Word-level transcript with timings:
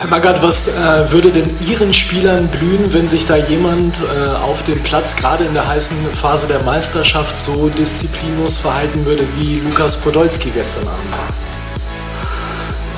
Herr 0.00 0.08
Magath, 0.08 0.40
was 0.40 0.66
äh, 0.66 1.12
würde 1.12 1.30
denn 1.30 1.50
Ihren 1.68 1.92
Spielern 1.92 2.48
blühen, 2.48 2.90
wenn 2.94 3.06
sich 3.06 3.26
da 3.26 3.36
jemand 3.36 4.00
äh, 4.00 4.28
auf 4.30 4.62
dem 4.62 4.82
Platz, 4.82 5.14
gerade 5.14 5.44
in 5.44 5.52
der 5.52 5.68
heißen 5.68 5.94
Phase 6.14 6.46
der 6.46 6.62
Meisterschaft, 6.62 7.36
so 7.36 7.68
disziplinlos 7.68 8.56
verhalten 8.56 9.04
würde 9.04 9.26
wie 9.36 9.60
Lukas 9.60 10.00
Podolski 10.00 10.52
gestern 10.54 10.88
Abend? 10.88 11.14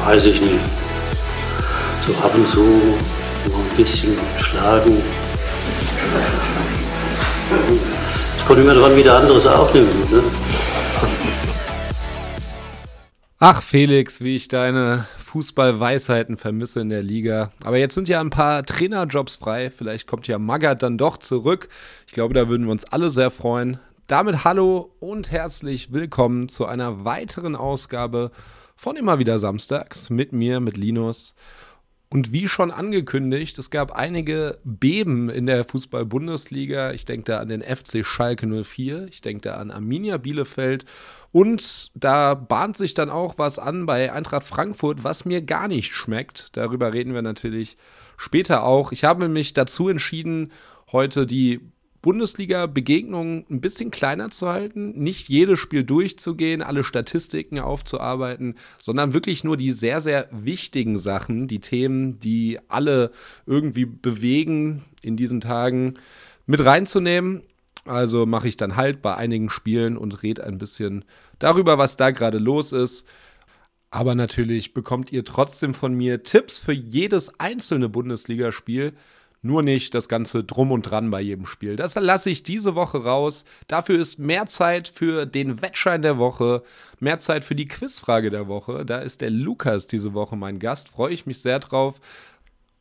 Weiß 0.05 0.27
ich 0.27 0.41
nicht. 0.41 0.61
So 2.07 2.13
ab 2.25 2.37
und 2.37 2.47
zu 2.47 2.61
noch 2.61 3.59
ein 3.59 3.77
bisschen 3.77 4.17
schlagen. 4.39 5.03
Es 8.39 8.47
kommt 8.47 8.61
immer 8.61 8.75
dran, 8.75 8.97
wie 8.97 9.03
der 9.03 9.15
andere 9.15 9.39
es 9.39 9.47
aufnimmt. 9.49 10.13
Ne? 10.13 10.23
Ach, 13.41 13.61
Felix, 13.61 14.21
wie 14.21 14.37
ich 14.37 14.47
deine 14.47 15.09
Fußballweisheiten 15.33 16.37
vermisse 16.37 16.81
in 16.81 16.91
der 16.91 17.03
Liga. 17.03 17.53
Aber 17.65 17.79
jetzt 17.79 17.95
sind 17.95 18.07
ja 18.07 18.21
ein 18.21 18.29
paar 18.29 18.67
Trainerjobs 18.67 19.37
frei. 19.37 19.71
Vielleicht 19.71 20.07
kommt 20.07 20.29
ja 20.29 20.39
Magath 20.39 20.83
dann 20.83 20.99
doch 20.99 21.17
zurück. 21.17 21.71
Ich 22.07 22.13
glaube, 22.13 22.35
da 22.35 22.51
würden 22.51 22.67
wir 22.67 22.73
uns 22.73 22.85
alle 22.85 23.11
sehr 23.11 23.31
freuen. 23.31 23.79
Damit 24.09 24.45
hallo 24.45 24.95
und 25.01 25.31
herzlich 25.31 25.91
willkommen 25.91 26.51
zu 26.51 26.67
einer 26.67 27.07
weiteren 27.07 27.57
Ausgabe 27.57 28.31
von 28.77 28.97
immer 28.97 29.19
wieder 29.19 29.39
Samstags 29.39 30.11
mit 30.11 30.35
mir, 30.35 30.61
mit 30.61 30.77
Linus. 30.77 31.35
Und 32.11 32.31
wie 32.31 32.47
schon 32.47 32.71
angekündigt, 32.71 33.59
es 33.59 33.71
gab 33.71 33.93
einige 33.93 34.59
Beben 34.65 35.31
in 35.31 35.47
der 35.47 35.65
Fußball-Bundesliga. 35.65 36.93
Ich 36.93 37.07
denke 37.07 37.25
da 37.25 37.39
an 37.39 37.49
den 37.49 37.63
FC 37.63 38.05
Schalke 38.05 38.47
04, 38.47 39.07
ich 39.09 39.23
denke 39.23 39.49
da 39.49 39.55
an 39.55 39.71
Arminia 39.71 40.19
Bielefeld 40.19 40.85
und 41.33 41.91
da 41.95 42.35
bahnt 42.35 42.77
sich 42.77 42.93
dann 42.95 43.11
auch 43.11 43.39
was 43.39 43.59
an 43.59 43.87
bei 43.87 44.13
Eintracht 44.13 44.45
Frankfurt, 44.45 45.03
was 45.03 45.25
mir 45.25 45.41
gar 45.41 45.67
nicht 45.67 45.97
schmeckt. 45.97 46.57
Darüber 46.57 46.93
reden 46.93 47.15
wir 47.15 47.23
natürlich 47.23 47.79
später 48.19 48.65
auch. 48.65 48.93
Ich 48.93 49.05
habe 49.05 49.29
mich 49.29 49.55
dazu 49.55 49.89
entschieden, 49.89 50.53
heute 50.93 51.27
die 51.27 51.61
Bundesliga-Begegnungen 52.03 53.47
ein 53.49 53.61
bisschen 53.61 53.91
kleiner 53.91 54.31
zu 54.31 54.49
halten, 54.49 54.91
nicht 55.01 55.29
jedes 55.29 55.61
Spiel 55.61 55.85
durchzugehen, 55.85 56.61
alle 56.61 56.85
Statistiken 56.85 57.61
aufzuarbeiten, 57.61 58.57
sondern 58.77 59.15
wirklich 59.15 59.45
nur 59.45 59.57
die 59.57 59.73
sehr, 59.73 60.01
sehr 60.01 60.29
wichtigen 60.33 60.99
Sachen, 60.99 61.47
die 61.47 61.61
Themen, 61.61 62.19
die 62.19 62.59
alle 62.69 63.13
irgendwie 63.47 63.87
bewegen 63.87 64.83
in 65.03 65.17
diesen 65.17 65.41
Tagen 65.41 65.95
mit 66.45 66.65
reinzunehmen. 66.65 67.45
Also 67.85 68.27
mache 68.27 68.49
ich 68.49 68.57
dann 68.57 68.77
halt 68.77 69.03
bei 69.03 69.17
einigen 69.17 69.51
Spielen 69.51 69.97
und 69.97 70.23
rede 70.23 70.45
ein 70.45 70.59
bisschen 70.59 71.05
darüber, 71.39 71.79
was 71.79 71.97
da 71.97 72.11
gerade 72.11 72.39
los 72.39 72.73
ist. 72.73 73.07
Aber 73.91 74.15
natürlich 74.15 74.73
bekommt 74.73 75.13
ihr 75.13 75.25
trotzdem 75.25 75.75
von 75.75 75.95
mir 75.95 76.23
Tipps 76.23 76.61
für 76.61 76.73
jedes 76.73 77.39
einzelne 77.41 77.89
Bundesligaspiel. 77.89 78.95
Nur 79.45 79.65
nicht 79.65 79.93
das 79.95 80.09
ganze 80.09 80.45
Drum 80.45 80.71
und 80.71 80.83
Dran 80.83 81.11
bei 81.11 81.21
jedem 81.21 81.47
Spiel. 81.47 81.75
Das 81.75 81.97
lasse 81.97 82.31
ich 82.31 82.45
diese 82.45 82.77
Woche 82.77 83.03
raus. 83.03 83.45
Dafür 83.67 83.99
ist 83.99 84.21
mehr 84.21 84.47
Zeit 84.47 84.87
für 84.87 85.27
den 85.27 85.61
Wettschein 85.61 86.01
der 86.01 86.17
Woche, 86.17 86.63
mehr 87.01 87.19
Zeit 87.19 87.43
für 87.45 87.57
die 87.57 87.67
Quizfrage 87.67 88.31
der 88.31 88.47
Woche. 88.47 88.87
Da 88.87 89.01
ist 89.01 89.21
der 89.21 89.31
Lukas 89.31 89.89
diese 89.89 90.15
Woche 90.15 90.37
mein 90.37 90.61
Gast. 90.61 90.89
Freue 90.89 91.13
ich 91.13 91.27
mich 91.27 91.41
sehr 91.41 91.59
drauf. 91.59 92.01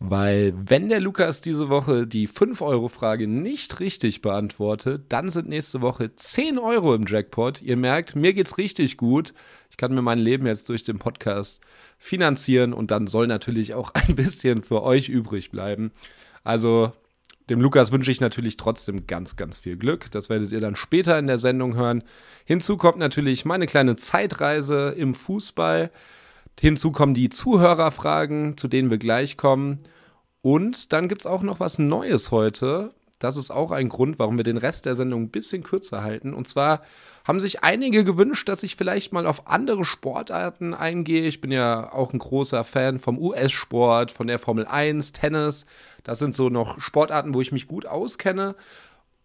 Weil 0.03 0.55
wenn 0.57 0.89
der 0.89 0.99
Lukas 0.99 1.41
diese 1.41 1.69
Woche 1.69 2.07
die 2.07 2.27
5-Euro-Frage 2.27 3.27
nicht 3.27 3.79
richtig 3.79 4.23
beantwortet, 4.23 5.03
dann 5.09 5.29
sind 5.29 5.47
nächste 5.47 5.81
Woche 5.81 6.15
10 6.15 6.57
Euro 6.57 6.95
im 6.95 7.05
Jackpot. 7.05 7.61
Ihr 7.61 7.77
merkt, 7.77 8.15
mir 8.15 8.33
geht's 8.33 8.57
richtig 8.57 8.97
gut. 8.97 9.35
Ich 9.69 9.77
kann 9.77 9.93
mir 9.93 10.01
mein 10.01 10.17
Leben 10.17 10.47
jetzt 10.47 10.69
durch 10.69 10.81
den 10.81 10.97
Podcast 10.97 11.61
finanzieren 11.99 12.73
und 12.73 12.89
dann 12.89 13.05
soll 13.05 13.27
natürlich 13.27 13.75
auch 13.75 13.91
ein 13.93 14.15
bisschen 14.15 14.63
für 14.63 14.81
euch 14.81 15.07
übrig 15.07 15.51
bleiben. 15.51 15.91
Also 16.43 16.93
dem 17.51 17.61
Lukas 17.61 17.91
wünsche 17.91 18.09
ich 18.09 18.21
natürlich 18.21 18.57
trotzdem 18.57 19.05
ganz, 19.05 19.35
ganz 19.35 19.59
viel 19.59 19.77
Glück. 19.77 20.09
Das 20.09 20.29
werdet 20.29 20.51
ihr 20.51 20.61
dann 20.61 20.75
später 20.75 21.19
in 21.19 21.27
der 21.27 21.37
Sendung 21.37 21.75
hören. 21.75 22.03
Hinzu 22.45 22.75
kommt 22.75 22.97
natürlich 22.97 23.45
meine 23.45 23.67
kleine 23.67 23.95
Zeitreise 23.95 24.95
im 24.97 25.13
Fußball. 25.13 25.91
Hinzu 26.59 26.91
kommen 26.91 27.13
die 27.13 27.29
Zuhörerfragen, 27.29 28.57
zu 28.57 28.67
denen 28.67 28.89
wir 28.89 28.97
gleich 28.97 29.37
kommen. 29.37 29.79
Und 30.41 30.93
dann 30.93 31.07
gibt 31.07 31.21
es 31.21 31.25
auch 31.25 31.41
noch 31.41 31.59
was 31.59 31.79
Neues 31.79 32.31
heute. 32.31 32.93
Das 33.21 33.37
ist 33.37 33.51
auch 33.51 33.71
ein 33.71 33.89
Grund, 33.89 34.17
warum 34.17 34.37
wir 34.37 34.43
den 34.43 34.57
Rest 34.57 34.87
der 34.87 34.95
Sendung 34.95 35.23
ein 35.23 35.29
bisschen 35.29 35.63
kürzer 35.63 36.01
halten. 36.01 36.33
Und 36.33 36.47
zwar 36.47 36.81
haben 37.23 37.39
sich 37.39 37.63
einige 37.63 38.03
gewünscht, 38.03 38.49
dass 38.49 38.63
ich 38.63 38.75
vielleicht 38.75 39.13
mal 39.13 39.27
auf 39.27 39.47
andere 39.47 39.85
Sportarten 39.85 40.73
eingehe. 40.73 41.27
Ich 41.27 41.39
bin 41.39 41.51
ja 41.51 41.93
auch 41.93 42.13
ein 42.13 42.19
großer 42.19 42.63
Fan 42.63 42.97
vom 42.97 43.19
US-Sport, 43.19 44.11
von 44.11 44.25
der 44.25 44.39
Formel 44.39 44.65
1, 44.65 45.13
Tennis. 45.13 45.67
Das 46.03 46.17
sind 46.17 46.33
so 46.33 46.49
noch 46.49 46.81
Sportarten, 46.81 47.35
wo 47.35 47.41
ich 47.41 47.51
mich 47.51 47.67
gut 47.67 47.85
auskenne. 47.85 48.55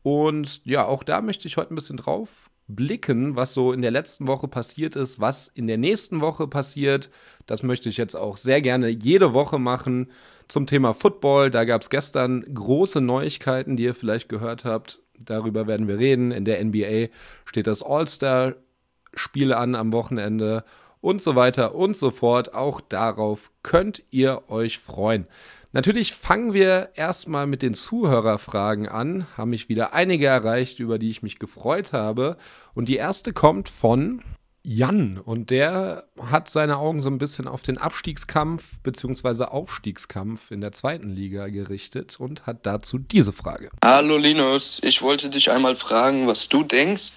Und 0.03 0.65
ja, 0.67 0.85
auch 0.85 1.03
da 1.03 1.23
möchte 1.23 1.49
ich 1.49 1.57
heute 1.57 1.73
ein 1.73 1.77
bisschen 1.77 1.97
drauf 1.97 2.51
blicken, 2.69 3.37
was 3.37 3.55
so 3.55 3.73
in 3.73 3.83
der 3.83 3.91
letzten 3.91 4.27
Woche 4.27 4.49
passiert 4.49 4.97
ist, 4.97 5.21
was 5.21 5.49
in 5.49 5.67
der 5.67 5.79
nächsten 5.79 6.21
Woche 6.21 6.49
passiert. 6.49 7.11
Das 7.47 7.63
möchte 7.63 7.89
ich 7.89 7.97
jetzt 7.97 8.15
auch 8.15 8.37
sehr 8.37 8.61
gerne 8.61 8.89
jede 8.89 9.33
Woche 9.33 9.59
machen. 9.59 10.11
Zum 10.49 10.67
Thema 10.67 10.95
Football, 10.95 11.51
da 11.51 11.65
gab 11.65 11.83
es 11.83 11.91
gestern 11.91 12.43
große 12.53 13.01
Neuigkeiten, 13.01 13.77
die 13.77 13.85
ihr 13.85 13.95
vielleicht 13.95 14.29
gehört 14.29 14.65
habt. 14.65 15.03
Darüber 15.19 15.67
werden 15.67 15.89
wir 15.89 15.99
reden. 15.99 16.31
In 16.31 16.45
der 16.45 16.65
NBA 16.65 17.09
steht 17.45 17.67
das 17.67 17.83
All-Star-Spiel 17.83 19.53
an 19.53 19.75
am 19.75 19.93
Wochenende 19.93 20.65
und 21.01 21.23
so 21.23 21.37
weiter 21.37 21.75
und 21.75 21.97
so 21.97 22.11
fort. 22.11 22.55
Auch 22.55 22.81
darauf 22.81 23.51
könnt 23.63 24.03
ihr 24.11 24.43
euch 24.49 24.79
freuen. 24.79 25.27
Natürlich 25.77 26.15
fangen 26.15 26.55
wir 26.55 26.93
erstmal 26.95 27.47
mit 27.47 27.61
den 27.61 27.75
Zuhörerfragen 27.75 28.89
an. 28.89 29.27
Haben 29.37 29.51
mich 29.51 29.69
wieder 29.69 29.93
einige 29.93 30.25
erreicht, 30.25 30.81
über 30.81 30.99
die 30.99 31.11
ich 31.11 31.23
mich 31.23 31.39
gefreut 31.39 31.93
habe. 31.93 32.39
Und 32.73 32.89
die 32.89 32.97
erste 32.97 33.35
kommt 33.35 33.69
von 33.69 34.23
Jan 34.63 35.19
und 35.19 35.51
der 35.51 36.05
hat 36.19 36.49
seine 36.49 36.79
Augen 36.79 37.01
so 37.01 37.11
ein 37.11 37.19
bisschen 37.19 37.47
auf 37.47 37.63
den 37.63 37.77
Abstiegskampf 37.77 38.79
bzw. 38.85 39.45
Aufstiegskampf 39.45 40.51
in 40.51 40.63
der 40.63 40.73
zweiten 40.73 41.11
Liga 41.11 41.49
gerichtet 41.49 42.19
und 42.19 42.47
hat 42.47 42.65
dazu 42.65 42.97
diese 42.97 43.35
Frage. 43.35 43.69
Hallo 43.85 44.17
Linus, 44.17 44.81
ich 44.83 45.03
wollte 45.03 45.29
dich 45.29 45.51
einmal 45.51 45.77
fragen, 45.77 46.27
was 46.27 46.49
du 46.49 46.63
denkst, 46.63 47.17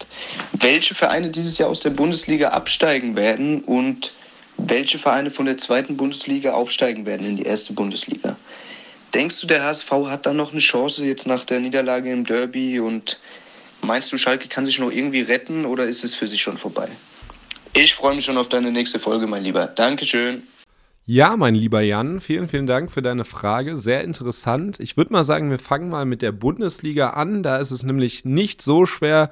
welche 0.52 0.94
Vereine 0.94 1.30
dieses 1.30 1.56
Jahr 1.56 1.70
aus 1.70 1.80
der 1.80 1.90
Bundesliga 1.90 2.50
absteigen 2.50 3.16
werden 3.16 3.64
und 3.64 4.12
welche 4.66 4.98
Vereine 4.98 5.30
von 5.30 5.46
der 5.46 5.58
zweiten 5.58 5.96
Bundesliga 5.96 6.52
aufsteigen 6.52 7.06
werden 7.06 7.26
in 7.26 7.36
die 7.36 7.44
erste 7.44 7.72
Bundesliga. 7.72 8.36
Denkst 9.14 9.40
du, 9.40 9.46
der 9.46 9.64
HSV 9.64 9.90
hat 10.06 10.26
da 10.26 10.32
noch 10.32 10.52
eine 10.52 10.60
Chance 10.60 11.04
jetzt 11.04 11.26
nach 11.26 11.44
der 11.44 11.60
Niederlage 11.60 12.12
im 12.12 12.24
Derby 12.24 12.78
und 12.78 13.18
meinst 13.82 14.12
du, 14.12 14.18
Schalke 14.18 14.48
kann 14.48 14.64
sich 14.64 14.78
noch 14.78 14.92
irgendwie 14.92 15.22
retten 15.22 15.66
oder 15.66 15.84
ist 15.84 16.04
es 16.04 16.14
für 16.14 16.26
sich 16.26 16.42
schon 16.42 16.56
vorbei? 16.56 16.88
Ich 17.72 17.94
freue 17.94 18.14
mich 18.14 18.24
schon 18.24 18.36
auf 18.36 18.48
deine 18.48 18.70
nächste 18.70 18.98
Folge, 18.98 19.26
mein 19.26 19.42
Lieber. 19.42 19.66
Dankeschön. 19.66 20.42
Ja, 21.06 21.36
mein 21.36 21.56
lieber 21.56 21.80
Jan, 21.80 22.20
vielen, 22.20 22.46
vielen 22.46 22.68
Dank 22.68 22.92
für 22.92 23.02
deine 23.02 23.24
Frage. 23.24 23.74
Sehr 23.74 24.04
interessant. 24.04 24.78
Ich 24.78 24.96
würde 24.96 25.12
mal 25.12 25.24
sagen, 25.24 25.50
wir 25.50 25.58
fangen 25.58 25.88
mal 25.88 26.04
mit 26.04 26.22
der 26.22 26.30
Bundesliga 26.30 27.10
an. 27.10 27.42
Da 27.42 27.56
ist 27.56 27.72
es 27.72 27.82
nämlich 27.82 28.24
nicht 28.24 28.62
so 28.62 28.86
schwer, 28.86 29.30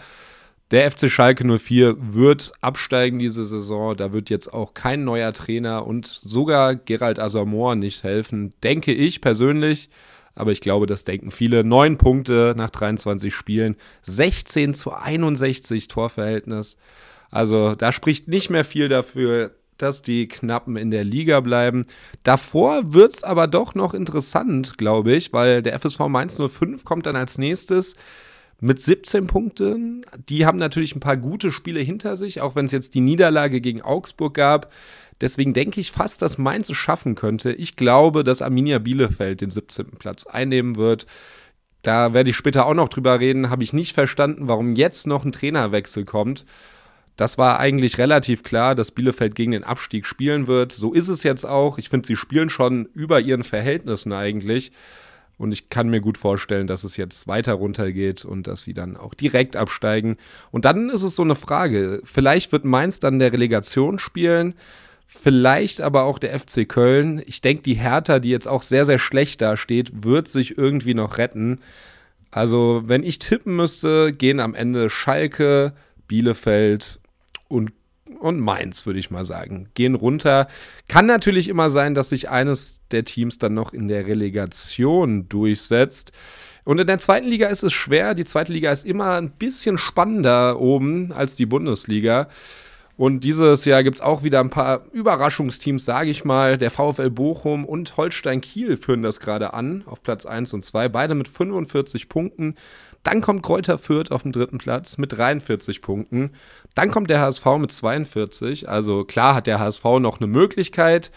der 0.71 0.91
FC 0.91 1.11
Schalke 1.11 1.45
04 1.59 1.97
wird 1.99 2.53
absteigen 2.61 3.19
diese 3.19 3.45
Saison. 3.47 3.97
Da 3.97 4.13
wird 4.13 4.29
jetzt 4.29 4.53
auch 4.53 4.75
kein 4.75 5.05
neuer 5.05 5.33
Trainer 5.33 5.87
und 5.87 6.07
sogar 6.07 6.77
Gerald 6.77 7.19
Asamoah 7.19 7.75
nicht 7.75 8.03
helfen, 8.03 8.53
denke 8.63 8.93
ich 8.93 9.21
persönlich. 9.21 9.89
Aber 10.35 10.53
ich 10.53 10.61
glaube, 10.61 10.87
das 10.87 11.05
denken 11.05 11.31
viele. 11.31 11.65
Neun 11.65 11.97
Punkte 11.97 12.55
nach 12.57 12.71
23 12.71 13.35
Spielen, 13.35 13.77
16 14.03 14.75
zu 14.75 14.93
61 14.93 15.89
Torverhältnis. 15.89 16.77
Also 17.31 17.75
da 17.75 17.91
spricht 17.91 18.29
nicht 18.29 18.49
mehr 18.49 18.65
viel 18.65 18.89
dafür, 18.89 19.53
dass 19.79 20.03
die 20.03 20.29
Knappen 20.29 20.77
in 20.77 20.91
der 20.91 21.05
Liga 21.05 21.41
bleiben. 21.41 21.87
Davor 22.23 22.93
wird 22.93 23.15
es 23.15 23.25
aber 23.25 23.47
doch 23.47 23.75
noch 23.75 23.95
interessant, 23.95 24.77
glaube 24.77 25.13
ich, 25.13 25.33
weil 25.33 25.63
der 25.63 25.79
FSV 25.79 26.01
Mainz 26.09 26.37
05 26.41 26.85
kommt 26.85 27.07
dann 27.07 27.17
als 27.17 27.39
nächstes 27.39 27.95
mit 28.61 28.81
17 28.81 29.27
Punkten. 29.27 30.05
Die 30.29 30.45
haben 30.45 30.59
natürlich 30.59 30.95
ein 30.95 31.01
paar 31.01 31.17
gute 31.17 31.53
Spiele 31.53 31.81
hinter 31.81 32.17
sich, 32.17 32.41
auch 32.41 32.57
wenn 32.57 32.67
es 32.67 32.73
jetzt 32.73 32.95
die 32.95 33.01
Niederlage 33.01 33.61
gegen 33.61 33.83
Augsburg 33.83 34.35
gab. 34.35 34.73
Deswegen 35.21 35.53
denke 35.53 35.81
ich 35.81 35.93
fast, 35.93 36.23
dass 36.23 36.39
Mainz 36.39 36.69
es 36.69 36.77
schaffen 36.77 37.15
könnte. 37.15 37.53
Ich 37.53 37.77
glaube, 37.77 38.25
dass 38.25 38.43
Arminia 38.43 38.79
Bielefeld 38.79 39.41
den 39.41 39.51
17. 39.51 39.93
Platz 39.99 40.27
einnehmen 40.27 40.77
wird. 40.77 41.07
Da 41.83 42.15
werde 42.15 42.31
ich 42.31 42.37
später 42.37 42.67
auch 42.67 42.75
noch 42.75 42.89
drüber 42.89 43.21
reden. 43.21 43.51
Habe 43.51 43.63
ich 43.63 43.73
nicht 43.73 43.95
verstanden, 43.95 44.49
warum 44.49 44.75
jetzt 44.75 45.07
noch 45.07 45.25
ein 45.25 45.33
Trainerwechsel 45.33 46.05
kommt. 46.05 46.45
Das 47.17 47.37
war 47.37 47.59
eigentlich 47.59 47.99
relativ 47.99 48.45
klar, 48.45 48.77
dass 48.77 48.93
Bielefeld 48.93 49.35
gegen 49.35 49.51
den 49.51 49.65
Abstieg 49.65 50.07
spielen 50.07 50.47
wird. 50.47 50.73
So 50.73 50.93
ist 50.93 51.09
es 51.09 51.25
jetzt 51.25 51.45
auch. 51.45 51.79
Ich 51.79 51.89
finde, 51.89 52.07
sie 52.07 52.17
spielen 52.17 52.49
schon 52.49 52.89
über 52.95 53.21
ihren 53.21 53.43
Verhältnissen 53.43 54.13
eigentlich. 54.13 54.71
Und 55.39 55.53
ich 55.53 55.71
kann 55.71 55.89
mir 55.89 56.01
gut 56.01 56.19
vorstellen, 56.19 56.67
dass 56.67 56.83
es 56.83 56.97
jetzt 56.97 57.29
weiter 57.29 57.55
runtergeht 57.55 58.25
und 58.25 58.49
dass 58.49 58.63
sie 58.63 58.75
dann 58.75 58.97
auch 58.97 59.15
direkt 59.15 59.57
absteigen. 59.57 60.17
Und 60.51 60.65
dann 60.65 60.91
ist 60.91 61.05
es 61.05 61.15
so 61.15 61.23
eine 61.23 61.37
Frage. 61.37 62.01
Vielleicht 62.05 62.51
wird 62.51 62.65
Mainz 62.65 62.99
dann 62.99 63.21
der 63.21 63.33
Relegation 63.33 64.01
spielen. 64.01 64.55
Vielleicht 65.07 65.81
aber 65.81 66.03
auch 66.03 66.19
der 66.19 66.39
FC 66.39 66.69
Köln. 66.69 67.23
Ich 67.25 67.41
denke, 67.41 67.63
die 67.63 67.75
Hertha, 67.75 68.19
die 68.19 68.31
jetzt 68.31 68.49
auch 68.49 68.63
sehr, 68.63 68.85
sehr 68.85 68.99
schlecht 68.99 69.41
dasteht, 69.41 70.05
wird 70.05 70.29
sich 70.29 70.59
irgendwie 70.59 70.95
noch 70.95 71.19
retten. 71.19 71.61
Also, 72.31 72.83
wenn 72.85 73.03
ich 73.05 73.19
tippen 73.19 73.57
müsste, 73.57 74.13
gehen 74.13 74.41
am 74.41 74.55
Ende 74.55 74.91
Schalke, 74.91 75.73
Bielefeld 76.09 77.01
und, 77.49 77.73
und 78.21 78.41
Mainz, 78.41 78.87
würde 78.87 78.99
ich 78.99 79.11
mal 79.11 79.25
sagen. 79.25 79.69
Gehen 79.75 79.95
runter. 79.95 80.49
Kann 80.89 81.07
natürlich 81.07 81.49
immer 81.49 81.71
sein, 81.71 81.95
dass 81.95 82.11
sich 82.11 82.31
eines 82.31 82.81
der 82.91 83.05
Teams 83.05 83.39
dann 83.39 83.55
noch 83.55 83.73
in 83.73 83.89
der 83.89 84.07
Relegation 84.07 85.29
durchsetzt. 85.29 86.13
Und 86.65 86.79
in 86.79 86.87
der 86.87 86.99
zweiten 86.99 87.27
Liga 87.27 87.49
ist 87.49 87.63
es 87.63 87.73
schwer. 87.73 88.15
Die 88.15 88.25
zweite 88.25 88.53
Liga 88.53 88.71
ist 88.71 88.85
immer 88.85 89.15
ein 89.15 89.31
bisschen 89.31 89.79
spannender 89.79 90.61
oben 90.61 91.13
als 91.13 91.37
die 91.37 91.47
Bundesliga. 91.47 92.29
Und 92.99 93.23
dieses 93.23 93.65
Jahr 93.65 93.85
gibt 93.85 93.99
es 93.99 94.05
auch 94.05 94.25
wieder 94.25 94.41
ein 94.41 94.51
paar 94.51 94.83
Überraschungsteams, 94.93 95.85
sage 95.85 96.11
ich 96.11 96.25
mal. 96.25 96.59
Der 96.59 96.73
VfL 96.73 97.11
Bochum 97.11 97.65
und 97.65 97.97
Holstein 97.97 98.41
Kiel 98.41 98.77
führen 98.77 99.03
das 99.03 99.21
gerade 99.21 99.55
an, 99.55 99.85
auf 99.87 100.03
Platz 100.03 100.27
1 100.27 100.53
und 100.53 100.65
2, 100.65 100.89
beide 100.89 101.15
mit 101.15 101.29
45 101.29 102.09
Punkten. 102.09 102.57
Dann 103.09 103.23
kommt 103.23 103.43
Kräuter 103.43 103.79
Fürth 103.79 104.11
auf 104.11 104.23
dem 104.23 104.33
dritten 104.33 104.59
Platz 104.59 104.99
mit 104.99 105.13
43 105.13 105.81
Punkten. 105.81 106.33
Dann 106.75 106.91
kommt 106.91 107.09
der 107.09 107.21
HSV 107.21 107.47
mit 107.59 107.73
42. 107.73 108.69
Also 108.69 109.05
klar 109.05 109.35
hat 109.35 109.47
der 109.47 109.59
HSV 109.59 109.85
noch 110.01 110.21
eine 110.21 110.27
Möglichkeit, 110.27 111.11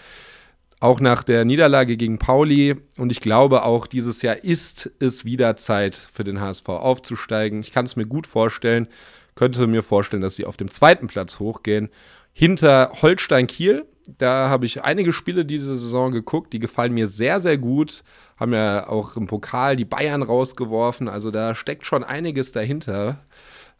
auch 0.79 1.01
nach 1.01 1.23
der 1.23 1.43
Niederlage 1.43 1.97
gegen 1.97 2.17
Pauli. 2.17 2.77
Und 2.97 3.11
ich 3.11 3.19
glaube, 3.19 3.65
auch 3.65 3.87
dieses 3.87 4.21
Jahr 4.21 4.43
ist 4.43 4.89
es 4.99 5.25
wieder 5.25 5.57
Zeit 5.57 5.95
für 5.95 6.23
den 6.23 6.39
HSV 6.39 6.69
aufzusteigen. 6.69 7.59
Ich 7.59 7.71
kann 7.71 7.85
es 7.85 7.97
mir 7.97 8.05
gut 8.05 8.25
vorstellen 8.25 8.87
könnte 9.35 9.67
mir 9.67 9.83
vorstellen, 9.83 10.21
dass 10.21 10.35
sie 10.35 10.45
auf 10.45 10.57
dem 10.57 10.69
zweiten 10.69 11.07
Platz 11.07 11.39
hochgehen. 11.39 11.89
Hinter 12.33 12.91
Holstein 13.01 13.47
Kiel, 13.47 13.85
da 14.07 14.49
habe 14.49 14.65
ich 14.65 14.83
einige 14.83 15.13
Spiele 15.13 15.45
diese 15.45 15.77
Saison 15.77 16.11
geguckt, 16.11 16.53
die 16.53 16.59
gefallen 16.59 16.93
mir 16.93 17.07
sehr, 17.07 17.39
sehr 17.39 17.57
gut. 17.57 18.03
Haben 18.37 18.53
ja 18.53 18.87
auch 18.87 19.15
im 19.17 19.27
Pokal 19.27 19.75
die 19.75 19.85
Bayern 19.85 20.23
rausgeworfen, 20.23 21.07
also 21.07 21.31
da 21.31 21.55
steckt 21.55 21.85
schon 21.85 22.03
einiges 22.03 22.51
dahinter. 22.51 23.19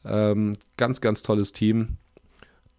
Ähm, 0.06 0.54
ganz, 0.78 1.02
ganz 1.02 1.24
tolles 1.24 1.52
Team. 1.52 1.98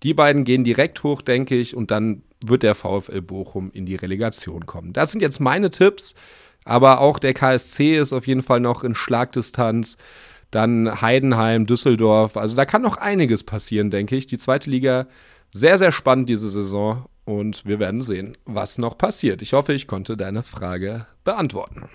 Die 0.02 0.14
beiden 0.14 0.44
gehen 0.44 0.64
direkt 0.64 1.02
hoch, 1.04 1.22
denke 1.22 1.54
ich, 1.54 1.76
und 1.76 1.90
dann 1.90 2.22
wird 2.44 2.64
der 2.64 2.74
VfL 2.74 3.22
Bochum 3.22 3.70
in 3.72 3.86
die 3.86 3.94
Relegation 3.94 4.66
kommen. 4.66 4.92
Das 4.92 5.12
sind 5.12 5.20
jetzt 5.20 5.38
meine 5.38 5.70
Tipps, 5.70 6.14
aber 6.64 7.00
auch 7.00 7.18
der 7.18 7.34
KSC 7.34 7.96
ist 7.96 8.12
auf 8.12 8.26
jeden 8.26 8.42
Fall 8.42 8.60
noch 8.60 8.82
in 8.82 8.94
Schlagdistanz. 8.94 9.96
Dann 10.50 11.00
Heidenheim, 11.00 11.66
Düsseldorf. 11.66 12.36
Also 12.36 12.56
da 12.56 12.66
kann 12.66 12.82
noch 12.82 12.98
einiges 12.98 13.42
passieren, 13.42 13.90
denke 13.90 14.16
ich. 14.16 14.26
Die 14.26 14.38
zweite 14.38 14.68
Liga 14.70 15.06
sehr, 15.50 15.78
sehr 15.78 15.92
spannend 15.92 16.28
diese 16.28 16.48
Saison. 16.48 17.06
Und 17.24 17.64
wir 17.64 17.78
werden 17.78 18.02
sehen, 18.02 18.36
was 18.44 18.78
noch 18.78 18.98
passiert. 18.98 19.42
Ich 19.42 19.52
hoffe, 19.52 19.72
ich 19.72 19.86
konnte 19.86 20.16
deine 20.16 20.42
Frage 20.42 21.06
beantworten. 21.24 21.88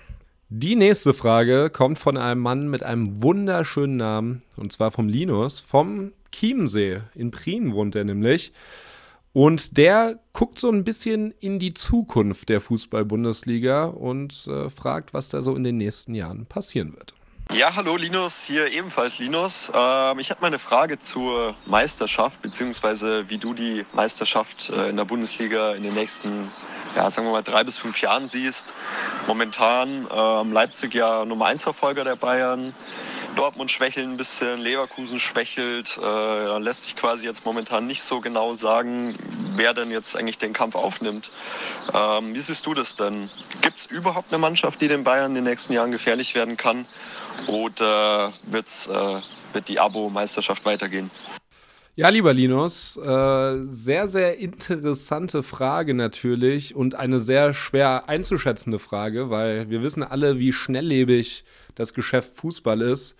Die 0.48 0.76
nächste 0.76 1.12
Frage 1.12 1.68
kommt 1.68 1.98
von 1.98 2.16
einem 2.16 2.40
Mann 2.40 2.68
mit 2.68 2.82
einem 2.82 3.22
wunderschönen 3.22 3.98
Namen. 3.98 4.42
Und 4.56 4.72
zwar 4.72 4.90
vom 4.90 5.08
Linus, 5.08 5.60
vom 5.60 6.12
Chiemsee. 6.32 7.00
In 7.14 7.30
Prien 7.30 7.74
wohnt 7.74 7.94
er 7.94 8.04
nämlich. 8.04 8.52
Und 9.34 9.76
der 9.76 10.18
guckt 10.32 10.58
so 10.58 10.70
ein 10.70 10.84
bisschen 10.84 11.34
in 11.38 11.58
die 11.58 11.74
Zukunft 11.74 12.48
der 12.48 12.62
Fußball-Bundesliga 12.62 13.84
und 13.84 14.46
äh, 14.46 14.70
fragt, 14.70 15.12
was 15.12 15.28
da 15.28 15.42
so 15.42 15.54
in 15.54 15.64
den 15.64 15.76
nächsten 15.76 16.14
Jahren 16.14 16.46
passieren 16.46 16.94
wird. 16.94 17.14
Ja, 17.50 17.74
hallo 17.74 17.96
Linus, 17.96 18.42
hier 18.42 18.70
ebenfalls 18.70 19.18
Linus. 19.18 19.72
Ähm, 19.74 20.18
ich 20.18 20.30
habe 20.30 20.42
mal 20.42 20.48
eine 20.48 20.58
Frage 20.58 20.98
zur 20.98 21.56
Meisterschaft, 21.64 22.42
beziehungsweise 22.42 23.30
wie 23.30 23.38
du 23.38 23.54
die 23.54 23.86
Meisterschaft 23.94 24.68
äh, 24.68 24.90
in 24.90 24.98
der 24.98 25.06
Bundesliga 25.06 25.72
in 25.72 25.82
den 25.82 25.94
nächsten, 25.94 26.52
ja, 26.96 27.10
sagen 27.10 27.26
wir 27.26 27.32
mal, 27.32 27.42
drei 27.42 27.64
bis 27.64 27.78
fünf 27.78 28.00
Jahren 28.00 28.26
siehst. 28.26 28.74
Momentan 29.26 30.06
ähm, 30.10 30.52
Leipzig 30.52 30.94
ja 30.94 31.24
Nummer 31.24 31.46
1 31.46 31.62
Verfolger 31.62 32.04
der 32.04 32.16
Bayern. 32.16 32.74
Dortmund 33.36 33.70
schwächelt 33.70 34.08
ein 34.08 34.16
bisschen, 34.16 34.58
Leverkusen 34.58 35.20
schwächelt. 35.20 35.98
Äh, 36.02 36.58
lässt 36.58 36.84
sich 36.84 36.96
quasi 36.96 37.24
jetzt 37.24 37.44
momentan 37.44 37.86
nicht 37.86 38.02
so 38.02 38.20
genau 38.20 38.54
sagen, 38.54 39.14
wer 39.54 39.74
denn 39.74 39.90
jetzt 39.90 40.16
eigentlich 40.16 40.38
den 40.38 40.52
Kampf 40.52 40.74
aufnimmt. 40.74 41.30
Ähm, 41.92 42.34
wie 42.34 42.40
siehst 42.40 42.66
du 42.66 42.74
das 42.74 42.96
denn? 42.96 43.30
Gibt 43.60 43.78
es 43.78 43.86
überhaupt 43.86 44.32
eine 44.32 44.38
Mannschaft, 44.38 44.80
die 44.80 44.88
den 44.88 45.04
Bayern 45.04 45.32
in 45.32 45.34
den 45.36 45.44
nächsten 45.44 45.72
Jahren 45.72 45.92
gefährlich 45.92 46.34
werden 46.34 46.56
kann? 46.56 46.86
Oder 47.46 48.32
wird's, 48.42 48.86
äh, 48.86 49.20
wird 49.52 49.68
die 49.68 49.78
Abo-Meisterschaft 49.78 50.64
weitergehen? 50.64 51.10
Ja, 51.98 52.10
lieber 52.10 52.32
Linus, 52.32 52.96
äh, 52.96 53.66
sehr, 53.72 54.06
sehr 54.06 54.38
interessante 54.38 55.42
Frage 55.42 55.94
natürlich 55.94 56.76
und 56.76 56.94
eine 56.94 57.18
sehr 57.18 57.52
schwer 57.54 58.08
einzuschätzende 58.08 58.78
Frage, 58.78 59.30
weil 59.30 59.68
wir 59.68 59.82
wissen 59.82 60.04
alle, 60.04 60.38
wie 60.38 60.52
schnelllebig 60.52 61.42
das 61.74 61.94
Geschäft 61.94 62.36
Fußball 62.36 62.82
ist 62.82 63.16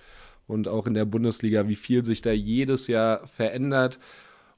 und 0.47 0.69
auch 0.69 0.87
in 0.87 0.95
der 0.95 1.07
Bundesliga, 1.07 1.67
wie 1.67 1.75
viel 1.75 2.05
sich 2.05 2.23
da 2.23 2.31
jedes 2.31 2.87
Jahr 2.87 3.27
verändert. 3.27 3.99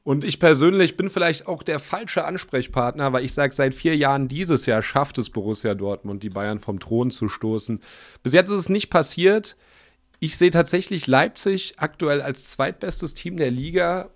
Und 0.04 0.22
ich 0.22 0.38
persönlich 0.38 0.98
bin 0.98 1.08
vielleicht 1.08 1.46
auch 1.46 1.62
der 1.62 1.78
falsche 1.78 2.26
Ansprechpartner, 2.26 3.14
weil 3.14 3.24
ich 3.24 3.32
sage, 3.32 3.54
seit 3.54 3.74
vier 3.74 3.96
Jahren 3.96 4.28
dieses 4.28 4.66
Jahr 4.66 4.82
schafft 4.82 5.16
es 5.16 5.30
Borussia 5.30 5.74
Dortmund, 5.74 6.22
die 6.22 6.28
Bayern 6.28 6.60
vom 6.60 6.78
Thron 6.78 7.10
zu 7.10 7.30
stoßen. 7.30 7.80
Bis 8.22 8.34
jetzt 8.34 8.50
ist 8.50 8.56
es 8.56 8.68
nicht 8.68 8.90
passiert. 8.90 9.56
Ich 10.20 10.36
sehe 10.36 10.50
tatsächlich 10.50 11.06
Leipzig 11.06 11.74
aktuell 11.78 12.22
als 12.22 12.50
zweitbestes 12.50 13.14
Team 13.14 13.36
der 13.36 13.50
Liga. 13.50 14.10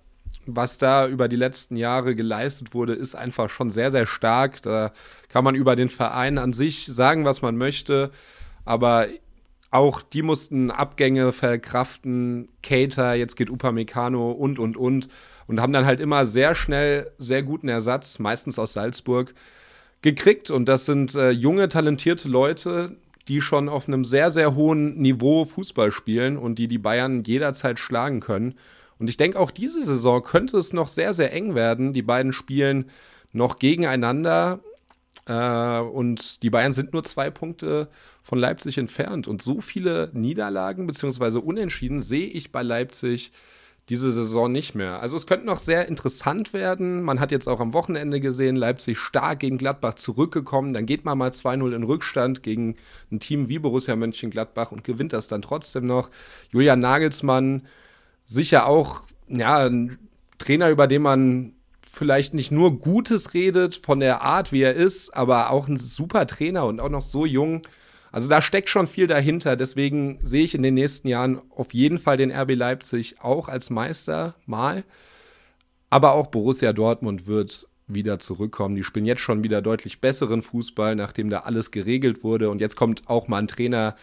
Was 0.46 0.76
da 0.76 1.08
über 1.08 1.28
die 1.28 1.36
letzten 1.36 1.76
Jahre 1.76 2.14
geleistet 2.14 2.74
wurde, 2.74 2.92
ist 2.92 3.14
einfach 3.14 3.48
schon 3.48 3.70
sehr, 3.70 3.90
sehr 3.90 4.06
stark. 4.06 4.60
Da 4.62 4.92
kann 5.30 5.42
man 5.42 5.54
über 5.54 5.74
den 5.74 5.88
Verein 5.88 6.36
an 6.36 6.52
sich 6.52 6.84
sagen, 6.86 7.24
was 7.24 7.40
man 7.40 7.56
möchte. 7.56 8.10
Aber 8.66 9.06
auch 9.70 10.02
die 10.02 10.22
mussten 10.22 10.70
Abgänge 10.70 11.32
verkraften. 11.32 12.48
Cater, 12.62 13.14
jetzt 13.14 13.36
geht 13.36 13.50
Upamecano 13.50 14.30
und, 14.30 14.58
und, 14.58 14.76
und 14.76 15.08
und 15.46 15.60
haben 15.60 15.72
dann 15.72 15.86
halt 15.86 16.00
immer 16.00 16.26
sehr 16.26 16.54
schnell 16.54 17.10
sehr 17.18 17.42
guten 17.42 17.68
Ersatz, 17.68 18.18
meistens 18.18 18.58
aus 18.58 18.72
Salzburg, 18.72 19.34
gekriegt. 20.02 20.50
Und 20.50 20.66
das 20.66 20.86
sind 20.86 21.14
äh, 21.14 21.30
junge, 21.30 21.68
talentierte 21.68 22.28
Leute, 22.28 22.96
die 23.28 23.40
schon 23.40 23.68
auf 23.68 23.88
einem 23.88 24.04
sehr, 24.04 24.30
sehr 24.30 24.54
hohen 24.54 24.96
Niveau 25.00 25.44
Fußball 25.44 25.92
spielen 25.92 26.36
und 26.36 26.58
die 26.58 26.68
die 26.68 26.78
Bayern 26.78 27.24
jederzeit 27.24 27.78
schlagen 27.78 28.20
können. 28.20 28.54
Und 28.98 29.08
ich 29.08 29.16
denke, 29.16 29.38
auch 29.38 29.50
diese 29.50 29.82
Saison 29.84 30.22
könnte 30.22 30.58
es 30.58 30.72
noch 30.72 30.88
sehr, 30.88 31.14
sehr 31.14 31.32
eng 31.32 31.54
werden. 31.54 31.92
Die 31.92 32.02
beiden 32.02 32.32
spielen 32.32 32.90
noch 33.32 33.58
gegeneinander. 33.58 34.60
Äh, 35.26 35.80
und 35.80 36.42
die 36.42 36.50
Bayern 36.50 36.72
sind 36.72 36.92
nur 36.92 37.02
zwei 37.02 37.30
Punkte 37.30 37.88
von 38.22 38.38
Leipzig 38.38 38.78
entfernt. 38.78 39.26
Und 39.26 39.42
so 39.42 39.60
viele 39.60 40.10
Niederlagen 40.12 40.86
bzw. 40.86 41.38
Unentschieden 41.38 42.02
sehe 42.02 42.28
ich 42.28 42.52
bei 42.52 42.62
Leipzig 42.62 43.32
diese 43.90 44.10
Saison 44.10 44.50
nicht 44.50 44.74
mehr. 44.74 45.00
Also 45.00 45.16
es 45.16 45.26
könnte 45.26 45.46
noch 45.46 45.58
sehr 45.58 45.88
interessant 45.88 46.52
werden. 46.52 47.02
Man 47.02 47.20
hat 47.20 47.30
jetzt 47.30 47.48
auch 47.48 47.60
am 47.60 47.74
Wochenende 47.74 48.20
gesehen, 48.20 48.56
Leipzig 48.56 48.98
stark 48.98 49.40
gegen 49.40 49.58
Gladbach 49.58 49.94
zurückgekommen. 49.94 50.72
Dann 50.72 50.86
geht 50.86 51.04
man 51.04 51.18
mal 51.18 51.30
2-0 51.30 51.74
in 51.74 51.82
Rückstand 51.82 52.42
gegen 52.42 52.76
ein 53.12 53.20
Team 53.20 53.48
wie 53.48 53.58
Borussia 53.58 53.94
Mönchengladbach 53.94 54.72
und 54.72 54.84
gewinnt 54.84 55.12
das 55.12 55.28
dann 55.28 55.42
trotzdem 55.42 55.86
noch. 55.86 56.10
Julian 56.50 56.78
Nagelsmann, 56.78 57.66
sicher 58.24 58.66
auch 58.66 59.02
ja, 59.28 59.66
ein 59.66 59.98
Trainer, 60.38 60.70
über 60.70 60.86
den 60.86 61.02
man 61.02 61.52
vielleicht 61.90 62.34
nicht 62.34 62.50
nur 62.50 62.78
Gutes 62.78 63.34
redet 63.34 63.80
von 63.84 64.00
der 64.00 64.22
Art, 64.22 64.50
wie 64.50 64.62
er 64.62 64.74
ist, 64.74 65.14
aber 65.14 65.50
auch 65.50 65.68
ein 65.68 65.76
super 65.76 66.26
Trainer 66.26 66.64
und 66.66 66.80
auch 66.80 66.88
noch 66.88 67.02
so 67.02 67.26
jung. 67.26 67.62
Also 68.14 68.28
da 68.28 68.40
steckt 68.40 68.70
schon 68.70 68.86
viel 68.86 69.08
dahinter. 69.08 69.56
Deswegen 69.56 70.20
sehe 70.22 70.44
ich 70.44 70.54
in 70.54 70.62
den 70.62 70.74
nächsten 70.74 71.08
Jahren 71.08 71.40
auf 71.50 71.74
jeden 71.74 71.98
Fall 71.98 72.16
den 72.16 72.30
RB 72.30 72.54
Leipzig 72.54 73.16
auch 73.20 73.48
als 73.48 73.70
Meister 73.70 74.36
mal. 74.46 74.84
Aber 75.90 76.12
auch 76.12 76.28
Borussia 76.28 76.72
Dortmund 76.72 77.26
wird 77.26 77.66
wieder 77.88 78.20
zurückkommen. 78.20 78.76
Die 78.76 78.84
spielen 78.84 79.04
jetzt 79.04 79.22
schon 79.22 79.42
wieder 79.42 79.62
deutlich 79.62 80.00
besseren 80.00 80.44
Fußball, 80.44 80.94
nachdem 80.94 81.28
da 81.28 81.40
alles 81.40 81.72
geregelt 81.72 82.22
wurde. 82.22 82.50
Und 82.50 82.60
jetzt 82.60 82.76
kommt 82.76 83.02
auch 83.08 83.26
mal 83.26 83.38
ein 83.38 83.48
Trainer, 83.48 83.96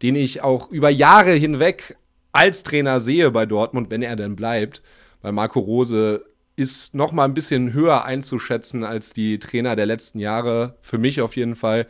den 0.00 0.14
ich 0.14 0.42
auch 0.42 0.70
über 0.70 0.88
Jahre 0.88 1.32
hinweg 1.32 1.98
als 2.32 2.62
Trainer 2.62 2.98
sehe 2.98 3.30
bei 3.30 3.44
Dortmund, 3.44 3.90
wenn 3.90 4.00
er 4.00 4.16
denn 4.16 4.36
bleibt. 4.36 4.82
Weil 5.20 5.32
Marco 5.32 5.60
Rose 5.60 6.24
ist 6.56 6.94
noch 6.94 7.12
mal 7.12 7.26
ein 7.26 7.34
bisschen 7.34 7.74
höher 7.74 8.06
einzuschätzen 8.06 8.84
als 8.84 9.12
die 9.12 9.38
Trainer 9.38 9.76
der 9.76 9.84
letzten 9.84 10.18
Jahre. 10.18 10.76
Für 10.80 10.96
mich 10.96 11.20
auf 11.20 11.36
jeden 11.36 11.56
Fall 11.56 11.86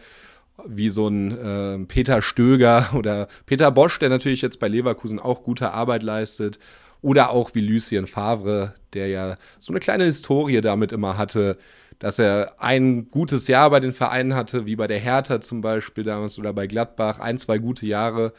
wie 0.66 0.90
so 0.90 1.08
ein 1.08 1.38
äh, 1.38 1.78
Peter 1.86 2.22
Stöger 2.22 2.90
oder 2.94 3.28
Peter 3.46 3.70
Bosch, 3.70 3.98
der 3.98 4.08
natürlich 4.08 4.42
jetzt 4.42 4.60
bei 4.60 4.68
Leverkusen 4.68 5.18
auch 5.18 5.42
gute 5.42 5.72
Arbeit 5.72 6.02
leistet. 6.02 6.58
Oder 7.02 7.30
auch 7.30 7.54
wie 7.54 7.60
Lucien 7.60 8.06
Favre, 8.06 8.74
der 8.92 9.08
ja 9.08 9.36
so 9.58 9.72
eine 9.72 9.80
kleine 9.80 10.04
Historie 10.04 10.60
damit 10.60 10.92
immer 10.92 11.16
hatte, 11.16 11.56
dass 11.98 12.18
er 12.18 12.54
ein 12.58 13.10
gutes 13.10 13.46
Jahr 13.46 13.70
bei 13.70 13.80
den 13.80 13.92
Vereinen 13.92 14.34
hatte, 14.34 14.66
wie 14.66 14.76
bei 14.76 14.86
der 14.86 14.98
Hertha 14.98 15.40
zum 15.40 15.60
Beispiel 15.60 16.04
damals 16.04 16.38
oder 16.38 16.52
bei 16.52 16.66
Gladbach, 16.66 17.18
ein, 17.18 17.38
zwei 17.38 17.58
gute 17.58 17.86
Jahre. 17.86 18.32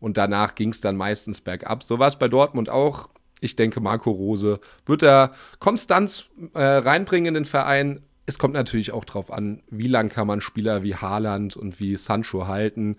Und 0.00 0.16
danach 0.16 0.56
ging 0.56 0.70
es 0.70 0.80
dann 0.80 0.96
meistens 0.96 1.40
bergab. 1.40 1.82
So 1.84 1.98
war 2.00 2.08
es 2.08 2.16
bei 2.16 2.28
Dortmund 2.28 2.68
auch. 2.68 3.08
Ich 3.40 3.56
denke, 3.56 3.80
Marco 3.80 4.10
Rose 4.10 4.60
wird 4.86 5.02
da 5.02 5.32
Konstanz 5.58 6.30
äh, 6.54 6.60
reinbringen 6.60 7.26
in 7.26 7.34
den 7.34 7.44
Verein. 7.44 8.02
Es 8.26 8.38
kommt 8.38 8.54
natürlich 8.54 8.92
auch 8.92 9.04
darauf 9.04 9.32
an, 9.32 9.62
wie 9.68 9.88
lange 9.88 10.10
kann 10.10 10.26
man 10.26 10.40
Spieler 10.40 10.82
wie 10.82 10.94
Haaland 10.94 11.56
und 11.56 11.80
wie 11.80 11.96
Sancho 11.96 12.46
halten. 12.46 12.96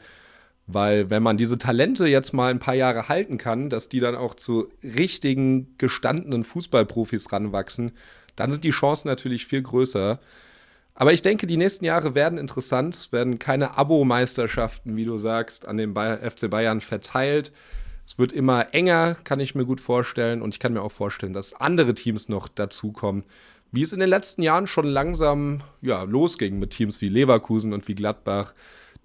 Weil 0.65 1.10
wenn 1.10 1.24
man 1.24 1.38
diese 1.38 1.58
Talente 1.58 2.08
jetzt 2.08 2.34
mal 2.34 2.50
ein 2.50 2.60
paar 2.60 2.74
Jahre 2.74 3.10
halten 3.10 3.38
kann, 3.38 3.70
dass 3.70 3.89
die 3.89 4.00
dann 4.00 4.15
auch 4.15 4.34
zu 4.34 4.70
richtigen, 4.84 5.77
gestandenen 5.77 6.44
Fußballprofis 6.44 7.32
ranwachsen, 7.32 7.92
dann 8.36 8.51
sind 8.51 8.63
die 8.63 8.72
Chancen 8.72 9.08
natürlich 9.08 9.46
viel 9.46 9.62
größer. 9.62 10.20
Aber 10.96 11.12
ich 11.12 11.22
denke, 11.22 11.48
die 11.48 11.58
nächsten 11.58 11.86
Jahre 11.86 12.15
werden 12.15 12.38
interessant. 12.38 12.96
Es 12.96 13.12
werden 13.12 13.39
keine 13.39 13.77
Abo-Meisterschaften, 13.77 14.96
wie 14.96 15.06
du 15.06 15.18
sagst, 15.18 15.68
an 15.68 15.77
den 15.77 15.94
FC 15.96 16.50
Bayern 16.50 16.82
verteilt. 16.82 17.51
Es 18.06 18.20
wird 18.20 18.32
immer 18.32 18.74
enger, 18.74 19.15
kann 19.24 19.39
ich 19.39 19.56
mir 19.56 19.65
gut 19.65 19.82
vorstellen. 19.82 20.42
Und 20.42 20.53
ich 20.53 20.60
kann 20.60 20.74
mir 20.74 20.82
auch 20.82 20.92
vorstellen, 20.92 21.34
dass 21.34 21.53
andere 21.53 21.94
Teams 21.94 22.30
noch 22.30 22.48
dazukommen. 22.48 23.24
Wie 23.74 23.82
es 23.82 23.92
in 23.92 24.00
den 24.00 24.10
letzten 24.10 24.44
Jahren 24.44 24.68
schon 24.68 24.86
langsam 24.86 25.62
ja, 25.82 26.03
losging 26.03 26.60
mit 26.60 26.70
Teams 26.70 27.01
wie 27.01 27.10
Leverkusen 27.10 27.74
und 27.74 27.88
wie 27.88 27.96
Gladbach, 27.96 28.53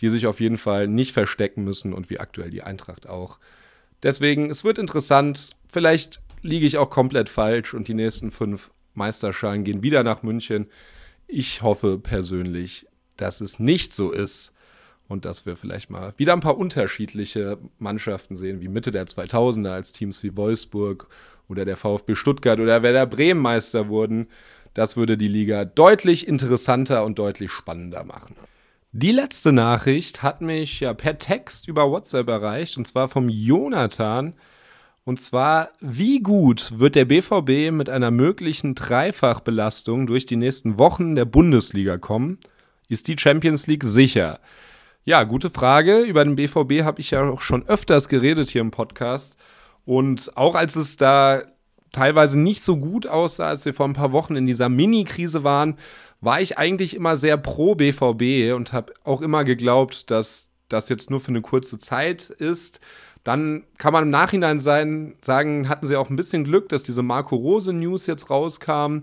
die 0.02 0.10
sich 0.10 0.26
auf 0.26 0.40
jeden 0.40 0.58
Fall 0.58 0.88
nicht 0.88 1.12
verstecken 1.12 1.64
müssen 1.64 1.94
und 1.94 2.10
wie 2.10 2.20
aktuell 2.20 2.50
die 2.50 2.62
Eintracht 2.62 3.08
auch. 3.08 3.38
Deswegen, 4.02 4.50
es 4.50 4.64
wird 4.64 4.76
interessant. 4.76 5.56
Vielleicht 5.68 6.20
liege 6.42 6.66
ich 6.66 6.76
auch 6.76 6.90
komplett 6.90 7.30
falsch 7.30 7.72
und 7.72 7.88
die 7.88 7.94
nächsten 7.94 8.30
fünf 8.30 8.70
Meisterschalen 8.92 9.64
gehen 9.64 9.82
wieder 9.82 10.04
nach 10.04 10.22
München. 10.22 10.66
Ich 11.26 11.62
hoffe 11.62 11.98
persönlich, 11.98 12.86
dass 13.16 13.40
es 13.40 13.58
nicht 13.58 13.94
so 13.94 14.10
ist 14.12 14.52
und 15.08 15.24
dass 15.24 15.46
wir 15.46 15.56
vielleicht 15.56 15.88
mal 15.88 16.12
wieder 16.18 16.34
ein 16.34 16.40
paar 16.40 16.58
unterschiedliche 16.58 17.58
Mannschaften 17.78 18.36
sehen, 18.36 18.60
wie 18.60 18.68
Mitte 18.68 18.92
der 18.92 19.06
2000er 19.06 19.70
als 19.70 19.94
Teams 19.94 20.22
wie 20.22 20.36
Wolfsburg 20.36 21.08
oder 21.48 21.64
der 21.64 21.78
VfB 21.78 22.14
Stuttgart 22.14 22.60
oder 22.60 22.82
Werder 22.82 23.06
Bremen 23.06 23.40
Meister 23.40 23.88
wurden. 23.88 24.28
Das 24.78 24.96
würde 24.96 25.16
die 25.16 25.26
Liga 25.26 25.64
deutlich 25.64 26.28
interessanter 26.28 27.04
und 27.04 27.18
deutlich 27.18 27.50
spannender 27.50 28.04
machen. 28.04 28.36
Die 28.92 29.10
letzte 29.10 29.50
Nachricht 29.50 30.22
hat 30.22 30.40
mich 30.40 30.78
ja 30.78 30.94
per 30.94 31.18
Text 31.18 31.66
über 31.66 31.90
WhatsApp 31.90 32.28
erreicht 32.28 32.78
und 32.78 32.86
zwar 32.86 33.08
vom 33.08 33.28
Jonathan. 33.28 34.34
Und 35.02 35.20
zwar, 35.20 35.70
wie 35.80 36.20
gut 36.20 36.78
wird 36.78 36.94
der 36.94 37.06
BVB 37.06 37.72
mit 37.72 37.90
einer 37.90 38.12
möglichen 38.12 38.76
Dreifachbelastung 38.76 40.06
durch 40.06 40.26
die 40.26 40.36
nächsten 40.36 40.78
Wochen 40.78 41.16
der 41.16 41.24
Bundesliga 41.24 41.98
kommen? 41.98 42.38
Ist 42.88 43.08
die 43.08 43.18
Champions 43.18 43.66
League 43.66 43.82
sicher? 43.82 44.38
Ja, 45.04 45.24
gute 45.24 45.50
Frage. 45.50 46.02
Über 46.02 46.24
den 46.24 46.36
BVB 46.36 46.84
habe 46.84 47.00
ich 47.00 47.10
ja 47.10 47.28
auch 47.28 47.40
schon 47.40 47.66
öfters 47.66 48.08
geredet 48.08 48.48
hier 48.48 48.60
im 48.60 48.70
Podcast. 48.70 49.38
Und 49.84 50.36
auch 50.36 50.54
als 50.54 50.76
es 50.76 50.96
da 50.96 51.42
teilweise 51.92 52.38
nicht 52.38 52.62
so 52.62 52.76
gut 52.76 53.06
aussah, 53.06 53.48
als 53.48 53.64
wir 53.64 53.74
vor 53.74 53.86
ein 53.86 53.94
paar 53.94 54.12
Wochen 54.12 54.36
in 54.36 54.46
dieser 54.46 54.68
Mini-Krise 54.68 55.44
waren, 55.44 55.78
war 56.20 56.40
ich 56.40 56.58
eigentlich 56.58 56.94
immer 56.94 57.16
sehr 57.16 57.36
pro 57.36 57.74
BVB 57.74 58.54
und 58.54 58.72
habe 58.72 58.92
auch 59.04 59.22
immer 59.22 59.44
geglaubt, 59.44 60.10
dass 60.10 60.50
das 60.68 60.88
jetzt 60.88 61.10
nur 61.10 61.20
für 61.20 61.28
eine 61.28 61.40
kurze 61.40 61.78
Zeit 61.78 62.28
ist 62.28 62.80
dann 63.28 63.64
kann 63.76 63.92
man 63.92 64.04
im 64.04 64.10
Nachhinein 64.10 64.58
sein, 64.58 65.14
sagen, 65.20 65.68
hatten 65.68 65.86
sie 65.86 65.96
auch 65.96 66.08
ein 66.08 66.16
bisschen 66.16 66.44
Glück, 66.44 66.70
dass 66.70 66.82
diese 66.82 67.02
Marco 67.02 67.36
Rose 67.36 67.74
News 67.74 68.06
jetzt 68.06 68.30
rauskam, 68.30 69.00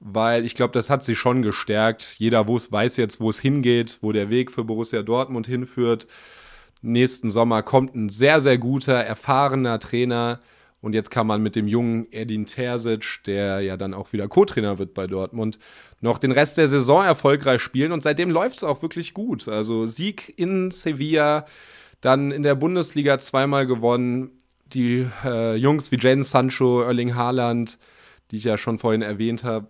weil 0.00 0.46
ich 0.46 0.54
glaube, 0.54 0.72
das 0.72 0.88
hat 0.88 1.04
sie 1.04 1.14
schon 1.14 1.42
gestärkt. 1.42 2.16
Jeder 2.18 2.48
weiß 2.48 2.96
jetzt, 2.96 3.20
wo 3.20 3.28
es 3.28 3.40
hingeht, 3.40 3.98
wo 4.00 4.12
der 4.12 4.30
Weg 4.30 4.50
für 4.50 4.64
Borussia 4.64 5.02
Dortmund 5.02 5.46
hinführt. 5.46 6.06
Nächsten 6.80 7.28
Sommer 7.28 7.62
kommt 7.62 7.94
ein 7.94 8.08
sehr, 8.08 8.40
sehr 8.40 8.56
guter, 8.56 8.94
erfahrener 8.94 9.78
Trainer. 9.78 10.40
Und 10.82 10.94
jetzt 10.94 11.12
kann 11.12 11.28
man 11.28 11.40
mit 11.42 11.54
dem 11.54 11.68
jungen 11.68 12.08
Edin 12.10 12.44
Terzic, 12.44 13.20
der 13.24 13.60
ja 13.60 13.76
dann 13.76 13.94
auch 13.94 14.12
wieder 14.12 14.26
Co-Trainer 14.26 14.78
wird 14.78 14.94
bei 14.94 15.06
Dortmund, 15.06 15.60
noch 16.00 16.18
den 16.18 16.32
Rest 16.32 16.58
der 16.58 16.66
Saison 16.66 17.04
erfolgreich 17.04 17.62
spielen. 17.62 17.92
Und 17.92 18.02
seitdem 18.02 18.30
läuft 18.30 18.56
es 18.58 18.64
auch 18.64 18.82
wirklich 18.82 19.14
gut. 19.14 19.46
Also 19.46 19.86
Sieg 19.86 20.34
in 20.36 20.72
Sevilla, 20.72 21.46
dann 22.00 22.32
in 22.32 22.42
der 22.42 22.56
Bundesliga 22.56 23.20
zweimal 23.20 23.66
gewonnen. 23.66 24.32
Die 24.72 25.06
äh, 25.24 25.54
Jungs 25.54 25.92
wie 25.92 25.98
Jaden 26.00 26.24
Sancho, 26.24 26.82
Erling 26.82 27.14
Haaland, 27.14 27.78
die 28.30 28.36
ich 28.36 28.44
ja 28.44 28.58
schon 28.58 28.80
vorhin 28.80 29.02
erwähnt 29.02 29.44
habe, 29.44 29.68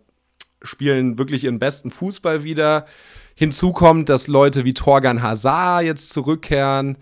spielen 0.62 1.18
wirklich 1.18 1.44
ihren 1.44 1.58
besten 1.58 1.90
Fußball 1.90 2.42
wieder. 2.42 2.86
Hinzu 3.34 3.72
kommt, 3.72 4.08
dass 4.08 4.28
Leute 4.28 4.64
wie 4.64 4.72
Torgan 4.72 5.22
Hazard 5.22 5.84
jetzt 5.84 6.10
zurückkehren. 6.10 6.96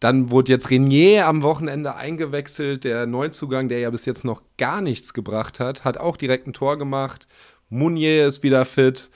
Dann 0.00 0.30
wurde 0.30 0.52
jetzt 0.52 0.70
Renier 0.70 1.26
am 1.26 1.42
Wochenende 1.42 1.94
eingewechselt, 1.94 2.84
der 2.84 3.06
Neuzugang, 3.06 3.68
der 3.68 3.80
ja 3.80 3.90
bis 3.90 4.06
jetzt 4.06 4.24
noch 4.24 4.42
gar 4.56 4.80
nichts 4.80 5.12
gebracht 5.12 5.60
hat, 5.60 5.84
hat 5.84 5.98
auch 5.98 6.16
direkt 6.16 6.46
ein 6.46 6.54
Tor 6.54 6.78
gemacht. 6.78 7.28
Munier 7.68 8.26
ist 8.26 8.42
wieder 8.42 8.64
fit. 8.64 9.10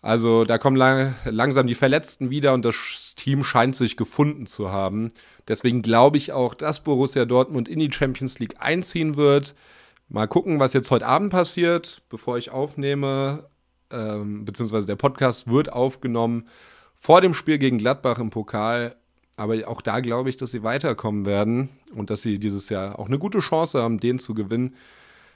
Also 0.00 0.44
da 0.44 0.58
kommen 0.58 0.76
lang, 0.76 1.14
langsam 1.24 1.66
die 1.66 1.74
Verletzten 1.74 2.30
wieder 2.30 2.54
und 2.54 2.64
das 2.64 3.14
Team 3.16 3.44
scheint 3.44 3.76
sich 3.76 3.96
gefunden 3.96 4.46
zu 4.46 4.72
haben. 4.72 5.12
Deswegen 5.48 5.82
glaube 5.82 6.16
ich 6.16 6.32
auch, 6.32 6.54
dass 6.54 6.82
Borussia 6.82 7.24
Dortmund 7.24 7.68
in 7.68 7.78
die 7.78 7.92
Champions 7.92 8.38
League 8.38 8.56
einziehen 8.58 9.16
wird. 9.16 9.54
Mal 10.08 10.26
gucken, 10.26 10.60
was 10.60 10.72
jetzt 10.72 10.90
heute 10.90 11.06
Abend 11.06 11.32
passiert, 11.32 12.02
bevor 12.08 12.36
ich 12.38 12.50
aufnehme. 12.50 13.48
Ähm, 13.90 14.44
beziehungsweise 14.44 14.86
der 14.86 14.96
Podcast 14.96 15.48
wird 15.48 15.72
aufgenommen 15.72 16.48
vor 16.94 17.20
dem 17.20 17.34
Spiel 17.34 17.58
gegen 17.58 17.78
Gladbach 17.78 18.18
im 18.18 18.30
Pokal. 18.30 18.96
Aber 19.36 19.68
auch 19.68 19.82
da 19.82 20.00
glaube 20.00 20.30
ich, 20.30 20.36
dass 20.36 20.52
sie 20.52 20.62
weiterkommen 20.62 21.26
werden 21.26 21.70
und 21.94 22.10
dass 22.10 22.22
sie 22.22 22.38
dieses 22.38 22.68
Jahr 22.68 22.98
auch 22.98 23.06
eine 23.06 23.18
gute 23.18 23.40
Chance 23.40 23.82
haben, 23.82 23.98
den 23.98 24.18
zu 24.18 24.34
gewinnen. 24.34 24.76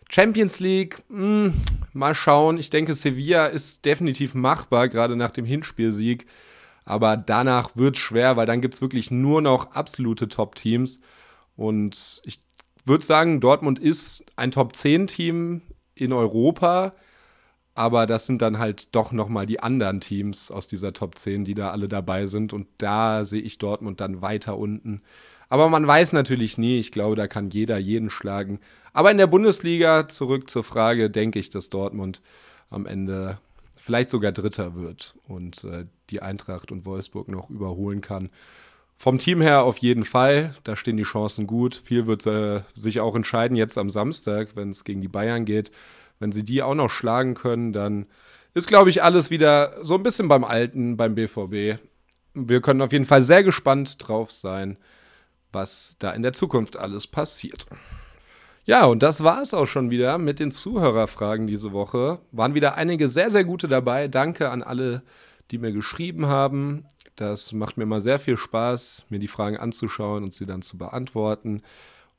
Champions 0.09 0.61
League, 0.61 1.03
mh, 1.09 1.19
hm, 1.19 1.55
mal 1.93 2.15
schauen. 2.15 2.59
Ich 2.59 2.71
denke, 2.71 2.95
Sevilla 2.95 3.47
ist 3.47 3.85
definitiv 3.85 4.35
machbar, 4.35 4.89
gerade 4.89 5.17
nach 5.17 5.31
dem 5.31 5.45
Hinspielsieg. 5.45 6.27
Aber 6.85 7.19
danach 7.19 7.77
wird 7.77 7.97
es 7.97 8.03
schwer, 8.03 8.37
weil 8.37 8.47
dann 8.47 8.63
gibt 8.63 8.75
es 8.75 8.81
wirklich 8.81 9.11
nur 9.11 9.43
noch 9.43 9.73
absolute 9.73 10.29
Top-Teams. 10.29 11.01
Und 11.57 12.23
ich 12.25 12.41
würde 12.87 13.05
sagen, 13.05 13.41
Dortmund 13.41 13.79
ist 13.79 14.25
ein 14.37 14.51
Top-10-Team 14.53 15.61
in 15.97 16.13
Europa. 16.13 16.95
Aber 17.79 18.07
das 18.07 18.27
sind 18.27 18.43
dann 18.43 18.59
halt 18.59 18.93
doch 18.97 19.13
nochmal 19.13 19.47
die 19.47 19.61
anderen 19.61 20.01
Teams 20.01 20.51
aus 20.51 20.67
dieser 20.67 20.93
Top 20.93 21.17
10, 21.17 21.45
die 21.45 21.55
da 21.55 21.71
alle 21.71 21.87
dabei 21.87 22.27
sind. 22.27 22.53
Und 22.53 22.67
da 22.79 23.23
sehe 23.23 23.41
ich 23.41 23.59
Dortmund 23.59 24.01
dann 24.01 24.21
weiter 24.21 24.59
unten. 24.59 25.01
Aber 25.49 25.69
man 25.69 25.87
weiß 25.87 26.13
natürlich 26.13 26.59
nie. 26.59 26.81
Ich 26.81 26.91
glaube, 26.91 27.15
da 27.15 27.29
kann 27.29 27.51
jeder 27.51 27.79
jeden 27.79 28.11
schlagen. 28.11 28.59
Aber 28.93 29.13
in 29.13 29.17
der 29.17 29.29
Bundesliga, 29.29 30.09
zurück 30.09 30.51
zur 30.51 30.65
Frage, 30.65 31.09
denke 31.09 31.39
ich, 31.39 31.51
dass 31.51 31.71
Dortmund 31.71 32.21
am 32.69 32.85
Ende 32.85 33.39
vielleicht 33.77 34.11
sogar 34.11 34.33
Dritter 34.33 34.75
wird 34.75 35.15
und 35.29 35.63
äh, 35.63 35.85
die 36.11 36.21
Eintracht 36.21 36.73
und 36.73 36.85
Wolfsburg 36.85 37.29
noch 37.29 37.49
überholen 37.49 38.01
kann. 38.01 38.29
Vom 38.97 39.19
Team 39.19 39.41
her 39.41 39.63
auf 39.63 39.79
jeden 39.79 40.03
Fall, 40.03 40.53
da 40.65 40.75
stehen 40.75 40.97
die 40.97 41.05
Chancen 41.05 41.47
gut. 41.47 41.77
Viel 41.77 42.09
wird 42.09 42.27
äh, 42.27 42.63
sich 42.75 42.99
auch 42.99 43.15
entscheiden 43.15 43.57
jetzt 43.57 43.79
am 43.79 43.89
Samstag, 43.89 44.57
wenn 44.57 44.71
es 44.71 44.83
gegen 44.83 45.01
die 45.01 45.07
Bayern 45.07 45.45
geht. 45.45 45.71
Wenn 46.19 46.33
sie 46.33 46.45
die 46.45 46.63
auch 46.63 46.75
noch 46.75 46.91
schlagen 46.91 47.35
können, 47.35 47.73
dann 47.73 48.07
ist, 48.55 48.69
glaube 48.69 48.91
ich, 48.91 49.03
alles 49.03 49.31
wieder 49.31 49.73
so 49.85 49.95
ein 49.95 50.03
bisschen 50.03 50.29
beim 50.29 50.45
Alten, 50.45 50.97
beim 50.97 51.15
BVB. 51.15 51.81
Wir 52.35 52.61
können 52.61 52.83
auf 52.83 52.93
jeden 52.93 53.05
Fall 53.05 53.23
sehr 53.23 53.43
gespannt 53.43 53.97
drauf 53.99 54.31
sein, 54.31 54.79
was 55.53 55.97
da 55.99 56.11
in 56.11 56.23
der 56.23 56.33
Zukunft 56.33 56.77
alles 56.77 57.07
passiert. 57.07 57.67
Ja, 58.65 58.85
und 58.85 59.03
das 59.03 59.25
war 59.25 59.41
es 59.41 59.55
auch 59.55 59.67
schon 59.67 59.91
wieder 59.91 60.19
mit 60.19 60.41
den 60.41 60.51
Zuhörerfragen 60.51 61.47
diese 61.47 61.73
Woche. 61.73 62.19
Waren 62.33 62.55
wieder 62.55 62.75
einige 62.75 63.09
sehr, 63.09 63.31
sehr 63.31 63.45
gute 63.45 63.67
dabei. 63.67 64.09
Danke 64.09 64.51
an 64.51 64.63
alle, 64.63 65.03
die 65.51 65.57
mir 65.57 65.73
geschrieben 65.73 66.27
haben. 66.27 66.85
Das 67.17 67.53
macht 67.53 67.79
mir 67.79 67.85
immer 67.85 68.01
sehr 68.01 68.19
viel 68.19 68.37
Spaß, 68.37 69.05
mir 69.09 69.19
die 69.19 69.27
Fragen 69.27 69.57
anzuschauen 69.57 70.23
und 70.23 70.35
sie 70.35 70.45
dann 70.45 70.63
zu 70.63 70.77
beantworten. 70.77 71.63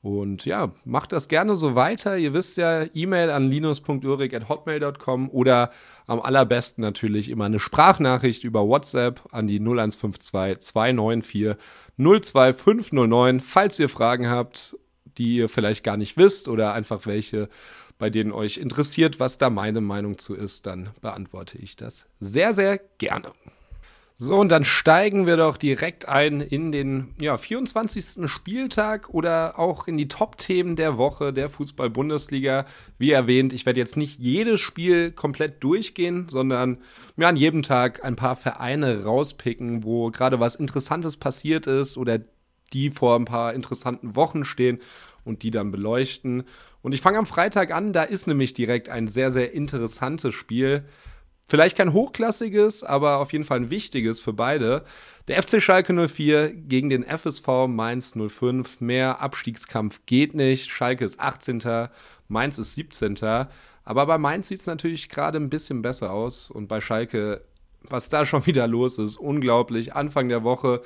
Und 0.02 0.46
ja, 0.46 0.72
macht 0.86 1.12
das 1.12 1.28
gerne 1.28 1.58
so 1.58 1.76
weiter. 1.76 2.18
Ihr 2.18 2.34
wisst 2.34 2.56
ja, 2.58 2.86
E-Mail 2.94 3.30
an 3.32 3.50
linus.urik.hotmail.com 3.50 5.30
oder 5.30 5.72
am 6.08 6.22
allerbesten 6.22 6.82
natürlich 6.82 7.30
immer 7.30 7.46
eine 7.46 7.60
Sprachnachricht 7.60 8.46
über 8.46 8.66
WhatsApp 8.66 9.22
an 9.32 9.48
die 9.48 9.60
0152 9.60 10.60
294 10.60 11.56
02509. 11.98 13.42
Falls 13.42 13.78
ihr 13.78 13.90
Fragen 13.90 14.30
habt 14.30 14.78
die 15.20 15.36
ihr 15.36 15.50
vielleicht 15.50 15.84
gar 15.84 15.98
nicht 15.98 16.18
wisst 16.18 16.48
oder 16.48 16.74
einfach 16.74 17.06
welche, 17.06 17.50
bei 18.00 18.10
denen 18.10 18.32
euch 18.32 18.58
interessiert, 18.58 19.20
was 19.20 19.38
da 19.38 19.50
meine 19.50 19.82
Meinung 19.82 20.18
zu 20.18 20.34
ist, 20.34 20.66
dann 20.66 20.90
beantworte 21.02 21.58
ich 21.60 21.76
das 21.76 22.06
sehr, 22.20 22.54
sehr 22.54 22.80
gerne. 22.98 23.32
So, 24.22 24.36
und 24.36 24.50
dann 24.50 24.66
steigen 24.66 25.28
wir 25.28 25.38
doch 25.38 25.56
direkt 25.56 26.10
ein 26.10 26.42
in 26.42 26.74
den 26.74 27.16
ja, 27.22 27.38
24. 27.38 28.30
Spieltag 28.30 29.08
oder 29.12 29.58
auch 29.58 29.88
in 29.88 29.96
die 29.96 30.10
Top-Themen 30.10 30.76
der 30.76 30.98
Woche 30.98 31.32
der 31.32 31.48
Fußball-Bundesliga. 31.48 32.66
Wie 32.98 33.12
erwähnt, 33.12 33.54
ich 33.54 33.66
werde 33.66 33.80
jetzt 33.80 33.96
nicht 33.96 34.20
jedes 34.20 34.60
Spiel 34.60 35.14
komplett 35.14 35.64
durchgehen, 35.64 36.28
sondern 36.28 36.80
mir 37.16 37.30
an 37.30 37.38
jedem 37.38 37.64
Tag 37.64 38.04
ein 38.04 38.18
paar 38.18 38.36
Vereine 38.36 39.06
rauspicken, 39.06 39.86
wo 39.86 40.12
gerade 40.12 40.42
was 40.42 40.56
Interessantes 40.56 41.16
passiert 41.16 41.66
ist 41.66 41.98
oder 41.98 42.20
die 42.74 42.90
vor 42.90 43.16
ein 43.16 43.24
paar 43.24 43.54
interessanten 43.54 44.18
Wochen 44.18 44.44
stehen 44.44 44.80
und 45.24 45.44
die 45.44 45.52
dann 45.52 45.72
beleuchten. 45.72 46.44
Und 46.82 46.92
ich 46.92 47.00
fange 47.00 47.20
am 47.20 47.26
Freitag 47.26 47.74
an, 47.74 47.94
da 47.94 48.04
ist 48.04 48.28
nämlich 48.28 48.54
direkt 48.54 48.90
ein 48.90 49.08
sehr, 49.08 49.32
sehr 49.32 49.54
interessantes 49.54 50.36
Spiel. 50.36 50.84
Vielleicht 51.50 51.78
kein 51.78 51.94
hochklassiges, 51.94 52.84
aber 52.84 53.18
auf 53.18 53.34
jeden 53.34 53.44
Fall 53.44 53.62
ein 53.62 53.70
wichtiges 53.72 54.22
für 54.22 54.34
beide. 54.34 54.84
Der 55.28 55.42
FC 55.42 55.60
Schalke 55.60 56.08
04 56.08 56.54
gegen 56.54 56.90
den 56.90 57.04
FSV 57.04 57.66
Mainz 57.68 58.16
05. 58.16 58.82
Mehr 58.82 59.20
Abstiegskampf 59.20 60.02
geht 60.06 60.36
nicht. 60.36 60.70
Schalke 60.70 61.04
ist 61.04 61.20
18. 61.20 61.90
Mainz 62.28 62.60
ist 62.60 62.76
17. 62.76 63.18
Aber 63.84 64.06
bei 64.06 64.20
Mainz 64.20 64.48
sieht 64.48 64.60
es 64.60 64.68
natürlich 64.68 65.10
gerade 65.10 65.40
ein 65.40 65.50
bisschen 65.50 65.82
besser 65.82 66.12
aus. 66.12 66.52
Und 66.52 66.68
bei 66.68 66.82
Schalke, 66.82 67.42
was 67.82 68.10
da 68.10 68.28
schon 68.28 68.46
wieder 68.46 68.68
los 68.68 69.00
ist, 69.00 69.18
unglaublich. 69.18 69.96
Anfang 69.96 70.30
der 70.30 70.44
Woche 70.44 70.84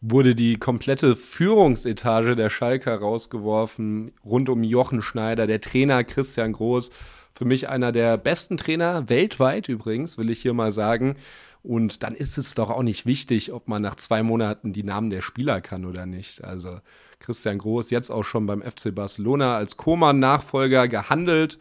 wurde 0.00 0.36
die 0.36 0.56
komplette 0.56 1.16
Führungsetage 1.16 2.36
der 2.36 2.48
Schalker 2.48 2.96
rausgeworfen, 3.00 4.12
rund 4.24 4.48
um 4.48 4.62
Jochen 4.62 5.02
Schneider, 5.02 5.48
der 5.48 5.60
Trainer 5.60 6.04
Christian 6.04 6.52
Groß. 6.52 6.92
Für 7.36 7.44
mich 7.44 7.68
einer 7.68 7.90
der 7.90 8.16
besten 8.16 8.56
Trainer 8.56 9.08
weltweit 9.08 9.68
übrigens, 9.68 10.18
will 10.18 10.30
ich 10.30 10.40
hier 10.40 10.54
mal 10.54 10.70
sagen. 10.70 11.16
Und 11.64 12.02
dann 12.02 12.14
ist 12.14 12.38
es 12.38 12.54
doch 12.54 12.70
auch 12.70 12.82
nicht 12.82 13.06
wichtig, 13.06 13.52
ob 13.52 13.68
man 13.68 13.82
nach 13.82 13.96
zwei 13.96 14.22
Monaten 14.22 14.72
die 14.72 14.82
Namen 14.84 15.10
der 15.10 15.22
Spieler 15.22 15.60
kann 15.60 15.84
oder 15.84 16.06
nicht. 16.06 16.44
Also 16.44 16.78
Christian 17.20 17.58
Groß 17.58 17.90
jetzt 17.90 18.10
auch 18.10 18.24
schon 18.24 18.46
beim 18.46 18.62
FC 18.62 18.94
Barcelona 18.94 19.56
als 19.56 19.76
Koman-Nachfolger 19.76 20.88
gehandelt. 20.88 21.58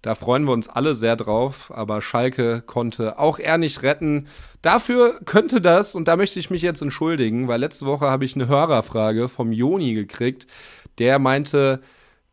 Da 0.00 0.14
freuen 0.14 0.44
wir 0.44 0.52
uns 0.52 0.68
alle 0.68 0.94
sehr 0.94 1.16
drauf, 1.16 1.70
aber 1.74 2.02
Schalke 2.02 2.62
konnte 2.62 3.18
auch 3.18 3.38
er 3.38 3.56
nicht 3.56 3.82
retten. 3.82 4.26
Dafür 4.62 5.20
könnte 5.24 5.60
das, 5.60 5.94
und 5.94 6.08
da 6.08 6.16
möchte 6.16 6.38
ich 6.40 6.50
mich 6.50 6.60
jetzt 6.62 6.82
entschuldigen, 6.82 7.46
weil 7.46 7.60
letzte 7.60 7.86
Woche 7.86 8.06
habe 8.06 8.24
ich 8.24 8.34
eine 8.34 8.48
Hörerfrage 8.48 9.28
vom 9.28 9.52
Joni 9.52 9.94
gekriegt, 9.94 10.46
der 10.98 11.18
meinte, 11.18 11.80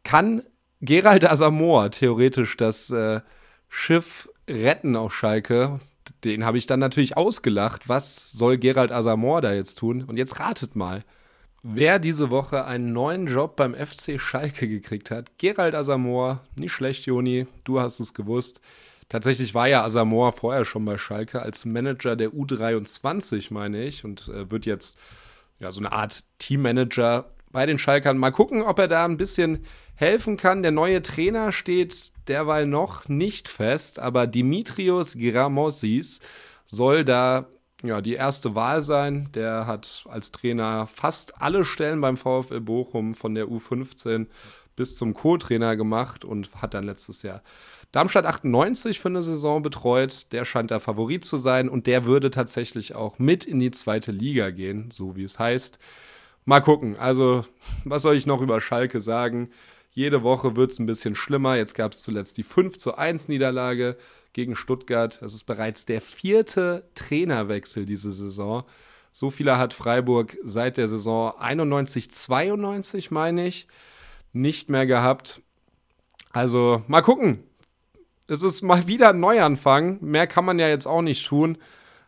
kann 0.04 0.44
Gerald 0.82 1.24
Asamoah 1.26 1.92
theoretisch 1.92 2.58
das 2.58 2.90
äh, 2.90 3.22
Schiff 3.70 4.30
retten 4.50 4.96
auf 4.96 5.16
Schalke? 5.16 5.80
Den 6.24 6.44
habe 6.44 6.58
ich 6.58 6.66
dann 6.66 6.80
natürlich 6.80 7.18
ausgelacht. 7.18 7.88
Was 7.88 8.32
soll 8.32 8.58
Gerald 8.58 8.92
Asamoah 8.92 9.42
da 9.42 9.54
jetzt 9.54 9.76
tun? 9.76 10.04
Und 10.04 10.18
jetzt 10.18 10.40
ratet 10.40 10.76
mal. 10.76 11.04
Wer 11.62 12.00
diese 12.00 12.32
Woche 12.32 12.66
einen 12.66 12.92
neuen 12.92 13.28
Job 13.28 13.56
beim 13.56 13.76
FC 13.76 14.20
Schalke 14.20 14.68
gekriegt 14.68 15.12
hat, 15.12 15.38
Gerald 15.38 15.76
Asamoah, 15.76 16.42
nicht 16.56 16.72
schlecht, 16.72 17.06
Joni, 17.06 17.46
du 17.64 17.80
hast 17.80 18.00
es 18.00 18.16
gewusst. 18.16 18.62
Tatsächlich 19.10 19.54
war 19.54 19.68
ja 19.68 19.84
Asamoah 19.84 20.32
vorher 20.32 20.66
schon 20.66 20.86
bei 20.86 20.98
Schalke 20.98 21.44
als 21.44 21.66
Manager 21.66 22.16
der 22.16 22.30
U23, 22.30 23.54
meine 23.54 23.84
ich, 23.84 24.04
und 24.04 24.30
äh, 24.30 24.50
wird 24.50 24.66
jetzt 24.66 24.98
ja 25.60 25.72
so 25.72 25.80
eine 25.80 25.92
Art 25.92 26.22
Teammanager 26.40 27.30
bei 27.52 27.68
den 27.68 27.78
Schalkern. 27.78 28.18
Mal 28.18 28.32
gucken, 28.32 28.64
ob 28.64 28.80
er 28.80 28.88
da 28.88 29.06
ein 29.06 29.18
bisschen 29.18 29.64
helfen 29.96 30.38
kann. 30.38 30.62
Der 30.62 30.72
neue 30.72 31.02
Trainer 31.02 31.52
steht 31.52 32.12
derweil 32.28 32.66
noch 32.66 33.08
nicht 33.08 33.48
fest, 33.48 34.00
aber 34.00 34.28
Dimitrios 34.28 35.18
Gramosis 35.18 36.20
soll 36.66 37.06
da 37.06 37.48
ja, 37.84 38.02
die 38.02 38.14
erste 38.14 38.56
Wahl 38.56 38.82
sein. 38.82 39.30
Der 39.34 39.68
hat 39.68 40.06
als 40.10 40.32
Trainer 40.32 40.88
fast 40.88 41.42
alle 41.42 41.66
Stellen 41.66 42.02
beim 42.02 42.18
VfL 42.18 42.62
Bochum 42.62 43.16
von 43.16 43.36
der 43.36 43.46
U15 43.46 44.28
bis 44.76 44.96
zum 44.96 45.14
Co-Trainer 45.14 45.76
gemacht 45.76 46.24
und 46.24 46.62
hat 46.62 46.74
dann 46.74 46.86
letztes 46.86 47.24
Jahr 47.24 47.42
Darmstadt 47.92 48.26
98 48.26 49.02
für 49.02 49.10
eine 49.10 49.22
Saison 49.22 49.62
betreut. 49.62 50.32
Der 50.32 50.46
scheint 50.46 50.72
der 50.72 50.80
Favorit 50.80 51.26
zu 51.26 51.38
sein 51.38 51.68
und 51.68 51.88
der 51.88 52.06
würde 52.06 52.30
tatsächlich 52.30 52.96
auch 52.96 53.20
mit 53.20 53.44
in 53.44 53.60
die 53.60 53.72
zweite 53.72 54.12
Liga 54.14 54.50
gehen, 54.50 54.90
so 54.92 55.16
wie 55.18 55.24
es 55.24 55.40
heißt. 55.40 55.78
Mal 56.46 56.62
gucken. 56.62 56.96
Also, 56.98 57.44
was 57.84 58.02
soll 58.02 58.16
ich 58.16 58.26
noch 58.26 58.42
über 58.42 58.62
Schalke 58.62 59.02
sagen? 59.02 59.50
Jede 59.94 60.24
Woche 60.24 60.56
wird 60.56 60.72
es 60.72 60.80
ein 60.80 60.86
bisschen 60.86 61.16
schlimmer. 61.16 61.58
Jetzt 61.58 61.76
gab 61.76 61.92
es 61.92 62.02
zuletzt 62.02 62.38
die 62.38 62.44
5 62.44 62.78
zu 62.78 62.98
1 62.98 63.28
Niederlage 63.28 63.98
gegen 64.32 64.56
Stuttgart. 64.56 65.22
Das 65.22 65.34
ist 65.34 65.44
bereits 65.44 65.86
der 65.86 66.02
vierte 66.02 66.90
Trainerwechsel 66.96 67.86
diese 67.86 68.14
Saison. 68.14 68.64
So 69.12 69.30
viele 69.30 69.58
hat 69.58 69.74
Freiburg 69.74 70.38
seit 70.44 70.78
der 70.78 70.88
Saison 70.88 71.34
91, 71.38 72.10
92, 72.10 73.12
meine 73.12 73.46
ich, 73.46 73.68
nicht 74.32 74.70
mehr 74.70 74.86
gehabt. 74.86 75.42
Also 76.32 76.84
mal 76.88 77.02
gucken. 77.02 77.44
Es 78.28 78.44
ist 78.44 78.62
mal 78.62 78.88
wieder 78.88 79.10
ein 79.10 79.20
Neuanfang. 79.20 79.98
Mehr 80.00 80.26
kann 80.26 80.46
man 80.46 80.58
ja 80.58 80.70
jetzt 80.70 80.86
auch 80.86 81.02
nicht 81.02 81.28
tun. 81.28 81.58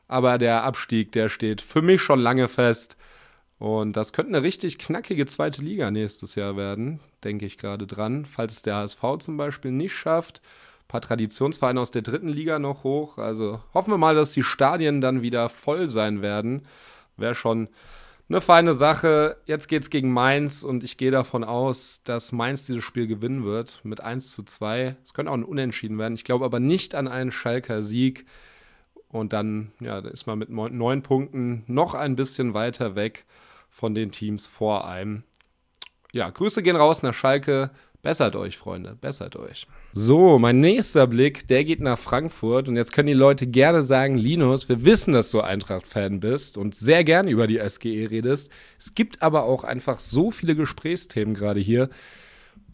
Aber 0.08 0.38
der 0.38 0.64
Abstieg, 0.64 1.12
der 1.12 1.28
steht 1.28 1.62
für 1.62 1.82
mich 1.82 2.02
schon 2.02 2.20
lange 2.20 2.48
fest. 2.48 2.96
Und 3.64 3.96
das 3.96 4.12
könnte 4.12 4.36
eine 4.36 4.44
richtig 4.44 4.78
knackige 4.78 5.26
zweite 5.26 5.62
Liga 5.62 5.90
nächstes 5.90 6.36
Jahr 6.36 6.58
werden, 6.58 7.00
denke 7.24 7.46
ich 7.46 7.58
gerade 7.58 7.88
dran. 7.88 8.26
Falls 8.26 8.56
es 8.56 8.62
der 8.62 8.76
HSV 8.76 9.02
zum 9.20 9.38
Beispiel 9.38 9.72
nicht 9.72 9.94
schafft 9.94 10.42
paar 10.94 11.02
Traditionsvereine 11.02 11.80
aus 11.82 11.90
der 11.90 12.02
dritten 12.04 12.28
Liga 12.28 12.60
noch 12.60 12.84
hoch. 12.84 13.18
Also 13.18 13.62
hoffen 13.74 13.92
wir 13.92 13.98
mal, 13.98 14.16
dass 14.16 14.32
die 14.32 14.44
Stadien 14.44 15.02
dann 15.02 15.24
wieder 15.24 15.50
voll 15.50 15.90
sein 15.90 16.22
werden. 16.22 16.68
Wäre 17.18 17.34
schon 17.34 17.68
eine 18.30 18.42
feine 18.42 18.74
Sache. 18.76 19.38
Jetzt 19.46 19.70
geht 19.70 19.82
es 19.82 19.90
gegen 19.90 20.12
Mainz 20.12 20.62
und 20.62 20.84
ich 20.84 20.98
gehe 20.98 21.10
davon 21.10 21.44
aus, 21.44 22.02
dass 22.04 22.32
Mainz 22.32 22.68
dieses 22.68 22.84
Spiel 22.84 23.08
gewinnen 23.08 23.44
wird 23.44 23.80
mit 23.84 24.02
1 24.02 24.32
zu 24.32 24.44
2. 24.44 24.98
Es 25.04 25.16
könnte 25.16 25.32
auch 25.32 25.36
ein 25.36 25.44
Unentschieden 25.44 25.98
werden. 25.98 26.14
Ich 26.14 26.26
glaube 26.26 26.46
aber 26.46 26.60
nicht 26.60 26.94
an 26.94 27.08
einen 27.08 27.32
Schalker 27.32 27.82
Sieg. 27.82 28.26
Und 29.10 29.34
dann 29.34 29.72
ja, 29.80 29.98
ist 30.00 30.28
man 30.28 30.38
mit 30.38 30.50
neun 30.50 31.02
Punkten 31.02 31.64
noch 31.66 31.96
ein 31.96 32.16
bisschen 32.16 32.54
weiter 32.54 32.96
weg 32.96 33.26
von 33.74 33.96
den 33.96 34.12
Teams 34.12 34.46
vor 34.46 34.88
einem. 34.88 35.24
Ja, 36.14 36.30
Grüße 36.30 36.62
gehen 36.62 36.76
raus 36.76 37.02
nach 37.02 37.14
Schalke. 37.14 37.72
Bessert 38.04 38.36
euch, 38.36 38.56
Freunde, 38.58 38.96
bessert 39.00 39.36
euch. 39.36 39.66
So, 39.94 40.38
mein 40.38 40.60
nächster 40.60 41.08
Blick, 41.08 41.48
der 41.48 41.64
geht 41.64 41.80
nach 41.80 41.98
Frankfurt. 41.98 42.68
Und 42.68 42.76
jetzt 42.76 42.94
können 42.94 43.08
die 43.08 43.14
Leute 43.14 43.48
gerne 43.48 43.82
sagen, 43.82 44.18
Linus, 44.18 44.70
wir 44.70 44.86
wissen, 44.86 45.14
dass 45.14 45.32
du 45.32 45.42
Eintracht-Fan 45.42 46.20
bist 46.20 46.58
und 46.58 46.76
sehr 46.76 47.04
gerne 47.04 47.32
über 47.32 47.48
die 47.48 47.58
SGE 47.68 48.12
redest. 48.12 48.52
Es 48.78 48.94
gibt 48.94 49.24
aber 49.24 49.46
auch 49.46 49.64
einfach 49.64 50.00
so 50.00 50.30
viele 50.30 50.56
Gesprächsthemen 50.56 51.34
gerade 51.34 51.60
hier. 51.60 51.90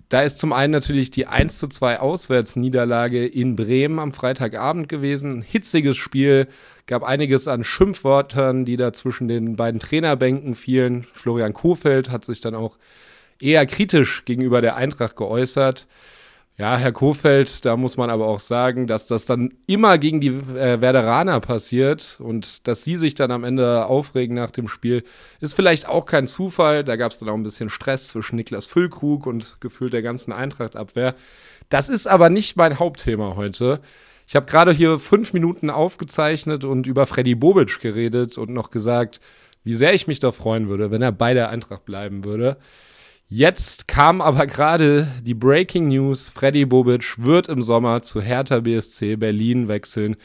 Da 0.09 0.23
ist 0.23 0.39
zum 0.39 0.53
einen 0.53 0.71
natürlich 0.71 1.11
die 1.11 1.27
1 1.27 1.59
zu 1.59 1.67
2 1.67 1.99
Auswärtsniederlage 1.99 3.27
in 3.27 3.55
Bremen 3.55 3.99
am 3.99 4.11
Freitagabend 4.11 4.89
gewesen. 4.89 5.37
Ein 5.37 5.41
hitziges 5.43 5.97
Spiel, 5.97 6.47
gab 6.87 7.03
einiges 7.03 7.47
an 7.47 7.63
Schimpfwörtern, 7.63 8.65
die 8.65 8.75
da 8.75 8.91
zwischen 8.91 9.27
den 9.27 9.55
beiden 9.55 9.79
Trainerbänken 9.79 10.55
fielen. 10.55 11.05
Florian 11.13 11.53
Kofeld 11.53 12.09
hat 12.09 12.25
sich 12.25 12.39
dann 12.39 12.55
auch 12.55 12.79
eher 13.39 13.63
kritisch 13.67 14.25
gegenüber 14.25 14.61
der 14.61 14.75
Eintracht 14.75 15.15
geäußert. 15.15 15.87
Ja, 16.59 16.75
Herr 16.75 16.91
Kofeld, 16.91 17.63
da 17.63 17.77
muss 17.77 17.95
man 17.95 18.09
aber 18.09 18.27
auch 18.27 18.41
sagen, 18.41 18.85
dass 18.85 19.07
das 19.07 19.25
dann 19.25 19.53
immer 19.65 19.97
gegen 19.97 20.19
die 20.19 20.27
äh, 20.27 20.81
Werderaner 20.81 21.39
passiert 21.39 22.17
und 22.19 22.67
dass 22.67 22.83
sie 22.83 22.97
sich 22.97 23.15
dann 23.15 23.31
am 23.31 23.45
Ende 23.45 23.85
aufregen 23.85 24.35
nach 24.35 24.51
dem 24.51 24.67
Spiel, 24.67 25.05
ist 25.39 25.53
vielleicht 25.53 25.87
auch 25.87 26.05
kein 26.05 26.27
Zufall. 26.27 26.83
Da 26.83 26.97
gab 26.97 27.13
es 27.13 27.19
dann 27.19 27.29
auch 27.29 27.35
ein 27.35 27.43
bisschen 27.43 27.69
Stress 27.69 28.09
zwischen 28.09 28.35
Niklas 28.35 28.65
Füllkrug 28.65 29.25
und 29.25 29.61
gefühlt 29.61 29.93
der 29.93 30.01
ganzen 30.01 30.33
Eintrachtabwehr. 30.33 31.15
Das 31.69 31.87
ist 31.87 32.07
aber 32.07 32.29
nicht 32.29 32.57
mein 32.57 32.77
Hauptthema 32.77 33.37
heute. 33.37 33.79
Ich 34.27 34.35
habe 34.35 34.45
gerade 34.45 34.73
hier 34.73 34.99
fünf 34.99 35.31
Minuten 35.31 35.69
aufgezeichnet 35.69 36.65
und 36.65 36.87
über 36.87 37.07
Freddy 37.07 37.35
Bobic 37.35 37.79
geredet 37.79 38.37
und 38.37 38.49
noch 38.49 38.69
gesagt, 38.69 39.21
wie 39.63 39.75
sehr 39.75 39.93
ich 39.93 40.07
mich 40.07 40.19
da 40.19 40.33
freuen 40.33 40.67
würde, 40.67 40.91
wenn 40.91 41.01
er 41.01 41.13
bei 41.13 41.33
der 41.33 41.51
Eintracht 41.51 41.85
bleiben 41.85 42.25
würde. 42.25 42.57
Jetzt 43.31 43.87
kam 43.87 44.21
aber 44.21 44.47
gerade 44.47 45.07
die 45.21 45.35
Breaking 45.35 45.89
News. 45.89 46.29
Freddy 46.29 46.65
Bobic 46.65 47.23
wird 47.23 47.47
im 47.47 47.61
Sommer 47.61 48.01
zu 48.01 48.21
Hertha 48.21 48.59
BSC 48.61 49.17
Berlin 49.17 49.67
wechseln, 49.67 50.15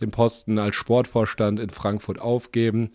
den 0.00 0.12
Posten 0.12 0.60
als 0.60 0.76
Sportvorstand 0.76 1.58
in 1.58 1.70
Frankfurt 1.70 2.20
aufgeben. 2.20 2.90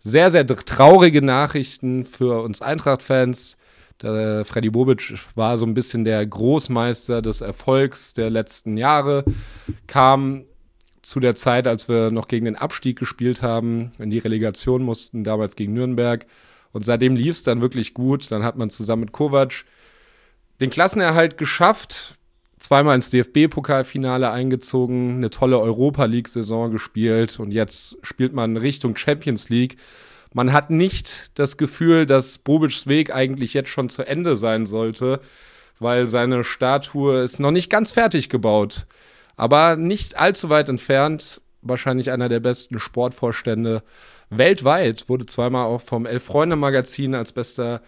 Sehr, 0.00 0.30
sehr 0.30 0.46
traurige 0.46 1.20
Nachrichten 1.20 2.06
für 2.06 2.42
uns 2.42 2.62
Eintracht-Fans. 2.62 3.58
Freddy 3.98 4.70
Bobic 4.70 5.12
war 5.34 5.58
so 5.58 5.66
ein 5.66 5.74
bisschen 5.74 6.04
der 6.04 6.26
Großmeister 6.26 7.20
des 7.20 7.42
Erfolgs 7.42 8.14
der 8.14 8.30
letzten 8.30 8.78
Jahre, 8.78 9.24
kam 9.86 10.46
zu 11.02 11.20
der 11.20 11.34
Zeit, 11.34 11.66
als 11.66 11.90
wir 11.90 12.10
noch 12.10 12.26
gegen 12.26 12.46
den 12.46 12.56
Abstieg 12.56 12.98
gespielt 12.98 13.42
haben, 13.42 13.92
in 13.98 14.08
die 14.08 14.16
Relegation 14.16 14.82
mussten, 14.82 15.24
damals 15.24 15.56
gegen 15.56 15.74
Nürnberg 15.74 16.24
und 16.72 16.84
seitdem 16.84 17.16
lief 17.16 17.32
es 17.32 17.42
dann 17.42 17.60
wirklich 17.60 17.94
gut. 17.94 18.30
Dann 18.30 18.44
hat 18.44 18.56
man 18.56 18.70
zusammen 18.70 19.02
mit 19.02 19.12
Kovac 19.12 19.64
den 20.60 20.70
Klassenerhalt 20.70 21.38
geschafft, 21.38 22.18
zweimal 22.58 22.94
ins 22.94 23.10
DFB-Pokalfinale 23.10 24.30
eingezogen, 24.30 25.16
eine 25.16 25.30
tolle 25.30 25.58
Europa 25.58 26.04
League-Saison 26.04 26.70
gespielt 26.70 27.40
und 27.40 27.50
jetzt 27.50 27.96
spielt 28.02 28.34
man 28.34 28.56
Richtung 28.56 28.96
Champions 28.96 29.48
League. 29.48 29.76
Man 30.32 30.52
hat 30.52 30.70
nicht 30.70 31.38
das 31.38 31.56
Gefühl, 31.56 32.06
dass 32.06 32.38
Bobics 32.38 32.86
Weg 32.86 33.12
eigentlich 33.12 33.54
jetzt 33.54 33.70
schon 33.70 33.88
zu 33.88 34.06
Ende 34.06 34.36
sein 34.36 34.66
sollte, 34.66 35.20
weil 35.80 36.06
seine 36.06 36.44
Statue 36.44 37.22
ist 37.22 37.40
noch 37.40 37.50
nicht 37.50 37.70
ganz 37.70 37.92
fertig 37.92 38.28
gebaut. 38.28 38.86
Aber 39.36 39.76
nicht 39.76 40.18
allzu 40.18 40.50
weit 40.50 40.68
entfernt, 40.68 41.40
wahrscheinlich 41.62 42.10
einer 42.10 42.28
der 42.28 42.40
besten 42.40 42.78
Sportvorstände 42.78 43.82
weltweit, 44.30 45.08
wurde 45.08 45.26
zweimal 45.26 45.66
auch 45.66 45.80
vom 45.80 46.06
Elf-Freunde-Magazin 46.06 47.14
als 47.14 47.32
bester 47.32 47.82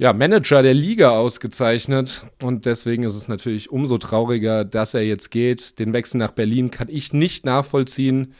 ja, 0.00 0.14
Manager 0.14 0.62
der 0.62 0.72
Liga 0.72 1.10
ausgezeichnet. 1.10 2.24
Und 2.42 2.64
deswegen 2.64 3.02
ist 3.02 3.14
es 3.14 3.28
natürlich 3.28 3.70
umso 3.70 3.98
trauriger, 3.98 4.64
dass 4.64 4.94
er 4.94 5.02
jetzt 5.02 5.30
geht. 5.30 5.78
Den 5.78 5.92
Wechsel 5.92 6.16
nach 6.16 6.32
Berlin 6.32 6.70
kann 6.70 6.88
ich 6.88 7.12
nicht 7.12 7.44
nachvollziehen. 7.44 8.34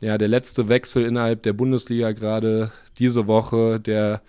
Ja, 0.00 0.18
der 0.18 0.28
letzte 0.28 0.68
Wechsel 0.68 1.06
innerhalb 1.06 1.42
der 1.42 1.54
Bundesliga 1.54 2.12
gerade 2.12 2.70
diese 2.98 3.26
Woche, 3.26 3.80
der 3.80 4.20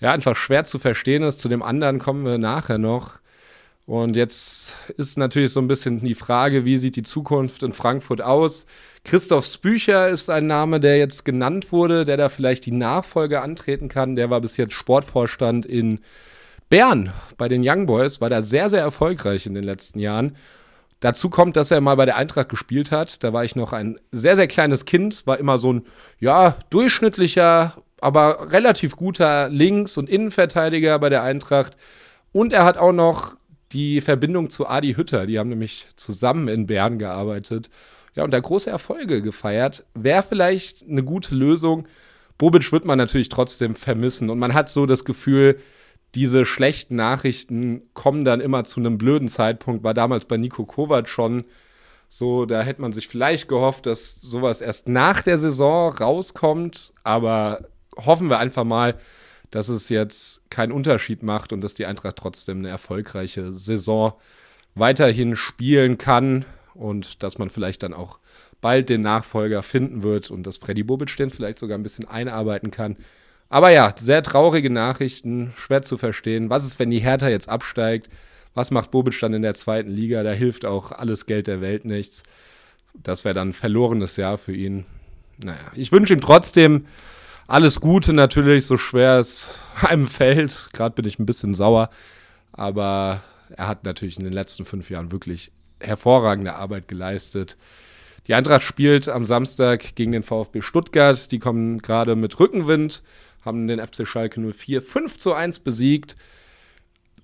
ja 0.00 0.12
einfach 0.12 0.36
schwer 0.36 0.64
zu 0.64 0.78
verstehen 0.78 1.22
ist. 1.22 1.40
Zu 1.40 1.48
dem 1.48 1.62
anderen 1.62 1.98
kommen 1.98 2.26
wir 2.26 2.36
nachher 2.36 2.76
noch. 2.76 3.20
Und 3.88 4.16
jetzt 4.16 4.74
ist 4.98 5.16
natürlich 5.16 5.50
so 5.50 5.60
ein 5.60 5.66
bisschen 5.66 6.00
die 6.00 6.14
Frage, 6.14 6.66
wie 6.66 6.76
sieht 6.76 6.94
die 6.96 7.02
Zukunft 7.02 7.62
in 7.62 7.72
Frankfurt 7.72 8.20
aus? 8.20 8.66
Christoph 9.02 9.46
Spücher 9.46 10.10
ist 10.10 10.28
ein 10.28 10.46
Name, 10.46 10.78
der 10.78 10.98
jetzt 10.98 11.24
genannt 11.24 11.72
wurde, 11.72 12.04
der 12.04 12.18
da 12.18 12.28
vielleicht 12.28 12.66
die 12.66 12.70
Nachfolge 12.70 13.40
antreten 13.40 13.88
kann. 13.88 14.14
Der 14.14 14.28
war 14.28 14.42
bis 14.42 14.58
jetzt 14.58 14.74
Sportvorstand 14.74 15.64
in 15.64 16.00
Bern 16.68 17.14
bei 17.38 17.48
den 17.48 17.62
Young 17.64 17.86
Boys, 17.86 18.20
war 18.20 18.28
da 18.28 18.42
sehr, 18.42 18.68
sehr 18.68 18.82
erfolgreich 18.82 19.46
in 19.46 19.54
den 19.54 19.64
letzten 19.64 20.00
Jahren. 20.00 20.36
Dazu 21.00 21.30
kommt, 21.30 21.56
dass 21.56 21.70
er 21.70 21.80
mal 21.80 21.94
bei 21.94 22.04
der 22.04 22.16
Eintracht 22.16 22.50
gespielt 22.50 22.92
hat. 22.92 23.24
Da 23.24 23.32
war 23.32 23.46
ich 23.46 23.56
noch 23.56 23.72
ein 23.72 23.98
sehr, 24.12 24.36
sehr 24.36 24.48
kleines 24.48 24.84
Kind, 24.84 25.26
war 25.26 25.38
immer 25.38 25.56
so 25.56 25.72
ein, 25.72 25.86
ja, 26.20 26.58
durchschnittlicher, 26.68 27.72
aber 28.02 28.52
relativ 28.52 28.96
guter 28.96 29.48
Links- 29.48 29.96
und 29.96 30.10
Innenverteidiger 30.10 30.98
bei 30.98 31.08
der 31.08 31.22
Eintracht. 31.22 31.74
Und 32.32 32.52
er 32.52 32.66
hat 32.66 32.76
auch 32.76 32.92
noch 32.92 33.38
die 33.72 34.00
Verbindung 34.00 34.50
zu 34.50 34.66
Adi 34.68 34.94
Hütter. 34.94 35.26
Die 35.26 35.38
haben 35.38 35.50
nämlich 35.50 35.86
zusammen 35.96 36.48
in 36.48 36.66
Bern 36.66 36.98
gearbeitet. 36.98 37.70
Ja, 38.14 38.24
und 38.24 38.32
da 38.32 38.40
große 38.40 38.70
Erfolge 38.70 39.22
gefeiert. 39.22 39.84
Wäre 39.94 40.22
vielleicht 40.22 40.88
eine 40.88 41.04
gute 41.04 41.34
Lösung. 41.34 41.86
Bobic 42.38 42.72
wird 42.72 42.84
man 42.84 42.98
natürlich 42.98 43.28
trotzdem 43.28 43.74
vermissen. 43.74 44.30
Und 44.30 44.38
man 44.38 44.54
hat 44.54 44.68
so 44.68 44.86
das 44.86 45.04
Gefühl, 45.04 45.58
diese 46.14 46.46
schlechten 46.46 46.96
Nachrichten 46.96 47.82
kommen 47.94 48.24
dann 48.24 48.40
immer 48.40 48.64
zu 48.64 48.80
einem 48.80 48.96
blöden 48.96 49.28
Zeitpunkt. 49.28 49.84
War 49.84 49.94
damals 49.94 50.24
bei 50.24 50.36
Nico 50.36 50.64
Kovac 50.64 51.08
schon 51.08 51.44
so, 52.08 52.46
da 52.46 52.62
hätte 52.62 52.80
man 52.80 52.94
sich 52.94 53.06
vielleicht 53.06 53.48
gehofft, 53.48 53.84
dass 53.84 54.14
sowas 54.14 54.62
erst 54.62 54.88
nach 54.88 55.20
der 55.20 55.36
Saison 55.36 55.92
rauskommt. 55.92 56.92
Aber 57.04 57.66
hoffen 57.96 58.30
wir 58.30 58.38
einfach 58.38 58.64
mal, 58.64 58.94
dass 59.50 59.68
es 59.68 59.88
jetzt 59.88 60.42
keinen 60.50 60.72
Unterschied 60.72 61.22
macht 61.22 61.52
und 61.52 61.62
dass 61.62 61.74
die 61.74 61.86
Eintracht 61.86 62.16
trotzdem 62.16 62.58
eine 62.58 62.68
erfolgreiche 62.68 63.52
Saison 63.52 64.12
weiterhin 64.74 65.36
spielen 65.36 65.98
kann 65.98 66.44
und 66.74 67.22
dass 67.22 67.38
man 67.38 67.50
vielleicht 67.50 67.82
dann 67.82 67.94
auch 67.94 68.18
bald 68.60 68.88
den 68.88 69.00
Nachfolger 69.00 69.62
finden 69.62 70.02
wird 70.02 70.30
und 70.30 70.44
dass 70.44 70.58
Freddy 70.58 70.82
Bobic 70.82 71.16
den 71.16 71.30
vielleicht 71.30 71.58
sogar 71.58 71.78
ein 71.78 71.82
bisschen 71.82 72.06
einarbeiten 72.06 72.70
kann. 72.70 72.96
Aber 73.48 73.70
ja, 73.70 73.94
sehr 73.98 74.22
traurige 74.22 74.70
Nachrichten, 74.70 75.54
schwer 75.56 75.82
zu 75.82 75.96
verstehen. 75.96 76.50
Was 76.50 76.66
ist, 76.66 76.78
wenn 76.78 76.90
die 76.90 77.00
Hertha 77.00 77.28
jetzt 77.28 77.48
absteigt? 77.48 78.08
Was 78.54 78.70
macht 78.70 78.90
Bobic 78.90 79.18
dann 79.20 79.34
in 79.34 79.42
der 79.42 79.54
zweiten 79.54 79.90
Liga? 79.90 80.22
Da 80.22 80.32
hilft 80.32 80.64
auch 80.64 80.92
alles 80.92 81.26
Geld 81.26 81.46
der 81.46 81.60
Welt 81.60 81.84
nichts. 81.84 82.22
Das 82.94 83.24
wäre 83.24 83.34
dann 83.34 83.50
ein 83.50 83.54
verlorenes 83.54 84.16
Jahr 84.16 84.38
für 84.38 84.54
ihn. 84.54 84.84
Naja, 85.42 85.70
ich 85.76 85.92
wünsche 85.92 86.12
ihm 86.12 86.20
trotzdem 86.20 86.86
alles 87.48 87.80
Gute 87.80 88.12
natürlich, 88.12 88.66
so 88.66 88.76
schwer 88.76 89.18
es 89.18 89.58
einem 89.82 90.06
fällt. 90.06 90.68
Gerade 90.72 90.94
bin 90.94 91.06
ich 91.06 91.18
ein 91.18 91.26
bisschen 91.26 91.54
sauer. 91.54 91.90
Aber 92.52 93.22
er 93.56 93.66
hat 93.66 93.84
natürlich 93.84 94.18
in 94.18 94.24
den 94.24 94.32
letzten 94.32 94.64
fünf 94.64 94.90
Jahren 94.90 95.10
wirklich 95.10 95.50
hervorragende 95.80 96.54
Arbeit 96.54 96.86
geleistet. 96.86 97.56
Die 98.26 98.34
Eintracht 98.34 98.62
spielt 98.62 99.08
am 99.08 99.24
Samstag 99.24 99.94
gegen 99.94 100.12
den 100.12 100.22
VfB 100.22 100.60
Stuttgart. 100.60 101.32
Die 101.32 101.38
kommen 101.38 101.78
gerade 101.78 102.14
mit 102.14 102.38
Rückenwind, 102.38 103.02
haben 103.42 103.66
den 103.66 103.84
FC 103.84 104.06
Schalke 104.06 104.40
04 104.40 104.82
5 104.82 105.16
zu 105.16 105.32
1 105.32 105.60
besiegt. 105.60 106.16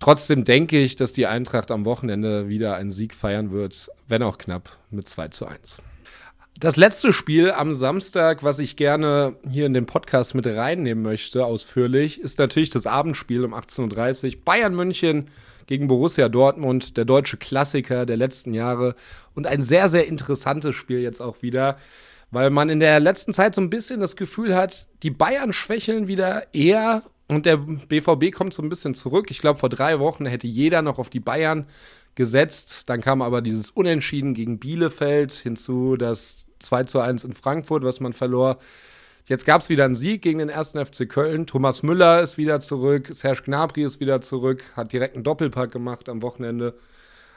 Trotzdem 0.01 0.45
denke 0.45 0.81
ich, 0.81 0.97
dass 0.97 1.13
die 1.13 1.27
Eintracht 1.27 1.71
am 1.71 1.85
Wochenende 1.85 2.49
wieder 2.49 2.77
einen 2.77 2.91
Sieg 2.91 3.15
feiern 3.15 3.51
wird, 3.51 3.91
wenn 4.09 4.23
auch 4.23 4.39
knapp 4.39 4.79
mit 4.91 5.07
2 5.07 5.29
zu 5.29 5.47
1. 5.47 5.83
Das 6.61 6.77
letzte 6.77 7.13
Spiel 7.13 7.51
am 7.51 7.75
Samstag, 7.75 8.45
was 8.45 8.61
ich 8.61 8.77
gerne 8.77 9.35
hier 9.51 9.67
in 9.67 9.75
den 9.75 9.87
Podcast 9.87 10.37
mit 10.37 10.47
reinnehmen 10.47 11.03
möchte, 11.03 11.45
ausführlich, 11.45 12.21
ist 12.21 12.39
natürlich 12.39 12.71
das 12.71 12.87
Abendspiel 12.87 13.45
um 13.45 13.53
18.30 13.53 14.37
Uhr. 14.37 14.45
Bayern 14.45 14.75
München 14.75 15.31
gegen 15.67 15.89
Borussia 15.89 16.29
Dortmund, 16.29 16.97
der 16.97 17.07
deutsche 17.07 17.39
Klassiker 17.39 18.07
der 18.07 18.17
letzten 18.17 18.55
Jahre. 18.55 18.95
Und 19.35 19.49
ein 19.49 19.63
sehr, 19.63 19.89
sehr 19.89 20.07
interessantes 20.07 20.77
Spiel 20.77 21.01
jetzt 21.01 21.21
auch 21.21 21.43
wieder, 21.43 21.77
weil 22.31 22.51
man 22.51 22.69
in 22.69 22.79
der 22.79 23.01
letzten 23.01 23.33
Zeit 23.33 23.57
so 23.57 23.61
ein 23.61 23.71
bisschen 23.71 23.99
das 23.99 24.15
Gefühl 24.15 24.55
hat, 24.55 24.89
die 25.03 25.11
Bayern 25.11 25.53
schwächeln 25.53 26.07
wieder 26.07 26.55
eher 26.55 27.03
und 27.27 27.47
der 27.47 27.57
BVB 27.57 28.33
kommt 28.33 28.55
so 28.55 28.63
ein 28.63 28.69
bisschen 28.69 28.95
zurück. 28.95 29.31
Ich 29.31 29.41
glaube, 29.41 29.59
vor 29.59 29.71
drei 29.71 29.99
Wochen 29.99 30.25
hätte 30.25 30.47
jeder 30.47 30.83
noch 30.83 31.01
auf 31.01 31.11
die 31.11 31.21
Bayern 31.21 31.67
gesetzt. 32.15 32.89
Dann 32.89 33.01
kam 33.01 33.23
aber 33.23 33.43
dieses 33.43 33.71
Unentschieden 33.71 34.35
gegen 34.35 34.59
Bielefeld 34.59 35.33
hinzu, 35.33 35.97
das 35.97 36.47
2 36.61 36.85
zu 36.85 37.01
1 37.01 37.25
in 37.25 37.33
Frankfurt, 37.33 37.85
was 37.85 38.01
man 38.01 38.13
verlor. 38.13 38.59
Jetzt 39.27 39.47
gab 39.47 39.63
es 39.63 39.71
wieder 39.71 39.87
einen 39.87 39.95
Sieg 39.95 40.21
gegen 40.23 40.39
den 40.39 40.51
ersten 40.51 40.85
FC 40.85 41.09
Köln. 41.09 41.47
Thomas 41.47 41.83
Müller 41.83 42.21
ist 42.21 42.37
wieder 42.37 42.61
zurück, 42.61 43.09
Serge 43.13 43.43
Gnabry 43.45 43.83
ist 43.83 43.99
wieder 44.01 44.21
zurück, 44.21 44.63
hat 44.77 44.93
direkt 44.93 45.15
einen 45.15 45.25
Doppelpack 45.25 45.73
gemacht 45.73 46.09
am 46.09 46.21
Wochenende. 46.21 46.75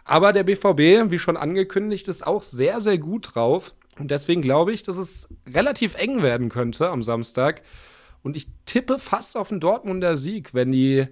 Aber 0.04 0.34
der 0.34 0.44
BVB, 0.44 1.12
wie 1.12 1.20
schon 1.20 1.38
angekündigt, 1.38 2.08
ist 2.08 2.26
auch 2.26 2.42
sehr, 2.42 2.82
sehr 2.82 2.98
gut 2.98 3.36
drauf. 3.36 3.74
Und 4.00 4.12
deswegen 4.12 4.42
glaube 4.42 4.74
ich, 4.74 4.84
dass 4.84 4.98
es 4.98 5.28
relativ 5.54 5.96
eng 5.96 6.22
werden 6.22 6.50
könnte 6.50 6.90
am 6.90 7.04
Samstag. 7.04 7.62
Und 8.22 8.36
ich 8.36 8.48
tippe 8.66 9.00
fast 9.00 9.38
auf 9.38 9.52
einen 9.52 9.60
Dortmunder 9.60 10.18
Sieg, 10.18 10.54
wenn 10.54 10.72
die 10.72 11.08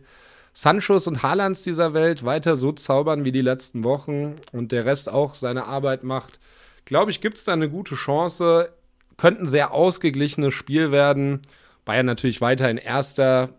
Sanchos 0.58 1.06
und 1.06 1.22
Haalands 1.22 1.64
dieser 1.64 1.94
Welt 1.94 2.24
weiter 2.24 2.56
so 2.56 2.72
zaubern 2.72 3.26
wie 3.26 3.34
die 3.34 3.42
letzten 3.42 3.84
Wochen 3.84 4.36
und 4.54 4.72
der 4.72 4.86
Rest 4.86 5.10
auch 5.10 5.36
seine 5.36 5.66
Arbeit 5.66 6.04
macht, 6.06 6.40
glaube 6.86 7.12
ich, 7.12 7.20
gibt 7.20 7.38
es 7.38 7.44
da 7.44 7.52
eine 7.52 7.70
gute 7.70 7.96
Chance. 7.96 8.72
Könnte 9.18 9.44
ein 9.44 9.48
sehr 9.48 9.74
ausgeglichenes 9.74 10.54
Spiel 10.54 10.94
werden. 10.94 11.42
Bayern 11.84 12.06
natürlich 12.06 12.40
weiter 12.40 12.70
in 12.70 12.78
erster 12.78 13.50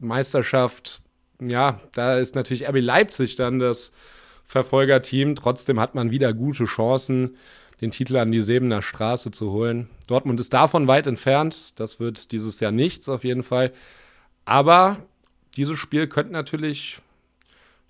Meisterschaft. 0.00 1.02
Ja, 1.40 1.78
da 1.92 2.18
ist 2.18 2.34
natürlich 2.34 2.68
RB 2.68 2.80
Leipzig 2.80 3.36
dann 3.36 3.60
das 3.60 3.92
Verfolgerteam. 4.44 5.36
Trotzdem 5.36 5.78
hat 5.78 5.94
man 5.94 6.10
wieder 6.10 6.32
gute 6.34 6.64
Chancen, 6.64 7.36
den 7.80 7.92
Titel 7.92 8.16
an 8.16 8.32
die 8.32 8.42
Sebener 8.42 8.82
Straße 8.82 9.30
zu 9.30 9.52
holen. 9.52 9.88
Dortmund 10.08 10.40
ist 10.40 10.52
davon 10.52 10.88
weit 10.88 11.06
entfernt. 11.06 11.78
Das 11.78 12.00
wird 12.00 12.32
dieses 12.32 12.58
Jahr 12.58 12.72
nichts 12.72 13.08
auf 13.08 13.22
jeden 13.22 13.44
Fall. 13.44 13.72
Aber 14.44 14.96
dieses 15.56 15.78
Spiel 15.78 16.06
könnte 16.06 16.32
natürlich 16.32 16.98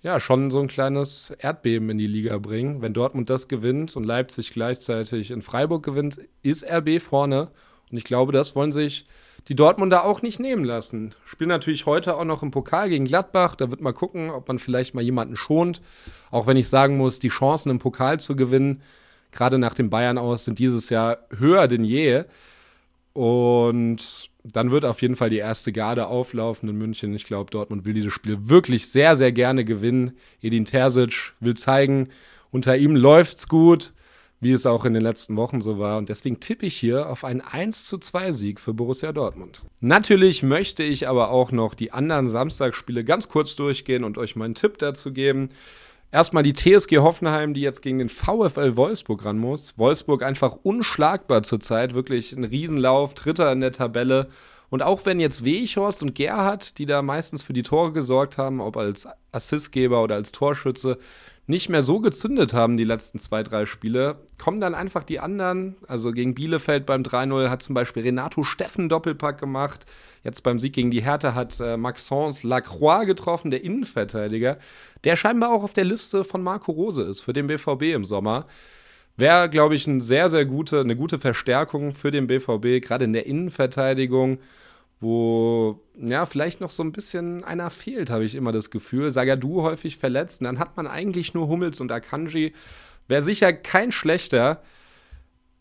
ja 0.01 0.19
schon 0.19 0.49
so 0.49 0.59
ein 0.59 0.67
kleines 0.67 1.31
Erdbeben 1.39 1.89
in 1.89 1.97
die 1.97 2.07
Liga 2.07 2.37
bringen. 2.37 2.81
Wenn 2.81 2.93
Dortmund 2.93 3.29
das 3.29 3.47
gewinnt 3.47 3.95
und 3.95 4.03
Leipzig 4.03 4.51
gleichzeitig 4.51 5.31
in 5.31 5.41
Freiburg 5.41 5.83
gewinnt, 5.83 6.19
ist 6.41 6.65
RB 6.65 6.99
vorne. 6.99 7.51
Und 7.91 7.97
ich 7.97 8.03
glaube, 8.03 8.31
das 8.31 8.55
wollen 8.55 8.71
sich 8.71 9.05
die 9.47 9.55
Dortmunder 9.55 10.05
auch 10.05 10.21
nicht 10.21 10.39
nehmen 10.39 10.63
lassen. 10.63 11.13
Spielen 11.25 11.49
natürlich 11.49 11.85
heute 11.85 12.15
auch 12.15 12.23
noch 12.23 12.41
im 12.41 12.51
Pokal 12.51 12.89
gegen 12.89 13.05
Gladbach. 13.05 13.55
Da 13.55 13.69
wird 13.69 13.81
mal 13.81 13.93
gucken, 13.93 14.29
ob 14.29 14.47
man 14.47 14.59
vielleicht 14.59 14.95
mal 14.95 15.01
jemanden 15.01 15.35
schont. 15.35 15.81
Auch 16.31 16.47
wenn 16.47 16.57
ich 16.57 16.69
sagen 16.69 16.97
muss, 16.97 17.19
die 17.19 17.29
Chancen 17.29 17.69
im 17.69 17.79
Pokal 17.79 18.19
zu 18.19 18.35
gewinnen, 18.35 18.81
gerade 19.31 19.57
nach 19.57 19.73
dem 19.73 19.89
Bayern 19.89 20.17
aus, 20.17 20.45
sind 20.45 20.57
dieses 20.59 20.89
Jahr 20.89 21.19
höher 21.37 21.67
denn 21.67 21.83
je. 21.83 22.23
Und 23.13 24.30
dann 24.43 24.71
wird 24.71 24.85
auf 24.85 25.01
jeden 25.01 25.15
Fall 25.15 25.29
die 25.29 25.37
erste 25.37 25.71
Garde 25.71 26.07
auflaufen 26.07 26.67
in 26.69 26.77
München. 26.77 27.13
Ich 27.13 27.25
glaube, 27.25 27.51
Dortmund 27.51 27.85
will 27.85 27.93
dieses 27.93 28.13
Spiel 28.13 28.49
wirklich 28.49 28.89
sehr, 28.89 29.15
sehr 29.15 29.31
gerne 29.31 29.65
gewinnen. 29.65 30.13
Edin 30.41 30.65
Terzic 30.65 31.33
will 31.39 31.55
zeigen, 31.55 32.09
unter 32.49 32.75
ihm 32.77 32.95
läuft's 32.95 33.47
gut, 33.47 33.93
wie 34.39 34.51
es 34.51 34.65
auch 34.65 34.85
in 34.85 34.93
den 34.93 35.03
letzten 35.03 35.35
Wochen 35.37 35.61
so 35.61 35.77
war. 35.77 35.97
Und 35.97 36.09
deswegen 36.09 36.39
tippe 36.39 36.65
ich 36.65 36.75
hier 36.75 37.09
auf 37.09 37.23
einen 37.23 37.41
1 37.41 37.85
zu 37.85 37.99
2 37.99 38.33
Sieg 38.33 38.59
für 38.59 38.73
Borussia 38.73 39.11
Dortmund. 39.11 39.61
Natürlich 39.79 40.41
möchte 40.41 40.83
ich 40.83 41.07
aber 41.07 41.29
auch 41.29 41.51
noch 41.51 41.75
die 41.75 41.91
anderen 41.91 42.27
Samstagsspiele 42.27 43.03
ganz 43.03 43.29
kurz 43.29 43.55
durchgehen 43.55 44.03
und 44.03 44.17
euch 44.17 44.35
meinen 44.35 44.55
Tipp 44.55 44.79
dazu 44.79 45.13
geben. 45.13 45.49
Erstmal 46.13 46.43
die 46.43 46.53
TSG 46.53 46.97
Hoffenheim, 46.97 47.53
die 47.53 47.61
jetzt 47.61 47.81
gegen 47.81 47.99
den 47.99 48.09
VfL 48.09 48.75
Wolfsburg 48.75 49.23
ran 49.23 49.37
muss. 49.37 49.77
Wolfsburg 49.77 50.23
einfach 50.23 50.57
unschlagbar 50.61 51.43
zurzeit, 51.43 51.93
wirklich 51.93 52.33
ein 52.33 52.43
Riesenlauf, 52.43 53.13
Dritter 53.13 53.49
in 53.53 53.61
der 53.61 53.71
Tabelle. 53.71 54.27
Und 54.69 54.83
auch 54.83 55.05
wenn 55.05 55.21
jetzt 55.21 55.45
Weichhorst 55.45 56.03
und 56.03 56.13
Gerhard, 56.13 56.77
die 56.77 56.85
da 56.85 57.01
meistens 57.01 57.43
für 57.43 57.53
die 57.53 57.63
Tore 57.63 57.93
gesorgt 57.93 58.37
haben, 58.37 58.59
ob 58.59 58.75
als 58.75 59.07
Assistgeber 59.31 60.03
oder 60.03 60.15
als 60.15 60.33
Torschütze, 60.33 60.97
nicht 61.51 61.69
mehr 61.69 61.83
so 61.83 61.99
gezündet 61.99 62.53
haben, 62.53 62.77
die 62.77 62.83
letzten 62.83 63.19
zwei, 63.19 63.43
drei 63.43 63.67
Spiele, 63.67 64.15
kommen 64.39 64.59
dann 64.59 64.73
einfach 64.73 65.03
die 65.03 65.19
anderen. 65.19 65.75
Also 65.87 66.11
gegen 66.11 66.33
Bielefeld 66.33 66.87
beim 66.87 67.03
3-0 67.03 67.49
hat 67.49 67.61
zum 67.61 67.75
Beispiel 67.75 68.01
Renato 68.01 68.43
Steffen 68.43 68.89
Doppelpack 68.89 69.37
gemacht. 69.39 69.85
Jetzt 70.23 70.41
beim 70.41 70.57
Sieg 70.57 70.73
gegen 70.73 70.89
die 70.89 71.03
Hertha 71.03 71.35
hat 71.35 71.59
äh, 71.59 71.77
Maxence 71.77 72.41
Lacroix 72.41 73.05
getroffen, 73.05 73.51
der 73.51 73.63
Innenverteidiger, 73.63 74.57
der 75.03 75.15
scheinbar 75.15 75.51
auch 75.51 75.63
auf 75.63 75.73
der 75.73 75.85
Liste 75.85 76.23
von 76.23 76.41
Marco 76.41 76.71
Rose 76.71 77.03
ist 77.03 77.21
für 77.21 77.33
den 77.33 77.45
BVB 77.47 77.93
im 77.93 78.05
Sommer. 78.05 78.47
Wäre, 79.17 79.49
glaube 79.49 79.75
ich, 79.75 79.87
eine 79.87 80.01
sehr, 80.01 80.29
sehr 80.29 80.45
gute, 80.45 80.79
eine 80.79 80.95
gute 80.95 81.19
Verstärkung 81.19 81.93
für 81.93 82.09
den 82.09 82.27
BVB, 82.27 82.81
gerade 82.81 83.05
in 83.05 83.13
der 83.13 83.27
Innenverteidigung. 83.27 84.39
Wo 85.01 85.81
ja 85.95 86.25
vielleicht 86.27 86.61
noch 86.61 86.69
so 86.69 86.83
ein 86.83 86.91
bisschen 86.91 87.43
einer 87.43 87.71
fehlt, 87.71 88.11
habe 88.11 88.23
ich 88.23 88.35
immer 88.35 88.51
das 88.51 88.69
Gefühl. 88.69 89.09
Sagadu 89.09 89.63
häufig 89.63 89.97
verletzt. 89.97 90.41
Und 90.41 90.45
dann 90.45 90.59
hat 90.59 90.77
man 90.77 90.85
eigentlich 90.85 91.33
nur 91.33 91.47
Hummels 91.47 91.81
und 91.81 91.91
Akanji. 91.91 92.53
Wäre 93.07 93.23
sicher 93.23 93.51
kein 93.51 93.91
schlechter. 93.91 94.61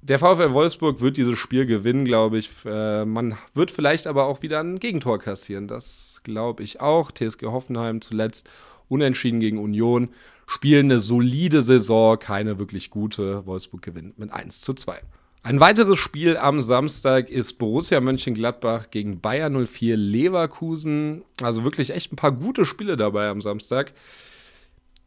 Der 0.02 0.18
VfL 0.18 0.52
Wolfsburg 0.52 1.00
wird 1.00 1.16
dieses 1.16 1.38
Spiel 1.38 1.64
gewinnen, 1.64 2.04
glaube 2.04 2.38
ich. 2.38 2.50
Äh, 2.66 3.06
man 3.06 3.38
wird 3.54 3.70
vielleicht 3.70 4.06
aber 4.06 4.26
auch 4.26 4.42
wieder 4.42 4.60
ein 4.60 4.78
Gegentor 4.78 5.18
kassieren. 5.18 5.68
Das 5.68 6.20
glaube 6.22 6.62
ich 6.62 6.80
auch. 6.80 7.10
TSG 7.10 7.46
Hoffenheim 7.46 8.02
zuletzt 8.02 8.48
unentschieden 8.88 9.40
gegen 9.40 9.58
Union. 9.58 10.10
Spielen 10.46 10.86
eine 10.86 11.00
solide 11.00 11.62
Saison, 11.62 12.18
keine 12.18 12.58
wirklich 12.58 12.90
gute. 12.90 13.46
Wolfsburg 13.46 13.82
gewinnt 13.82 14.18
mit 14.18 14.32
1 14.32 14.60
zu 14.60 14.74
2. 14.74 15.00
Ein 15.42 15.58
weiteres 15.58 15.98
Spiel 15.98 16.36
am 16.36 16.60
Samstag 16.60 17.30
ist 17.30 17.54
Borussia 17.54 17.98
Mönchengladbach 18.00 18.90
gegen 18.90 19.20
Bayer 19.20 19.48
04 19.48 19.96
Leverkusen. 19.96 21.22
Also 21.40 21.64
wirklich 21.64 21.90
echt 21.90 22.12
ein 22.12 22.16
paar 22.16 22.32
gute 22.32 22.66
Spiele 22.66 22.98
dabei 22.98 23.30
am 23.30 23.40
Samstag. 23.40 23.94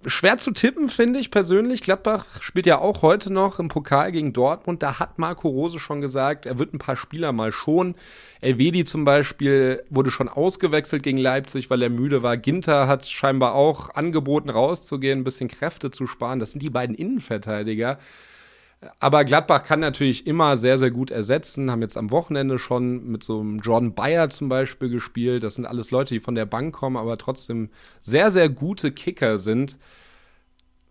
Schwer 0.08 0.40
zu 0.40 0.52
tippen, 0.52 0.90
finde 0.90 1.20
ich 1.20 1.30
persönlich. 1.30 1.82
Gladbach 1.82 2.26
spielt 2.42 2.66
ja 2.66 2.80
auch 2.80 3.04
heute 3.04 3.32
noch 3.32 3.60
im 3.60 3.68
Pokal 3.68 4.12
gegen 4.12 4.34
Dortmund. 4.34 4.82
Da 4.82 5.00
hat 5.00 5.20
Marco 5.20 5.48
Rose 5.48 5.80
schon 5.80 6.02
gesagt, 6.02 6.48
er 6.48 6.58
wird 6.58 6.74
ein 6.74 6.80
paar 6.80 6.98
Spieler 6.98 7.32
mal 7.32 7.52
schonen. 7.52 7.94
Elvedi 8.42 8.86
zum 8.86 9.06
Beispiel 9.06 9.84
wurde 9.92 10.10
schon 10.10 10.30
ausgewechselt 10.30 11.04
gegen 11.04 11.20
Leipzig, 11.20 11.70
weil 11.70 11.84
er 11.84 11.90
müde 11.92 12.24
war. 12.24 12.38
Ginter 12.38 12.88
hat 12.88 13.06
scheinbar 13.06 13.54
auch 13.54 13.92
angeboten, 13.92 14.50
rauszugehen, 14.50 15.20
ein 15.20 15.24
bisschen 15.24 15.48
Kräfte 15.48 15.92
zu 15.92 16.08
sparen. 16.08 16.40
Das 16.40 16.52
sind 16.52 16.64
die 16.64 16.72
beiden 16.72 16.96
Innenverteidiger. 16.96 18.00
Aber 19.00 19.24
Gladbach 19.26 19.64
kann 19.64 19.80
natürlich 19.80 20.28
immer 20.28 20.58
sehr, 20.58 20.78
sehr 20.78 20.92
gut 20.92 21.12
ersetzen. 21.12 21.72
Haben 21.72 21.82
jetzt 21.82 21.98
am 21.98 22.12
Wochenende 22.12 22.60
schon 22.60 23.08
mit 23.08 23.24
so 23.24 23.40
einem 23.40 23.60
John 23.60 23.94
Bayer 23.94 24.30
zum 24.30 24.50
Beispiel 24.50 24.90
gespielt. 24.90 25.44
Das 25.44 25.56
sind 25.56 25.66
alles 25.66 25.92
Leute, 25.92 26.14
die 26.14 26.20
von 26.20 26.36
der 26.36 26.46
Bank 26.46 26.74
kommen, 26.74 26.98
aber 26.98 27.18
trotzdem 27.18 27.70
sehr, 28.02 28.32
sehr 28.32 28.50
gute 28.50 28.92
Kicker 28.92 29.38
sind. 29.38 29.78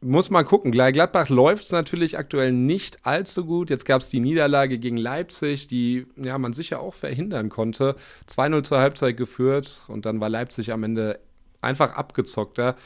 Muss 0.01 0.31
man 0.31 0.45
gucken. 0.45 0.73
Gladbach 0.73 1.29
läuft 1.29 1.67
es 1.67 1.73
natürlich 1.73 2.19
aktuell 2.19 2.53
nicht 2.53 3.07
allzu 3.07 3.45
gut. 3.45 3.71
Jetzt 3.71 3.85
gab 3.85 4.03
es 4.03 4.09
die 4.09 4.21
Niederlage 4.21 4.79
gegen 4.79 4.97
Leipzig, 4.97 5.69
die 5.69 6.07
ja, 6.17 6.39
man 6.39 6.53
sicher 6.53 6.81
auch 6.81 6.95
verhindern 6.95 7.51
konnte. 7.51 7.95
2-0 8.29 8.65
zur 8.65 8.79
Halbzeit 8.79 9.17
geführt 9.17 9.85
und 9.89 10.05
dann 10.05 10.21
war 10.21 10.29
Leipzig 10.29 10.73
am 10.73 10.83
Ende 10.83 11.21
einfach 11.61 11.95
abgezockter 11.95 12.77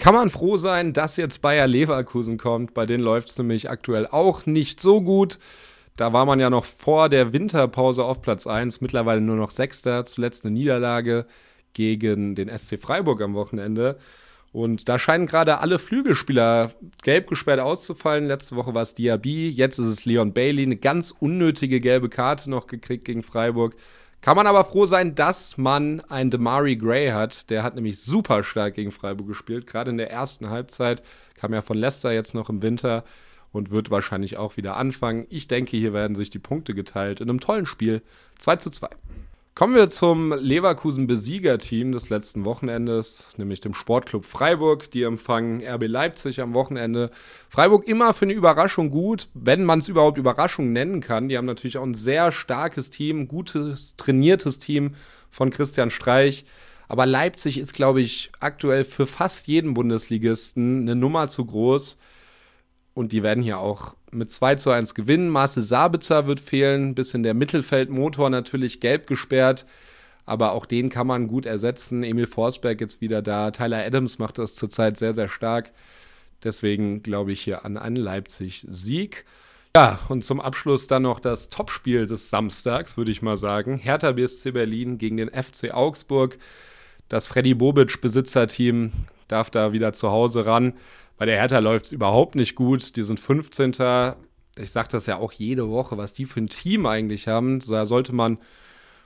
kann 0.00 0.14
man 0.14 0.30
froh 0.30 0.56
sein, 0.56 0.94
dass 0.94 1.18
jetzt 1.18 1.42
Bayer 1.42 1.66
Leverkusen 1.66 2.38
kommt. 2.38 2.72
Bei 2.72 2.86
denen 2.86 3.04
läuft 3.04 3.28
es 3.28 3.38
nämlich 3.38 3.68
aktuell 3.68 4.06
auch 4.06 4.46
nicht 4.46 4.80
so 4.80 5.02
gut. 5.02 5.38
Da 5.96 6.14
war 6.14 6.24
man 6.24 6.40
ja 6.40 6.48
noch 6.48 6.64
vor 6.64 7.10
der 7.10 7.34
Winterpause 7.34 8.04
auf 8.04 8.22
Platz 8.22 8.46
1, 8.46 8.80
mittlerweile 8.80 9.20
nur 9.20 9.36
noch 9.36 9.50
Sechster, 9.50 10.06
zuletzt 10.06 10.46
eine 10.46 10.54
Niederlage 10.54 11.26
gegen 11.74 12.34
den 12.34 12.48
SC 12.48 12.80
Freiburg 12.80 13.20
am 13.20 13.34
Wochenende. 13.34 13.98
Und 14.52 14.88
da 14.88 14.98
scheinen 14.98 15.26
gerade 15.26 15.58
alle 15.58 15.78
Flügelspieler 15.78 16.72
gelb 17.02 17.28
gesperrt 17.28 17.60
auszufallen. 17.60 18.26
Letzte 18.26 18.56
Woche 18.56 18.72
war 18.72 18.82
es 18.82 18.94
Diaby, 18.94 19.50
jetzt 19.50 19.78
ist 19.78 19.86
es 19.86 20.06
Leon 20.06 20.32
Bailey. 20.32 20.62
Eine 20.62 20.76
ganz 20.76 21.10
unnötige 21.10 21.78
gelbe 21.78 22.08
Karte 22.08 22.48
noch 22.48 22.66
gekriegt 22.66 23.04
gegen 23.04 23.22
Freiburg. 23.22 23.76
Kann 24.20 24.36
man 24.36 24.46
aber 24.46 24.64
froh 24.64 24.84
sein, 24.84 25.14
dass 25.14 25.56
man 25.56 26.00
einen 26.10 26.30
Demari 26.30 26.76
Gray 26.76 27.08
hat. 27.08 27.48
Der 27.48 27.62
hat 27.62 27.74
nämlich 27.74 28.02
super 28.02 28.42
stark 28.44 28.74
gegen 28.74 28.90
Freiburg 28.90 29.28
gespielt. 29.28 29.66
Gerade 29.66 29.90
in 29.90 29.96
der 29.96 30.10
ersten 30.10 30.50
Halbzeit 30.50 31.02
kam 31.34 31.54
ja 31.54 31.62
von 31.62 31.78
Leicester 31.78 32.12
jetzt 32.12 32.34
noch 32.34 32.50
im 32.50 32.60
Winter 32.60 33.04
und 33.50 33.70
wird 33.70 33.90
wahrscheinlich 33.90 34.36
auch 34.36 34.58
wieder 34.58 34.76
anfangen. 34.76 35.26
Ich 35.30 35.48
denke, 35.48 35.76
hier 35.76 35.94
werden 35.94 36.16
sich 36.16 36.28
die 36.28 36.38
Punkte 36.38 36.74
geteilt 36.74 37.20
in 37.20 37.30
einem 37.30 37.40
tollen 37.40 37.64
Spiel. 37.64 38.02
2 38.38 38.56
zu 38.56 38.70
2. 38.70 38.88
Kommen 39.56 39.74
wir 39.74 39.88
zum 39.90 40.32
Leverkusen-Besieger-Team 40.32 41.92
des 41.92 42.08
letzten 42.08 42.44
Wochenendes, 42.44 43.26
nämlich 43.36 43.60
dem 43.60 43.74
Sportclub 43.74 44.24
Freiburg. 44.24 44.90
Die 44.92 45.02
empfangen 45.02 45.62
RB 45.62 45.86
Leipzig 45.86 46.40
am 46.40 46.54
Wochenende. 46.54 47.10
Freiburg 47.50 47.86
immer 47.86 48.14
für 48.14 48.24
eine 48.24 48.32
Überraschung 48.32 48.90
gut, 48.90 49.28
wenn 49.34 49.64
man 49.64 49.80
es 49.80 49.88
überhaupt 49.88 50.18
Überraschung 50.18 50.72
nennen 50.72 51.00
kann. 51.00 51.28
Die 51.28 51.36
haben 51.36 51.46
natürlich 51.46 51.78
auch 51.78 51.84
ein 51.84 51.94
sehr 51.94 52.32
starkes 52.32 52.90
Team, 52.90 53.28
gutes, 53.28 53.96
trainiertes 53.96 54.60
Team 54.60 54.94
von 55.30 55.50
Christian 55.50 55.90
Streich. 55.90 56.46
Aber 56.88 57.04
Leipzig 57.04 57.58
ist, 57.58 57.74
glaube 57.74 58.00
ich, 58.00 58.30
aktuell 58.40 58.84
für 58.84 59.06
fast 59.06 59.46
jeden 59.46 59.74
Bundesligisten 59.74 60.82
eine 60.82 60.94
Nummer 60.94 61.28
zu 61.28 61.44
groß. 61.44 61.98
Und 62.94 63.12
die 63.12 63.22
werden 63.22 63.42
hier 63.42 63.58
auch 63.58 63.94
mit 64.10 64.30
2 64.30 64.56
zu 64.56 64.70
1 64.70 64.94
gewinnen. 64.94 65.28
Marcel 65.28 65.62
Sabitzer 65.62 66.26
wird 66.26 66.40
fehlen, 66.40 66.94
bisschen 66.94 67.22
der 67.22 67.34
Mittelfeldmotor 67.34 68.30
natürlich 68.30 68.80
gelb 68.80 69.06
gesperrt, 69.06 69.66
aber 70.26 70.52
auch 70.52 70.66
den 70.66 70.88
kann 70.88 71.06
man 71.06 71.28
gut 71.28 71.46
ersetzen. 71.46 72.02
Emil 72.02 72.26
Forsberg 72.26 72.80
jetzt 72.80 73.00
wieder 73.00 73.22
da. 73.22 73.50
Tyler 73.50 73.84
Adams 73.84 74.18
macht 74.18 74.38
das 74.38 74.54
zurzeit 74.54 74.96
sehr, 74.96 75.12
sehr 75.12 75.28
stark. 75.28 75.72
Deswegen 76.42 77.02
glaube 77.02 77.32
ich 77.32 77.40
hier 77.40 77.64
an 77.64 77.76
einen 77.76 77.96
Leipzig-Sieg. 77.96 79.24
Ja, 79.76 80.00
und 80.08 80.24
zum 80.24 80.40
Abschluss 80.40 80.88
dann 80.88 81.02
noch 81.02 81.20
das 81.20 81.48
Topspiel 81.48 82.06
des 82.06 82.28
Samstags, 82.28 82.96
würde 82.96 83.12
ich 83.12 83.22
mal 83.22 83.36
sagen. 83.36 83.78
Hertha 83.78 84.12
BSC 84.12 84.50
Berlin 84.50 84.98
gegen 84.98 85.16
den 85.16 85.28
FC 85.28 85.72
Augsburg. 85.72 86.38
Das 87.08 87.28
Freddy 87.28 87.54
Bobic 87.54 88.00
Besitzerteam 88.00 88.92
darf 89.28 89.50
da 89.50 89.72
wieder 89.72 89.92
zu 89.92 90.10
Hause 90.10 90.44
ran. 90.44 90.74
Bei 91.20 91.26
der 91.26 91.36
Hertha 91.36 91.58
läuft 91.58 91.84
es 91.84 91.92
überhaupt 91.92 92.34
nicht 92.34 92.54
gut. 92.54 92.96
Die 92.96 93.02
sind 93.02 93.20
15. 93.20 93.72
Ich 94.56 94.70
sage 94.70 94.88
das 94.90 95.04
ja 95.04 95.18
auch 95.18 95.32
jede 95.32 95.68
Woche, 95.68 95.98
was 95.98 96.14
die 96.14 96.24
für 96.24 96.40
ein 96.40 96.46
Team 96.46 96.86
eigentlich 96.86 97.28
haben. 97.28 97.60
Da 97.60 97.84
sollte 97.84 98.14
man 98.14 98.38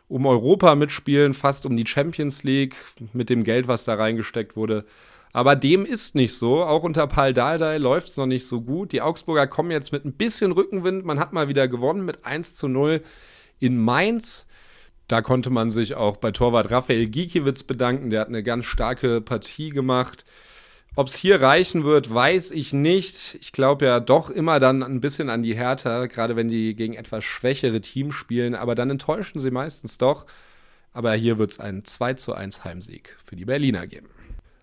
um 0.06 0.24
Europa 0.24 0.76
mitspielen, 0.76 1.34
fast 1.34 1.66
um 1.66 1.76
die 1.76 1.88
Champions 1.88 2.44
League 2.44 2.76
mit 3.12 3.30
dem 3.30 3.42
Geld, 3.42 3.66
was 3.66 3.82
da 3.82 3.94
reingesteckt 3.94 4.54
wurde. 4.54 4.84
Aber 5.32 5.56
dem 5.56 5.84
ist 5.84 6.14
nicht 6.14 6.34
so. 6.38 6.62
Auch 6.62 6.84
unter 6.84 7.08
Paul 7.08 7.32
Dardai 7.32 7.78
läuft 7.78 8.06
es 8.10 8.16
noch 8.16 8.26
nicht 8.26 8.46
so 8.46 8.60
gut. 8.60 8.92
Die 8.92 9.02
Augsburger 9.02 9.48
kommen 9.48 9.72
jetzt 9.72 9.90
mit 9.90 10.04
ein 10.04 10.12
bisschen 10.12 10.52
Rückenwind. 10.52 11.04
Man 11.04 11.18
hat 11.18 11.32
mal 11.32 11.48
wieder 11.48 11.66
gewonnen 11.66 12.04
mit 12.04 12.24
1 12.24 12.54
zu 12.54 12.68
0 12.68 13.02
in 13.58 13.76
Mainz. 13.76 14.46
Da 15.08 15.20
konnte 15.20 15.50
man 15.50 15.72
sich 15.72 15.96
auch 15.96 16.18
bei 16.18 16.30
Torwart 16.30 16.70
Raphael 16.70 17.08
Giekiewicz 17.08 17.64
bedanken. 17.64 18.10
Der 18.10 18.20
hat 18.20 18.28
eine 18.28 18.44
ganz 18.44 18.66
starke 18.66 19.20
Partie 19.20 19.70
gemacht. 19.70 20.24
Ob 20.96 21.08
es 21.08 21.16
hier 21.16 21.40
reichen 21.40 21.82
wird, 21.82 22.14
weiß 22.14 22.52
ich 22.52 22.72
nicht. 22.72 23.36
Ich 23.40 23.50
glaube 23.50 23.86
ja 23.86 23.98
doch 23.98 24.30
immer 24.30 24.60
dann 24.60 24.84
ein 24.84 25.00
bisschen 25.00 25.28
an 25.28 25.42
die 25.42 25.56
Hertha, 25.56 26.06
gerade 26.06 26.36
wenn 26.36 26.46
die 26.46 26.76
gegen 26.76 26.94
etwas 26.94 27.24
schwächere 27.24 27.80
Teams 27.80 28.14
spielen, 28.14 28.54
aber 28.54 28.76
dann 28.76 28.90
enttäuschen 28.90 29.40
sie 29.40 29.50
meistens 29.50 29.98
doch. 29.98 30.24
Aber 30.92 31.12
hier 31.14 31.38
wird 31.38 31.50
es 31.50 31.58
einen 31.58 31.84
2 31.84 32.14
zu 32.14 32.34
1 32.34 32.62
Heimsieg 32.62 33.16
für 33.24 33.34
die 33.34 33.44
Berliner 33.44 33.88
geben. 33.88 34.06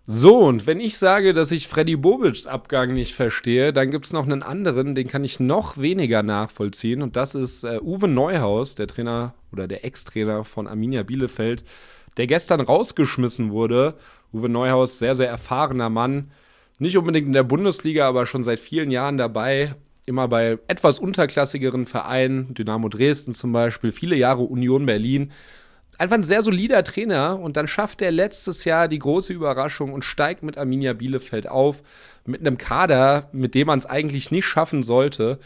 So, 0.08 0.39
und 0.39 0.65
wenn 0.65 0.80
ich 0.80 0.98
sage, 0.98 1.34
dass 1.34 1.52
ich 1.52 1.67
Freddy 1.67 1.98
Bobics 1.98 2.48
Abgang 2.48 2.94
nicht 2.94 3.13
verstehe, 3.13 3.74
dann 3.74 3.91
gibt 3.91 4.06
es 4.06 4.13
noch 4.13 4.26
einen 4.26 4.41
anderen, 4.41 4.96
den 4.96 5.08
kann 5.08 5.26
ich 5.26 5.41
noch 5.41 5.78
weniger 5.78 6.24
nachvollziehen. 6.24 7.02
Und 7.02 7.17
das 7.17 7.36
ist 7.36 7.65
äh, 7.65 7.80
Uwe 7.82 8.08
Neuhaus, 8.08 8.76
der 8.76 8.88
Trainer 8.88 9.36
oder 9.52 9.67
der 9.67 9.84
Ex-Trainer 9.84 10.46
von 10.46 10.67
Arminia 10.67 11.04
Bielefeld, 11.04 11.65
der 12.15 12.28
gestern 12.28 12.62
rausgeschmissen 12.62 13.52
wurde 13.52 13.96
Uwe 14.34 14.50
Neuhaus, 14.50 15.00
sehr, 15.00 15.15
sehr 15.15 15.30
erfahrener 15.30 15.89
Mann. 15.89 16.32
Nicht 16.80 16.98
unbedingt 16.98 17.28
in 17.28 17.34
der 17.34 17.44
Bundesliga, 17.44 18.08
aber 18.08 18.26
schon 18.26 18.44
seit 18.44 18.60
vielen 18.60 18.91
Jahren 18.91 19.17
dabei. 19.17 19.76
Immer 20.06 20.28
bei 20.28 20.58
etwas 20.67 21.00
unterklassigeren 21.00 21.86
Vereinen, 21.86 22.54
Dynamo 22.54 22.89
Dresden 22.89 23.34
zum 23.34 23.52
Beispiel, 23.52 23.91
viele 23.91 24.15
Jahre 24.15 24.41
Union 24.41 24.86
Berlin. 24.86 25.32
Einfach 25.98 26.15
ein 26.15 26.24
sehr 26.24 26.41
solider 26.41 26.84
Trainer 26.84 27.39
und 27.39 27.58
dann 27.58 27.67
schafft 27.67 28.02
er 28.02 28.12
letztes 28.12 28.65
Jahr 28.65 28.88
die 28.88 28.98
große 28.98 29.34
Überraschung 29.34 29.94
und 29.94 30.04
steigt 30.04 30.41
mit 30.41 30.58
Arminia 30.58 30.94
Bielefeld 30.94 31.48
auf. 31.48 31.84
Mit 32.26 32.41
einem 32.41 32.58
Kader, 32.58 33.30
mit 33.32 33.54
dem 33.54 33.67
man 33.67 33.78
es 33.78 33.86
eigentlich 33.86 34.32
nicht 34.32 34.46
schaffen 34.46 34.84
sollte 34.84 35.39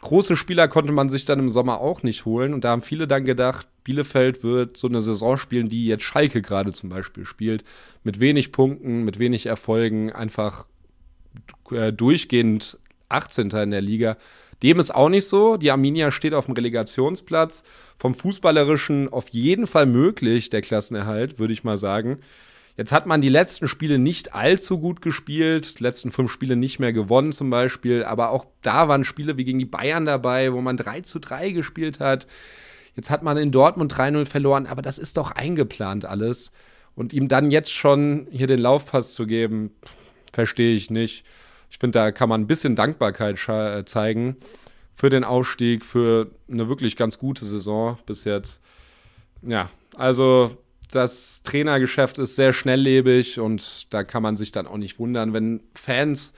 große 0.00 0.36
Spieler 0.36 0.68
konnte 0.68 0.92
man 0.92 1.08
sich 1.08 1.24
dann 1.24 1.38
im 1.38 1.48
Sommer 1.48 1.80
auch 1.80 2.02
nicht 2.02 2.24
holen. 2.24 2.54
Und 2.54 2.64
da 2.64 2.70
haben 2.70 2.82
viele 2.82 3.06
dann 3.06 3.24
gedacht, 3.24 3.66
Bielefeld 3.90 4.44
wird 4.44 4.76
so 4.76 4.86
eine 4.86 5.02
Saison 5.02 5.36
spielen, 5.36 5.68
die 5.68 5.86
jetzt 5.86 6.04
Schalke 6.04 6.42
gerade 6.42 6.70
zum 6.70 6.90
Beispiel 6.90 7.26
spielt. 7.26 7.64
Mit 8.04 8.20
wenig 8.20 8.52
Punkten, 8.52 9.02
mit 9.02 9.18
wenig 9.18 9.46
Erfolgen, 9.46 10.12
einfach 10.12 10.66
äh, 11.72 11.92
durchgehend 11.92 12.78
18. 13.08 13.50
in 13.50 13.72
der 13.72 13.80
Liga. 13.80 14.16
Dem 14.62 14.78
ist 14.78 14.94
auch 14.94 15.08
nicht 15.08 15.26
so. 15.26 15.56
Die 15.56 15.72
Arminia 15.72 16.12
steht 16.12 16.34
auf 16.34 16.46
dem 16.46 16.54
Relegationsplatz. 16.54 17.64
Vom 17.96 18.14
Fußballerischen 18.14 19.12
auf 19.12 19.30
jeden 19.30 19.66
Fall 19.66 19.86
möglich, 19.86 20.50
der 20.50 20.62
Klassenerhalt, 20.62 21.40
würde 21.40 21.52
ich 21.52 21.64
mal 21.64 21.78
sagen. 21.78 22.20
Jetzt 22.76 22.92
hat 22.92 23.06
man 23.06 23.20
die 23.20 23.28
letzten 23.28 23.66
Spiele 23.66 23.98
nicht 23.98 24.36
allzu 24.36 24.78
gut 24.78 25.02
gespielt, 25.02 25.80
die 25.80 25.82
letzten 25.82 26.12
fünf 26.12 26.30
Spiele 26.30 26.54
nicht 26.54 26.78
mehr 26.78 26.92
gewonnen 26.92 27.32
zum 27.32 27.50
Beispiel, 27.50 28.04
aber 28.04 28.30
auch 28.30 28.46
da 28.62 28.86
waren 28.86 29.04
Spiele 29.04 29.36
wie 29.36 29.44
gegen 29.44 29.58
die 29.58 29.64
Bayern 29.64 30.06
dabei, 30.06 30.52
wo 30.52 30.60
man 30.60 30.76
3 30.76 31.00
zu 31.00 31.18
3 31.18 31.50
gespielt 31.50 31.98
hat. 31.98 32.28
Jetzt 32.94 33.10
hat 33.10 33.22
man 33.22 33.36
in 33.36 33.52
Dortmund 33.52 33.92
3-0 33.94 34.26
verloren, 34.26 34.66
aber 34.66 34.82
das 34.82 34.98
ist 34.98 35.16
doch 35.16 35.30
eingeplant 35.32 36.04
alles. 36.04 36.50
Und 36.94 37.12
ihm 37.12 37.28
dann 37.28 37.50
jetzt 37.50 37.72
schon 37.72 38.26
hier 38.30 38.46
den 38.46 38.58
Laufpass 38.58 39.14
zu 39.14 39.26
geben, 39.26 39.70
verstehe 40.32 40.74
ich 40.74 40.90
nicht. 40.90 41.24
Ich 41.70 41.78
finde, 41.78 41.98
da 41.98 42.12
kann 42.12 42.28
man 42.28 42.42
ein 42.42 42.46
bisschen 42.46 42.76
Dankbarkeit 42.76 43.38
äh, 43.48 43.84
zeigen 43.84 44.36
für 44.94 45.08
den 45.08 45.24
Aufstieg, 45.24 45.84
für 45.84 46.30
eine 46.50 46.68
wirklich 46.68 46.96
ganz 46.96 47.18
gute 47.18 47.44
Saison 47.44 47.96
bis 48.06 48.24
jetzt. 48.24 48.60
Ja, 49.42 49.70
also 49.96 50.50
das 50.90 51.42
Trainergeschäft 51.42 52.18
ist 52.18 52.36
sehr 52.36 52.52
schnelllebig 52.52 53.38
und 53.38 53.92
da 53.94 54.04
kann 54.04 54.22
man 54.22 54.36
sich 54.36 54.50
dann 54.50 54.66
auch 54.66 54.76
nicht 54.76 54.98
wundern, 54.98 55.32
wenn 55.32 55.62
Fans 55.74 56.34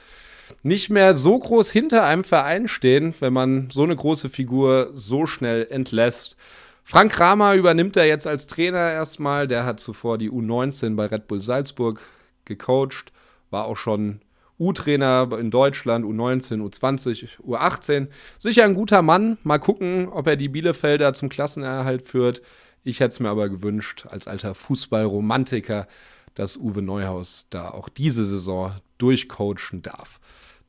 nicht 0.63 0.91
mehr 0.91 1.15
so 1.15 1.39
groß 1.39 1.71
hinter 1.71 2.05
einem 2.05 2.25
Verein 2.25 2.69
stehen, 2.69 3.15
wenn 3.21 3.33
man 3.33 3.71
so 3.71 3.83
eine 3.83 3.97
große 3.97 4.29
Figur 4.29 4.91
so 4.93 5.27
schnell 5.27 5.67
entlässt. 5.71 6.37
Frank 6.85 7.13
Kramer 7.13 7.55
übernimmt 7.55 7.97
er 7.97 8.07
jetzt 8.07 8.27
als 8.27 8.47
Trainer 8.47 8.91
erstmal. 8.93 9.47
Der 9.47 9.65
hat 9.65 9.81
zuvor 9.81 10.19
die 10.19 10.31
U19 10.31 10.97
bei 10.97 11.07
Red 11.07 11.29
Bull 11.29 11.41
Salzburg 11.41 12.01
gecoacht, 12.45 13.13
war 13.51 13.65
auch 13.67 13.77
schon 13.77 14.21
U-Trainer 14.59 15.29
in 15.39 15.51
Deutschland, 15.51 16.05
U19, 16.05 16.61
U20, 16.61 17.41
U18. 17.41 18.09
Sicher 18.39 18.65
ein 18.65 18.75
guter 18.75 19.03
Mann. 19.03 19.39
Mal 19.43 19.59
gucken, 19.59 20.09
ob 20.09 20.27
er 20.27 20.37
die 20.37 20.49
Bielefelder 20.49 21.15
zum 21.15 21.29
Klassenerhalt 21.29 22.03
führt. 22.03 22.43
Ich 22.85 23.01
hätte 23.01 23.11
es 23.11 23.21
mir 23.21 23.31
aber 23.31 23.49
gewünscht, 23.49 24.07
als 24.09 24.29
alter 24.29 24.55
Fußballromantiker, 24.55 25.87
dass 26.35 26.57
Uwe 26.57 26.83
Neuhaus 26.83 27.47
da 27.51 27.71
auch 27.71 27.89
diese 27.89 28.25
Saison 28.25 28.73
durchcoachen 28.99 29.83
darf. 29.83 30.21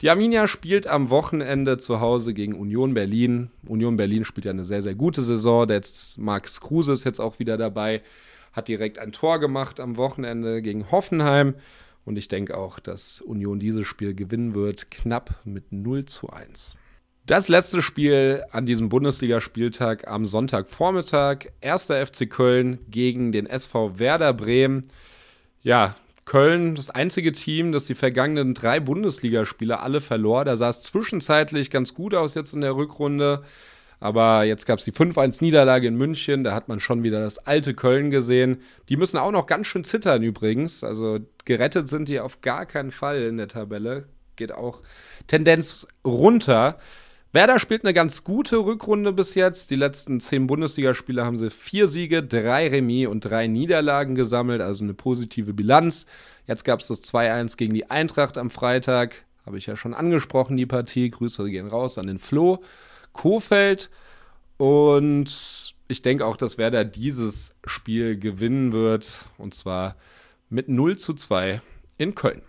Die 0.04 0.10
Arminia 0.10 0.48
spielt 0.48 0.86
am 0.86 1.10
Wochenende 1.10 1.78
zu 1.78 2.02
Hause 2.02 2.34
gegen 2.34 2.56
Union 2.56 2.94
Berlin. 2.94 3.52
Union 3.66 3.96
Berlin 3.96 4.26
spielt 4.26 4.44
ja 4.44 4.52
eine 4.52 4.66
sehr, 4.66 4.82
sehr 4.82 4.96
gute 4.96 5.22
Saison. 5.22 5.70
Jetzt 5.70 6.18
Max 6.18 6.60
Kruse 6.60 6.92
ist 6.92 7.06
jetzt 7.06 7.22
auch 7.22 7.40
wieder 7.40 7.56
dabei. 7.56 8.02
Hat 8.52 8.68
direkt 8.68 9.00
ein 9.00 9.14
Tor 9.14 9.40
gemacht 9.40 9.80
am 9.80 9.96
Wochenende 9.96 10.62
gegen 10.62 10.92
Hoffenheim. 10.92 11.56
Und 12.04 12.18
ich 12.18 12.28
denke 12.28 12.58
auch, 12.58 12.80
dass 12.80 13.22
Union 13.22 13.60
dieses 13.60 13.88
Spiel 13.88 14.14
gewinnen 14.14 14.54
wird, 14.54 14.92
knapp 14.92 15.40
mit 15.46 15.72
0 15.72 16.04
zu 16.04 16.30
1. 16.30 16.76
Das 17.26 17.48
letzte 17.48 17.82
Spiel 17.82 18.44
an 18.52 18.66
diesem 18.66 18.90
Bundesligaspieltag 18.90 20.10
am 20.10 20.26
Sonntagvormittag. 20.26 21.46
Erster 21.62 22.06
FC 22.06 22.30
Köln 22.30 22.80
gegen 22.90 23.32
den 23.32 23.46
SV 23.46 24.00
Werder 24.00 24.34
Bremen. 24.34 24.90
Ja, 25.62 25.96
Köln 26.26 26.76
das 26.76 26.90
einzige 26.90 27.32
Team, 27.32 27.72
das 27.72 27.86
die 27.86 27.96
vergangenen 27.96 28.54
drei 28.54 28.80
Bundesligaspiele 28.80 29.80
alle 29.80 30.02
verlor. 30.02 30.46
Da 30.46 30.56
sah 30.56 30.70
es 30.70 30.82
zwischenzeitlich 30.82 31.70
ganz 31.70 31.94
gut 31.94 32.16
aus 32.16 32.34
jetzt 32.34 32.54
in 32.54 32.62
der 32.62 32.76
Rückrunde. 32.76 33.44
Aber 34.00 34.44
jetzt 34.44 34.66
gab 34.66 34.80
es 34.80 34.86
die 34.86 34.92
5-1-Niederlage 34.92 35.88
in 35.88 35.96
München. 35.96 36.44
Da 36.44 36.54
hat 36.54 36.68
man 36.68 36.80
schon 36.80 37.04
wieder 37.04 37.22
das 37.22 37.40
alte 37.40 37.74
Köln 37.74 38.12
gesehen. 38.12 38.62
Die 38.90 38.98
müssen 38.98 39.18
auch 39.18 39.32
noch 39.32 39.48
ganz 39.48 39.68
schön 39.68 39.84
zittern 39.84 40.24
übrigens. 40.24 40.84
Also 40.84 41.20
gerettet 41.46 41.88
sind 41.88 42.10
die 42.10 42.20
auf 42.20 42.42
gar 42.42 42.66
keinen 42.66 42.92
Fall 42.92 43.22
in 43.24 43.38
der 43.38 43.48
Tabelle. 43.48 44.08
Geht 44.36 44.52
auch 44.52 44.82
Tendenz 45.28 45.88
runter. 46.06 46.80
Werder 47.34 47.58
spielt 47.58 47.84
eine 47.84 47.96
ganz 47.96 48.24
gute 48.24 48.58
Rückrunde 48.58 49.12
bis 49.12 49.34
jetzt. 49.34 49.72
Die 49.72 49.76
letzten 49.76 50.20
zehn 50.20 50.46
Bundesligaspiele 50.46 51.26
haben 51.26 51.40
sie 51.40 51.50
vier 51.50 51.88
Siege, 51.88 52.22
drei 52.22 52.68
Remis 52.68 53.08
und 53.08 53.22
drei 53.22 53.48
Niederlagen 53.48 54.14
gesammelt, 54.14 54.62
also 54.62 54.84
eine 54.84 54.94
positive 54.94 55.52
Bilanz. 55.52 56.06
Jetzt 56.46 56.64
gab 56.64 56.82
es 56.82 56.90
das 56.90 57.02
2-1 57.04 57.58
gegen 57.58 57.74
die 57.74 57.90
Eintracht 57.90 58.38
am 58.38 58.52
Freitag. 58.52 59.16
Habe 59.48 59.58
ich 59.58 59.66
ja 59.66 59.76
schon 59.76 59.96
angesprochen, 59.96 60.58
die 60.58 60.68
Partie. 60.68 61.10
Grüße 61.10 61.50
gehen 61.50 61.68
raus 61.68 61.98
an 61.98 62.06
den 62.06 62.20
Flo. 62.20 62.62
Kofeld. 63.14 63.90
Und 64.58 65.74
ich 65.88 66.04
denke 66.04 66.28
auch, 66.28 66.38
dass 66.38 66.60
Werder 66.60 66.86
dieses 66.86 67.56
Spiel 67.66 68.16
gewinnen 68.16 68.74
wird. 68.74 69.26
Und 69.40 69.56
zwar 69.56 69.96
mit 70.52 70.70
0 70.70 70.98
zu 70.98 71.16
2 71.16 71.64
in 71.98 72.14
Köln. 72.14 72.44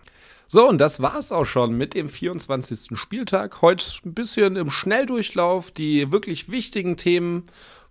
So, 0.47 0.69
und 0.69 0.79
das 0.79 1.01
war 1.01 1.17
es 1.17 1.31
auch 1.31 1.45
schon 1.45 1.75
mit 1.75 1.95
dem 1.95 2.07
24. 2.07 2.97
Spieltag. 2.97 3.61
Heute 3.63 3.85
ein 4.05 4.13
bisschen 4.13 4.55
im 4.55 4.69
Schnelldurchlauf. 4.69 5.71
Die 5.71 6.11
wirklich 6.11 6.49
wichtigen 6.49 6.97
Themen 6.97 7.45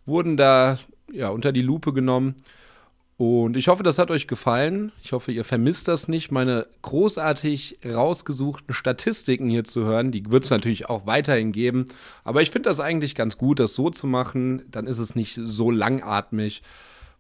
wurden 0.07 0.37
da 0.37 0.79
ja, 1.13 1.31
unter 1.31 1.51
die 1.51 1.63
Lupe 1.63 1.93
genommen. 1.93 2.37
Und 3.17 3.57
ich 3.57 3.69
hoffe, 3.69 3.83
das 3.83 3.99
hat 3.99 4.11
euch 4.11 4.29
gefallen. 4.29 4.93
Ich 5.03 5.13
hoffe, 5.13 5.33
ihr 5.33 5.45
vermisst 5.45 5.89
das 5.89 6.09
nicht, 6.09 6.31
meine 6.31 6.67
großartig 6.83 7.79
rausgesuchten 7.85 8.75
Statistiken 8.75 9.49
hier 9.49 9.65
zu 9.65 9.85
hören. 9.85 10.13
Die 10.13 10.31
wird 10.31 10.45
es 10.45 10.51
natürlich 10.51 10.89
auch 10.89 11.07
weiterhin 11.07 11.53
geben. 11.53 11.87
Aber 12.23 12.43
ich 12.43 12.51
finde 12.51 12.69
das 12.69 12.81
eigentlich 12.81 13.17
ganz 13.17 13.37
gut, 13.37 13.59
das 13.59 13.75
so 13.75 13.91
zu 13.91 14.07
machen. 14.07 14.63
Dann 14.71 14.87
ist 14.87 14.99
es 14.99 15.17
nicht 15.17 15.39
so 15.43 15.71
langatmig 15.73 16.63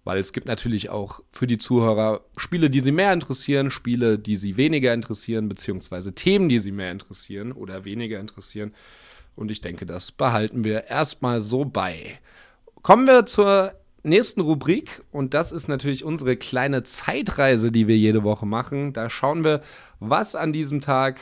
weil 0.05 0.19
es 0.19 0.33
gibt 0.33 0.47
natürlich 0.47 0.90
auch 0.90 1.21
für 1.33 1.47
die 1.47 1.59
Zuhörer 1.59 2.21
Spiele, 2.37 2.71
die 2.71 2.81
sie 2.81 2.93
mehr 2.93 3.12
interessieren, 3.12 3.71
Spiele, 3.71 4.19
die 4.19 4.37
sie 4.37 4.57
weniger 4.57 4.93
interessieren, 4.93 5.49
beziehungsweise 5.49 6.14
Themen, 6.14 6.49
die 6.49 6.59
sie 6.59 6.73
mehr 6.73 6.93
interessieren 6.93 7.53
oder 7.53 7.85
weniger 7.85 8.21
interessieren. 8.21 8.75
Und 9.35 9.51
ich 9.51 9.61
denke, 9.61 9.87
das 9.87 10.12
behalten 10.12 10.62
wir 10.62 10.85
erstmal 10.85 11.40
so 11.40 11.64
bei. 11.64 12.19
Kommen 12.83 13.07
wir 13.07 13.27
zur 13.27 13.75
nächsten 14.03 14.43
Rubrik 14.43 15.03
und 15.11 15.33
das 15.33 15.51
ist 15.51 15.67
natürlich 15.69 16.05
unsere 16.05 16.37
kleine 16.37 16.83
Zeitreise, 16.83 17.73
die 17.73 17.88
wir 17.88 17.97
jede 17.97 18.23
Woche 18.23 18.47
machen. 18.47 18.93
Da 18.93 19.09
schauen 19.09 19.43
wir, 19.43 19.62
was 19.99 20.35
an 20.35 20.53
diesem 20.53 20.83
Tag 20.83 21.19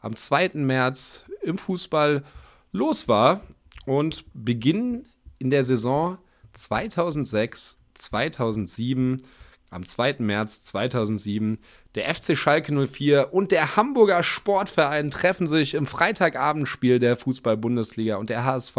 am 0.00 0.14
2. 0.14 0.50
März 0.54 1.24
im 1.42 1.58
Fußball 1.58 2.22
los 2.70 3.08
war 3.08 3.40
und 3.84 4.24
beginnen 4.32 5.06
in 5.38 5.50
der 5.50 5.64
Saison 5.64 6.18
2006 6.52 7.81
2007, 7.94 9.22
am 9.70 9.86
2. 9.86 10.16
März 10.18 10.64
2007, 10.64 11.58
der 11.94 12.14
FC 12.14 12.36
Schalke 12.36 12.72
04 12.86 13.32
und 13.32 13.52
der 13.52 13.76
Hamburger 13.76 14.22
Sportverein 14.22 15.10
treffen 15.10 15.46
sich 15.46 15.74
im 15.74 15.86
Freitagabendspiel 15.86 16.98
der 16.98 17.16
Fußball-Bundesliga 17.16 18.16
und 18.16 18.30
der 18.30 18.44
HSV 18.44 18.76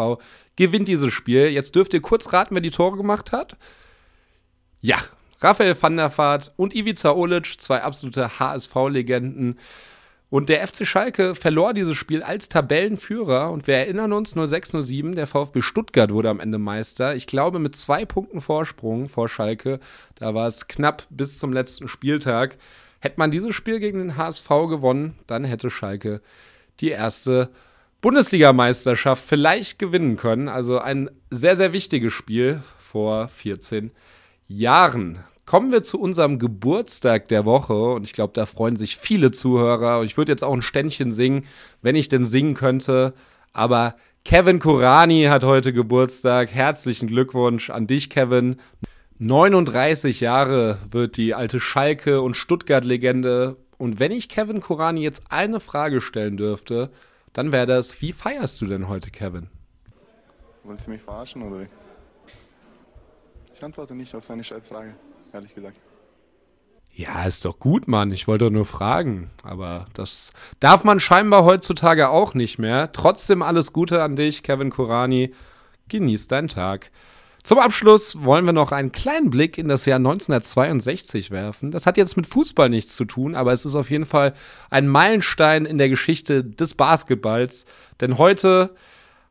gewinnt 0.55 0.87
dieses 0.87 1.13
Spiel. 1.13 1.49
Jetzt 1.49 1.75
dürft 1.75 1.93
ihr 1.93 2.01
kurz 2.01 2.31
raten, 2.31 2.53
wer 2.53 2.61
die 2.61 2.69
Tore 2.69 2.97
gemacht 2.97 3.31
hat. 3.31 3.57
Ja, 4.81 4.97
Raphael 5.41 5.75
van 5.79 5.97
der 5.97 6.15
Vaart 6.15 6.53
und 6.55 6.75
Ivica 6.75 7.11
Olic, 7.11 7.59
zwei 7.59 7.81
absolute 7.81 8.39
HSV-Legenden. 8.39 9.59
Und 10.33 10.49
der 10.49 10.67
FC 10.67 10.87
Schalke 10.87 11.35
verlor 11.35 11.75
dieses 11.75 11.95
Spiel 11.95 12.23
als 12.23 12.49
Tabellenführer. 12.49 13.51
Und 13.51 13.67
wir 13.67 13.75
erinnern 13.75 14.11
uns, 14.13 14.35
06-07, 14.35 15.13
der 15.13 15.27
VfB 15.27 15.61
Stuttgart 15.61 16.11
wurde 16.11 16.31
am 16.31 16.39
Ende 16.39 16.57
Meister. 16.57 17.15
Ich 17.15 17.27
glaube, 17.27 17.59
mit 17.59 17.75
zwei 17.75 18.03
Punkten 18.03 18.41
Vorsprung 18.41 19.09
vor 19.09 19.29
Schalke. 19.29 19.79
Da 20.15 20.33
war 20.33 20.47
es 20.47 20.67
knapp 20.67 21.05
bis 21.11 21.37
zum 21.37 21.53
letzten 21.53 21.87
Spieltag. 21.87 22.57
Hätte 22.99 23.19
man 23.19 23.29
dieses 23.29 23.53
Spiel 23.53 23.79
gegen 23.79 23.99
den 23.99 24.17
HSV 24.17 24.49
gewonnen, 24.69 25.19
dann 25.27 25.43
hätte 25.43 25.69
Schalke 25.69 26.19
die 26.79 26.89
erste 26.89 27.51
Bundesligameisterschaft 28.01 29.23
vielleicht 29.23 29.77
gewinnen 29.77 30.17
können. 30.17 30.49
Also 30.49 30.79
ein 30.79 31.11
sehr, 31.29 31.55
sehr 31.55 31.73
wichtiges 31.73 32.11
Spiel 32.11 32.63
vor 32.79 33.27
14 33.27 33.91
Jahren. 34.47 35.19
Kommen 35.53 35.71
wir 35.71 35.83
zu 35.83 35.99
unserem 35.99 36.39
Geburtstag 36.39 37.27
der 37.27 37.45
Woche 37.45 37.75
und 37.75 38.05
ich 38.05 38.13
glaube, 38.13 38.33
da 38.33 38.47
freuen 38.47 38.75
sich 38.75 38.97
viele 38.97 39.29
Zuhörer. 39.29 40.01
Ich 40.01 40.17
würde 40.17 40.31
jetzt 40.31 40.43
auch 40.43 40.51
ein 40.51 40.63
Ständchen 40.63 41.11
singen, 41.11 41.45
wenn 41.83 41.95
ich 41.95 42.09
denn 42.09 42.25
singen 42.25 42.55
könnte. 42.55 43.13
Aber 43.51 43.93
Kevin 44.25 44.57
Kurani 44.57 45.25
hat 45.25 45.43
heute 45.43 45.71
Geburtstag. 45.71 46.49
Herzlichen 46.49 47.07
Glückwunsch 47.07 47.69
an 47.69 47.85
dich, 47.85 48.09
Kevin. 48.09 48.55
39 49.19 50.21
Jahre 50.21 50.79
wird 50.89 51.17
die 51.17 51.35
alte 51.35 51.59
Schalke- 51.59 52.21
und 52.21 52.35
Stuttgart-Legende. 52.35 53.57
Und 53.77 53.99
wenn 53.99 54.11
ich 54.11 54.29
Kevin 54.29 54.59
Kurani 54.59 55.03
jetzt 55.03 55.21
eine 55.29 55.59
Frage 55.59 56.01
stellen 56.01 56.35
dürfte, 56.35 56.89
dann 57.31 57.51
wäre 57.51 57.67
das, 57.67 58.01
wie 58.01 58.11
feierst 58.11 58.59
du 58.59 58.65
denn 58.65 58.87
heute, 58.87 59.11
Kevin? 59.11 59.51
Wolltest 60.63 60.87
du 60.87 60.91
mich 60.91 61.01
verarschen 61.03 61.43
oder? 61.43 61.67
Ich 63.53 63.63
antworte 63.63 63.93
nicht 63.93 64.15
auf 64.15 64.23
seine 64.23 64.43
Scheißfrage 64.43 64.95
ehrlich 65.33 65.55
gesagt. 65.55 65.77
Ja, 66.95 67.23
ist 67.25 67.43
doch 67.43 67.57
gut, 67.57 67.87
Mann. 67.87 68.11
Ich 68.11 68.27
wollte 68.27 68.51
nur 68.51 68.67
fragen. 68.67 69.31
Aber 69.41 69.87
das 69.95 70.31
darf 70.59 70.83
man 70.83 70.99
scheinbar 70.99 71.43
heutzutage 71.43 72.09
auch 72.09 72.35
nicht 72.35 72.59
mehr. 72.59 72.91
Trotzdem 72.91 73.41
alles 73.41 73.73
Gute 73.73 74.03
an 74.03 74.15
dich, 74.15 74.43
Kevin 74.43 74.69
Kurani. 74.69 75.33
Genieß 75.89 76.27
deinen 76.27 76.49
Tag. 76.49 76.91
Zum 77.43 77.59
Abschluss 77.59 78.23
wollen 78.23 78.45
wir 78.45 78.53
noch 78.53 78.71
einen 78.71 78.93
kleinen 78.93 79.29
Blick 79.29 79.57
in 79.57 79.67
das 79.67 79.85
Jahr 79.85 79.97
1962 79.97 81.29
werfen. 81.29 81.71
Das 81.71 81.85
hat 81.85 81.97
jetzt 81.97 82.15
mit 82.15 82.27
Fußball 82.27 82.69
nichts 82.69 82.95
zu 82.95 83.03
tun, 83.03 83.35
aber 83.35 83.51
es 83.51 83.65
ist 83.65 83.75
auf 83.75 83.89
jeden 83.89 84.05
Fall 84.05 84.33
ein 84.69 84.87
Meilenstein 84.87 85.65
in 85.65 85.77
der 85.77 85.89
Geschichte 85.89 86.43
des 86.43 86.75
Basketballs. 86.75 87.65
Denn 87.99 88.17
heute 88.17 88.75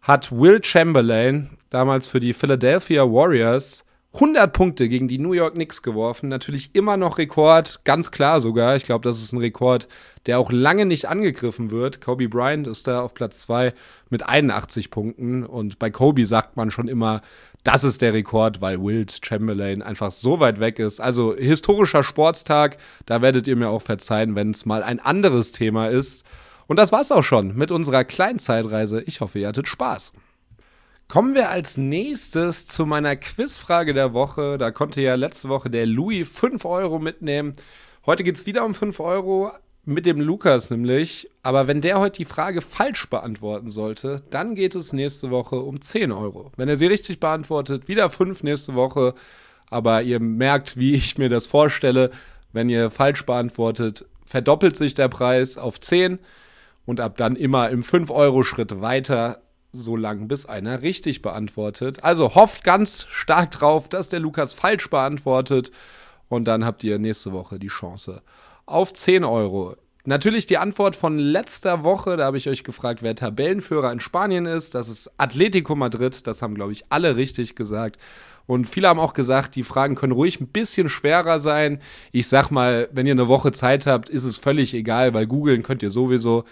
hat 0.02 0.30
Will 0.30 0.62
Chamberlain 0.62 1.56
damals 1.70 2.06
für 2.06 2.20
die 2.20 2.34
Philadelphia 2.34 3.04
Warriors 3.04 3.84
100 4.14 4.52
Punkte 4.52 4.90
gegen 4.90 5.08
die 5.08 5.18
New 5.18 5.32
York 5.32 5.54
Knicks 5.54 5.80
geworfen. 5.82 6.28
Natürlich 6.28 6.74
immer 6.74 6.98
noch 6.98 7.16
Rekord, 7.16 7.80
ganz 7.84 8.10
klar 8.10 8.42
sogar. 8.42 8.76
Ich 8.76 8.84
glaube, 8.84 9.02
das 9.04 9.22
ist 9.22 9.32
ein 9.32 9.38
Rekord, 9.38 9.88
der 10.26 10.38
auch 10.38 10.52
lange 10.52 10.84
nicht 10.84 11.08
angegriffen 11.08 11.70
wird. 11.70 12.02
Kobe 12.02 12.28
Bryant 12.28 12.66
ist 12.66 12.86
da 12.86 13.00
auf 13.00 13.14
Platz 13.14 13.40
2 13.40 13.72
mit 14.10 14.22
81 14.22 14.90
Punkten. 14.90 15.46
Und 15.46 15.78
bei 15.78 15.90
Kobe 15.90 16.26
sagt 16.26 16.58
man 16.58 16.70
schon 16.70 16.88
immer, 16.88 17.22
das 17.64 17.84
ist 17.84 18.02
der 18.02 18.12
Rekord, 18.12 18.60
weil 18.60 18.82
Wilt 18.82 19.20
Chamberlain 19.24 19.80
einfach 19.80 20.10
so 20.10 20.40
weit 20.40 20.60
weg 20.60 20.78
ist. 20.78 21.00
Also 21.00 21.34
historischer 21.34 22.02
Sportstag, 22.02 22.76
da 23.06 23.22
werdet 23.22 23.48
ihr 23.48 23.56
mir 23.56 23.70
auch 23.70 23.82
verzeihen, 23.82 24.34
wenn 24.34 24.50
es 24.50 24.66
mal 24.66 24.82
ein 24.82 25.00
anderes 25.00 25.52
Thema 25.52 25.88
ist. 25.88 26.26
Und 26.66 26.76
das 26.78 26.92
war's 26.92 27.12
auch 27.12 27.24
schon 27.24 27.56
mit 27.56 27.70
unserer 27.70 28.04
kleinen 28.04 28.38
Zeitreise. 28.38 29.00
Ich 29.02 29.22
hoffe, 29.22 29.38
ihr 29.38 29.48
hattet 29.48 29.68
Spaß. 29.68 30.12
Kommen 31.08 31.34
wir 31.34 31.50
als 31.50 31.76
nächstes 31.76 32.66
zu 32.66 32.86
meiner 32.86 33.16
Quizfrage 33.16 33.92
der 33.92 34.14
Woche. 34.14 34.56
Da 34.56 34.70
konnte 34.70 35.02
ja 35.02 35.14
letzte 35.14 35.50
Woche 35.50 35.68
der 35.68 35.86
Louis 35.86 36.26
5 36.26 36.64
Euro 36.64 36.98
mitnehmen. 36.98 37.52
Heute 38.06 38.24
geht 38.24 38.36
es 38.36 38.46
wieder 38.46 38.64
um 38.64 38.74
5 38.74 38.98
Euro 39.00 39.52
mit 39.84 40.06
dem 40.06 40.20
Lukas 40.20 40.70
nämlich. 40.70 41.28
Aber 41.42 41.66
wenn 41.66 41.82
der 41.82 41.98
heute 41.98 42.18
die 42.18 42.24
Frage 42.24 42.62
falsch 42.62 43.10
beantworten 43.10 43.68
sollte, 43.68 44.22
dann 44.30 44.54
geht 44.54 44.74
es 44.74 44.92
nächste 44.92 45.30
Woche 45.30 45.56
um 45.56 45.80
10 45.80 46.12
Euro. 46.12 46.50
Wenn 46.56 46.68
er 46.68 46.76
sie 46.76 46.86
richtig 46.86 47.20
beantwortet, 47.20 47.88
wieder 47.88 48.08
5 48.08 48.42
nächste 48.42 48.74
Woche. 48.74 49.14
Aber 49.68 50.02
ihr 50.02 50.18
merkt, 50.20 50.76
wie 50.76 50.94
ich 50.94 51.18
mir 51.18 51.28
das 51.28 51.46
vorstelle. 51.46 52.10
Wenn 52.52 52.68
ihr 52.68 52.90
falsch 52.90 53.26
beantwortet, 53.26 54.06
verdoppelt 54.24 54.76
sich 54.76 54.94
der 54.94 55.08
Preis 55.08 55.58
auf 55.58 55.78
10 55.78 56.18
und 56.86 57.00
ab 57.00 57.16
dann 57.16 57.36
immer 57.36 57.70
im 57.70 57.82
5-Euro-Schritt 57.82 58.80
weiter, 58.80 59.42
so 59.72 59.96
lang 59.96 60.28
bis 60.28 60.46
einer 60.46 60.82
richtig 60.82 61.22
beantwortet. 61.22 62.04
Also 62.04 62.34
hofft 62.34 62.64
ganz 62.64 63.06
stark 63.10 63.50
drauf, 63.50 63.88
dass 63.88 64.08
der 64.08 64.20
Lukas 64.20 64.52
falsch 64.52 64.90
beantwortet 64.90 65.72
und 66.28 66.44
dann 66.46 66.64
habt 66.64 66.84
ihr 66.84 66.98
nächste 66.98 67.32
Woche 67.32 67.58
die 67.58 67.68
Chance 67.68 68.22
auf 68.66 68.92
10 68.92 69.24
Euro. 69.24 69.76
Natürlich 70.04 70.46
die 70.46 70.58
Antwort 70.58 70.96
von 70.96 71.16
letzter 71.16 71.84
Woche, 71.84 72.16
da 72.16 72.24
habe 72.24 72.36
ich 72.36 72.48
euch 72.48 72.64
gefragt, 72.64 73.02
wer 73.02 73.14
Tabellenführer 73.14 73.92
in 73.92 74.00
Spanien 74.00 74.46
ist. 74.46 74.74
Das 74.74 74.88
ist 74.88 75.10
Atletico 75.16 75.76
Madrid, 75.76 76.26
das 76.26 76.42
haben, 76.42 76.56
glaube 76.56 76.72
ich, 76.72 76.84
alle 76.88 77.16
richtig 77.16 77.54
gesagt. 77.54 78.00
Und 78.46 78.68
viele 78.68 78.88
haben 78.88 78.98
auch 78.98 79.14
gesagt, 79.14 79.54
die 79.54 79.62
Fragen 79.62 79.94
können 79.94 80.12
ruhig 80.12 80.40
ein 80.40 80.48
bisschen 80.48 80.88
schwerer 80.88 81.38
sein. 81.38 81.80
Ich 82.10 82.26
sag 82.26 82.50
mal, 82.50 82.88
wenn 82.92 83.06
ihr 83.06 83.12
eine 83.12 83.28
Woche 83.28 83.52
Zeit 83.52 83.86
habt, 83.86 84.08
ist 84.08 84.24
es 84.24 84.38
völlig 84.38 84.74
egal, 84.74 85.14
weil 85.14 85.28
googeln 85.28 85.62
könnt 85.62 85.84
ihr 85.84 85.92
sowieso. 85.92 86.44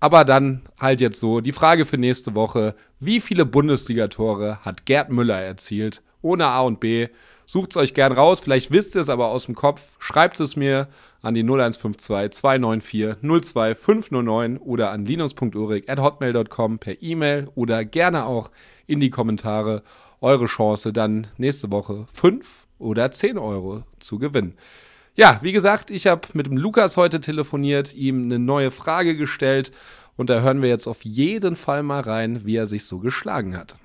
Aber 0.00 0.24
dann 0.24 0.62
halt 0.78 1.02
jetzt 1.02 1.20
so, 1.20 1.40
die 1.40 1.52
Frage 1.52 1.84
für 1.84 1.98
nächste 1.98 2.34
Woche, 2.34 2.74
wie 2.98 3.20
viele 3.20 3.44
Bundesligatore 3.44 4.60
hat 4.62 4.86
Gerd 4.86 5.10
Müller 5.10 5.40
erzielt? 5.40 6.02
Ohne 6.22 6.46
A 6.46 6.60
und 6.60 6.80
B. 6.80 7.08
Sucht 7.44 7.70
es 7.70 7.76
euch 7.76 7.94
gern 7.94 8.12
raus, 8.12 8.40
vielleicht 8.40 8.70
wisst 8.70 8.94
ihr 8.94 9.00
es 9.00 9.08
aber 9.08 9.28
aus 9.28 9.46
dem 9.46 9.54
Kopf. 9.54 9.92
Schreibt 9.98 10.40
es 10.40 10.56
mir 10.56 10.88
an 11.20 11.34
die 11.34 11.42
0152 11.42 12.30
294 12.30 13.16
02 13.22 13.74
509 13.74 14.58
oder 14.58 14.90
an 14.90 15.04
linus.urik.hotmail.com 15.04 16.78
per 16.78 17.02
E-Mail 17.02 17.48
oder 17.54 17.84
gerne 17.84 18.24
auch 18.24 18.50
in 18.86 19.00
die 19.00 19.10
Kommentare 19.10 19.82
eure 20.20 20.46
Chance, 20.46 20.92
dann 20.92 21.26
nächste 21.38 21.70
Woche 21.72 22.06
5 22.12 22.66
oder 22.78 23.10
10 23.10 23.36
Euro 23.36 23.82
zu 23.98 24.18
gewinnen. 24.18 24.54
Ja, 25.20 25.38
wie 25.42 25.52
gesagt, 25.52 25.90
ich 25.90 26.06
habe 26.06 26.26
mit 26.32 26.46
dem 26.46 26.56
Lukas 26.56 26.96
heute 26.96 27.20
telefoniert, 27.20 27.94
ihm 27.94 28.24
eine 28.24 28.38
neue 28.38 28.70
Frage 28.70 29.18
gestellt 29.18 29.70
und 30.16 30.30
da 30.30 30.40
hören 30.40 30.62
wir 30.62 30.70
jetzt 30.70 30.86
auf 30.86 31.04
jeden 31.04 31.56
Fall 31.56 31.82
mal 31.82 32.00
rein, 32.00 32.46
wie 32.46 32.56
er 32.56 32.64
sich 32.64 32.86
so 32.86 33.00
geschlagen 33.00 33.54
hat. 33.54 33.76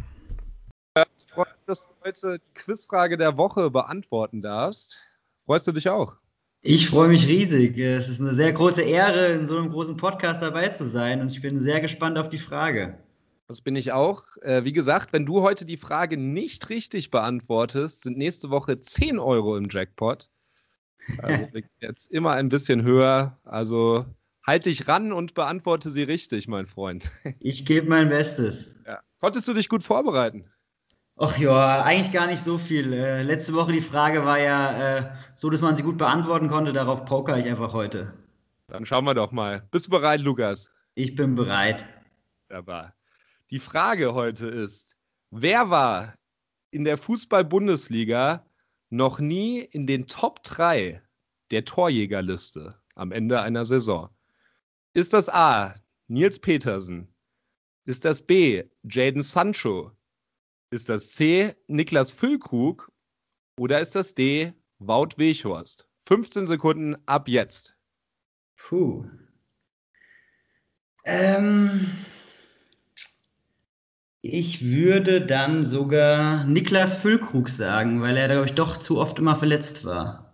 Ich 0.95 1.25
freue 1.25 1.47
mich, 1.47 1.65
dass 1.67 1.89
du 1.89 1.93
heute 2.05 2.39
die 2.39 2.53
Quizfrage 2.53 3.17
der 3.17 3.35
Woche 3.35 3.69
beantworten 3.69 4.41
darfst. 4.41 4.97
Freust 5.45 5.67
du 5.67 5.73
dich 5.73 5.89
auch? 5.89 6.13
Ich 6.61 6.89
freue 6.89 7.09
mich 7.09 7.27
riesig. 7.27 7.77
Es 7.79 8.07
ist 8.07 8.21
eine 8.21 8.33
sehr 8.33 8.53
große 8.53 8.83
Ehre, 8.83 9.33
in 9.33 9.45
so 9.45 9.57
einem 9.57 9.71
großen 9.71 9.97
Podcast 9.97 10.41
dabei 10.41 10.69
zu 10.69 10.85
sein 10.85 11.19
und 11.19 11.33
ich 11.33 11.41
bin 11.41 11.59
sehr 11.59 11.81
gespannt 11.81 12.17
auf 12.17 12.29
die 12.29 12.37
Frage. 12.37 12.97
Das 13.49 13.59
bin 13.59 13.75
ich 13.75 13.91
auch. 13.91 14.23
Äh, 14.41 14.63
wie 14.63 14.71
gesagt, 14.71 15.11
wenn 15.11 15.25
du 15.25 15.41
heute 15.41 15.65
die 15.65 15.75
Frage 15.75 16.15
nicht 16.15 16.69
richtig 16.69 17.11
beantwortest, 17.11 18.03
sind 18.03 18.17
nächste 18.17 18.51
Woche 18.51 18.79
10 18.79 19.19
Euro 19.19 19.57
im 19.57 19.67
Jackpot. 19.69 20.29
Also 21.19 21.47
jetzt 21.79 22.11
immer 22.11 22.31
ein 22.31 22.49
bisschen 22.49 22.83
höher. 22.83 23.37
Also 23.43 24.05
halt 24.45 24.65
dich 24.65 24.87
ran 24.87 25.11
und 25.11 25.33
beantworte 25.33 25.91
sie 25.91 26.03
richtig, 26.03 26.47
mein 26.47 26.67
Freund. 26.67 27.11
Ich 27.39 27.65
gebe 27.65 27.87
mein 27.87 28.09
Bestes. 28.09 28.73
Ja. 28.85 28.99
Konntest 29.19 29.47
du 29.47 29.53
dich 29.53 29.69
gut 29.69 29.83
vorbereiten? 29.83 30.49
Ach 31.17 31.37
ja, 31.37 31.81
eigentlich 31.83 32.11
gar 32.11 32.27
nicht 32.27 32.41
so 32.41 32.57
viel. 32.57 32.91
Äh, 32.91 33.23
letzte 33.23 33.53
Woche 33.53 33.71
die 33.71 33.81
Frage 33.81 34.25
war 34.25 34.39
ja 34.39 34.97
äh, 34.97 35.11
so, 35.35 35.49
dass 35.49 35.61
man 35.61 35.75
sie 35.75 35.83
gut 35.83 35.97
beantworten 35.97 36.49
konnte. 36.49 36.73
Darauf 36.73 37.05
poker 37.05 37.37
ich 37.37 37.45
einfach 37.45 37.73
heute. 37.73 38.13
Dann 38.67 38.85
schauen 38.85 39.05
wir 39.05 39.13
doch 39.13 39.31
mal. 39.31 39.63
Bist 39.71 39.87
du 39.87 39.91
bereit, 39.91 40.19
Lukas? 40.21 40.69
Ich 40.95 41.15
bin 41.15 41.35
bereit. 41.35 41.85
Wunderbar. 42.49 42.93
Die 43.49 43.59
Frage 43.59 44.13
heute 44.13 44.47
ist, 44.47 44.95
wer 45.31 45.69
war 45.69 46.15
in 46.71 46.83
der 46.83 46.97
Fußball-Bundesliga 46.97 48.45
noch 48.95 49.19
nie 49.19 49.59
in 49.59 49.85
den 49.85 50.07
Top 50.07 50.43
3 50.43 51.01
der 51.51 51.65
Torjägerliste 51.65 52.79
am 52.95 53.11
Ende 53.11 53.41
einer 53.41 53.65
Saison? 53.65 54.09
Ist 54.93 55.13
das 55.13 55.29
A. 55.29 55.75
Nils 56.07 56.39
Petersen? 56.39 57.13
Ist 57.85 58.05
das 58.05 58.21
B. 58.21 58.63
Jaden 58.83 59.21
Sancho? 59.21 59.91
Ist 60.71 60.89
das 60.89 61.11
C. 61.11 61.55
Niklas 61.67 62.13
Füllkrug? 62.13 62.91
Oder 63.59 63.81
ist 63.81 63.95
das 63.95 64.13
D. 64.13 64.53
Wout 64.79 65.17
Weghorst? 65.17 65.89
15 66.07 66.47
Sekunden 66.47 66.95
ab 67.05 67.27
jetzt. 67.27 67.75
Puh. 68.57 69.05
Ähm, 71.03 71.87
ich 74.25 74.65
würde 74.65 75.21
dann 75.21 75.65
sogar 75.65 76.45
Niklas 76.45 76.95
Füllkrug 76.95 77.47
sagen, 77.47 78.01
weil 78.01 78.17
er, 78.17 78.27
glaube 78.27 78.45
ich, 78.45 78.53
doch 78.53 78.77
zu 78.77 78.99
oft 78.99 79.19
immer 79.19 79.35
verletzt 79.35 79.85
war. 79.85 80.33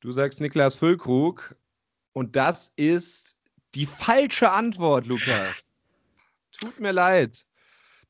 Du 0.00 0.10
sagst 0.12 0.40
Niklas 0.40 0.74
Füllkrug 0.74 1.54
und 2.12 2.34
das 2.36 2.72
ist 2.76 3.36
die 3.74 3.86
falsche 3.86 4.50
Antwort, 4.50 5.06
Lukas. 5.06 5.70
Tut 6.58 6.80
mir 6.80 6.92
leid. 6.92 7.44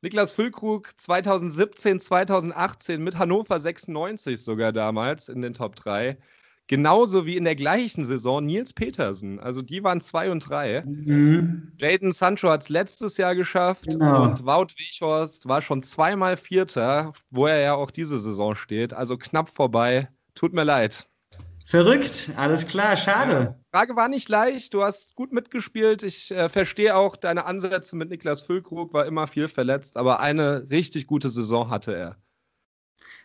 Niklas 0.00 0.32
Füllkrug 0.32 0.90
2017, 0.96 1.98
2018 1.98 3.02
mit 3.02 3.18
Hannover 3.18 3.58
96 3.58 4.40
sogar 4.40 4.72
damals 4.72 5.28
in 5.28 5.42
den 5.42 5.54
Top 5.54 5.74
3. 5.76 6.18
Genauso 6.66 7.26
wie 7.26 7.36
in 7.36 7.44
der 7.44 7.56
gleichen 7.56 8.06
Saison 8.06 8.42
Nils 8.44 8.72
Petersen. 8.72 9.38
Also 9.38 9.60
die 9.60 9.84
waren 9.84 10.00
2 10.00 10.30
und 10.30 10.40
3. 10.40 10.82
Mhm. 10.86 11.72
Jaden 11.76 12.12
Sancho 12.12 12.48
hat 12.50 12.62
es 12.62 12.68
letztes 12.70 13.18
Jahr 13.18 13.34
geschafft 13.34 13.84
genau. 13.84 14.24
und 14.24 14.46
Wout 14.46 14.68
Wiechhorst 14.78 15.46
war 15.46 15.60
schon 15.60 15.82
zweimal 15.82 16.38
Vierter, 16.38 17.12
wo 17.30 17.46
er 17.46 17.60
ja 17.60 17.74
auch 17.74 17.90
diese 17.90 18.18
Saison 18.18 18.56
steht. 18.56 18.94
Also 18.94 19.18
knapp 19.18 19.50
vorbei. 19.50 20.08
Tut 20.34 20.54
mir 20.54 20.64
leid. 20.64 21.06
Verrückt, 21.66 22.30
alles 22.36 22.66
klar, 22.66 22.96
schade. 22.96 23.32
Ja. 23.32 23.58
Frage 23.70 23.96
war 23.96 24.08
nicht 24.08 24.28
leicht, 24.28 24.74
du 24.74 24.82
hast 24.82 25.14
gut 25.14 25.32
mitgespielt. 25.32 26.02
Ich 26.02 26.30
äh, 26.30 26.50
verstehe 26.50 26.94
auch 26.94 27.16
deine 27.16 27.46
Ansätze 27.46 27.96
mit 27.96 28.10
Niklas 28.10 28.42
Füllkrug, 28.42 28.92
war 28.92 29.06
immer 29.06 29.26
viel 29.26 29.48
verletzt, 29.48 29.96
aber 29.96 30.20
eine 30.20 30.66
richtig 30.70 31.06
gute 31.06 31.30
Saison 31.30 31.70
hatte 31.70 31.94
er. 31.94 32.16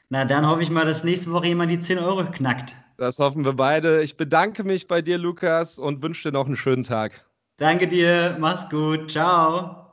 Na, 0.10 0.26
dann 0.26 0.48
hoffe 0.48 0.64
ich 0.64 0.70
mal, 0.70 0.86
dass 0.86 1.04
nächste 1.04 1.32
Woche 1.32 1.48
jemand 1.48 1.72
die 1.72 1.80
10 1.80 2.00
Euro 2.00 2.26
knackt. 2.32 2.76
Das 2.98 3.20
hoffen 3.20 3.46
wir 3.46 3.54
beide. 3.54 4.02
Ich 4.02 4.18
bedanke 4.18 4.64
mich 4.64 4.88
bei 4.88 5.02
dir, 5.02 5.18
Lukas, 5.18 5.80
und 5.80 6.02
wünsche 6.02 6.30
dir 6.30 6.34
noch 6.34 6.48
einen 6.48 6.58
schönen 6.58 6.84
Tag. 6.84 7.26
Danke 7.58 7.88
dir, 7.88 8.38
mach's 8.40 8.70
gut, 8.70 9.12
ciao. 9.12 9.90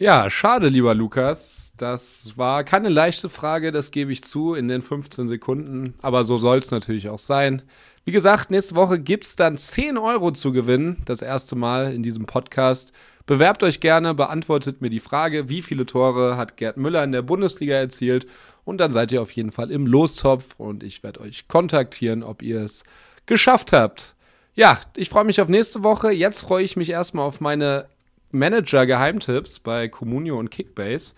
Ja, 0.00 0.30
schade, 0.30 0.68
lieber 0.68 0.94
Lukas. 0.94 1.72
Das 1.76 2.34
war 2.36 2.62
keine 2.62 2.88
leichte 2.88 3.28
Frage, 3.28 3.72
das 3.72 3.90
gebe 3.90 4.12
ich 4.12 4.22
zu, 4.22 4.54
in 4.54 4.68
den 4.68 4.80
15 4.80 5.28
Sekunden. 5.28 5.94
Aber 6.02 6.24
so 6.24 6.38
soll 6.38 6.58
es 6.58 6.70
natürlich 6.70 7.08
auch 7.08 7.18
sein. 7.18 7.62
Wie 8.04 8.12
gesagt, 8.12 8.50
nächste 8.50 8.76
Woche 8.76 8.98
gibt 8.98 9.24
es 9.24 9.36
dann 9.36 9.58
10 9.58 9.98
Euro 9.98 10.30
zu 10.30 10.52
gewinnen. 10.52 11.02
Das 11.04 11.20
erste 11.20 11.56
Mal 11.56 11.92
in 11.92 12.02
diesem 12.02 12.26
Podcast. 12.26 12.92
Bewerbt 13.26 13.62
euch 13.62 13.80
gerne, 13.80 14.14
beantwortet 14.14 14.80
mir 14.80 14.88
die 14.88 15.00
Frage, 15.00 15.48
wie 15.48 15.62
viele 15.62 15.84
Tore 15.84 16.36
hat 16.36 16.56
Gerd 16.56 16.76
Müller 16.78 17.04
in 17.04 17.12
der 17.12 17.22
Bundesliga 17.22 17.74
erzielt. 17.74 18.26
Und 18.68 18.82
dann 18.82 18.92
seid 18.92 19.12
ihr 19.12 19.22
auf 19.22 19.30
jeden 19.30 19.50
Fall 19.50 19.70
im 19.70 19.86
Lostopf 19.86 20.54
und 20.58 20.82
ich 20.82 21.02
werde 21.02 21.22
euch 21.22 21.48
kontaktieren, 21.48 22.22
ob 22.22 22.42
ihr 22.42 22.60
es 22.60 22.82
geschafft 23.24 23.72
habt. 23.72 24.14
Ja, 24.54 24.78
ich 24.94 25.08
freue 25.08 25.24
mich 25.24 25.40
auf 25.40 25.48
nächste 25.48 25.82
Woche. 25.82 26.12
Jetzt 26.12 26.42
freue 26.42 26.64
ich 26.64 26.76
mich 26.76 26.90
erstmal 26.90 27.24
auf 27.24 27.40
meine 27.40 27.86
Manager-Geheimtipps 28.30 29.60
bei 29.60 29.88
Comunio 29.88 30.38
und 30.38 30.50
Kickbase. 30.50 31.14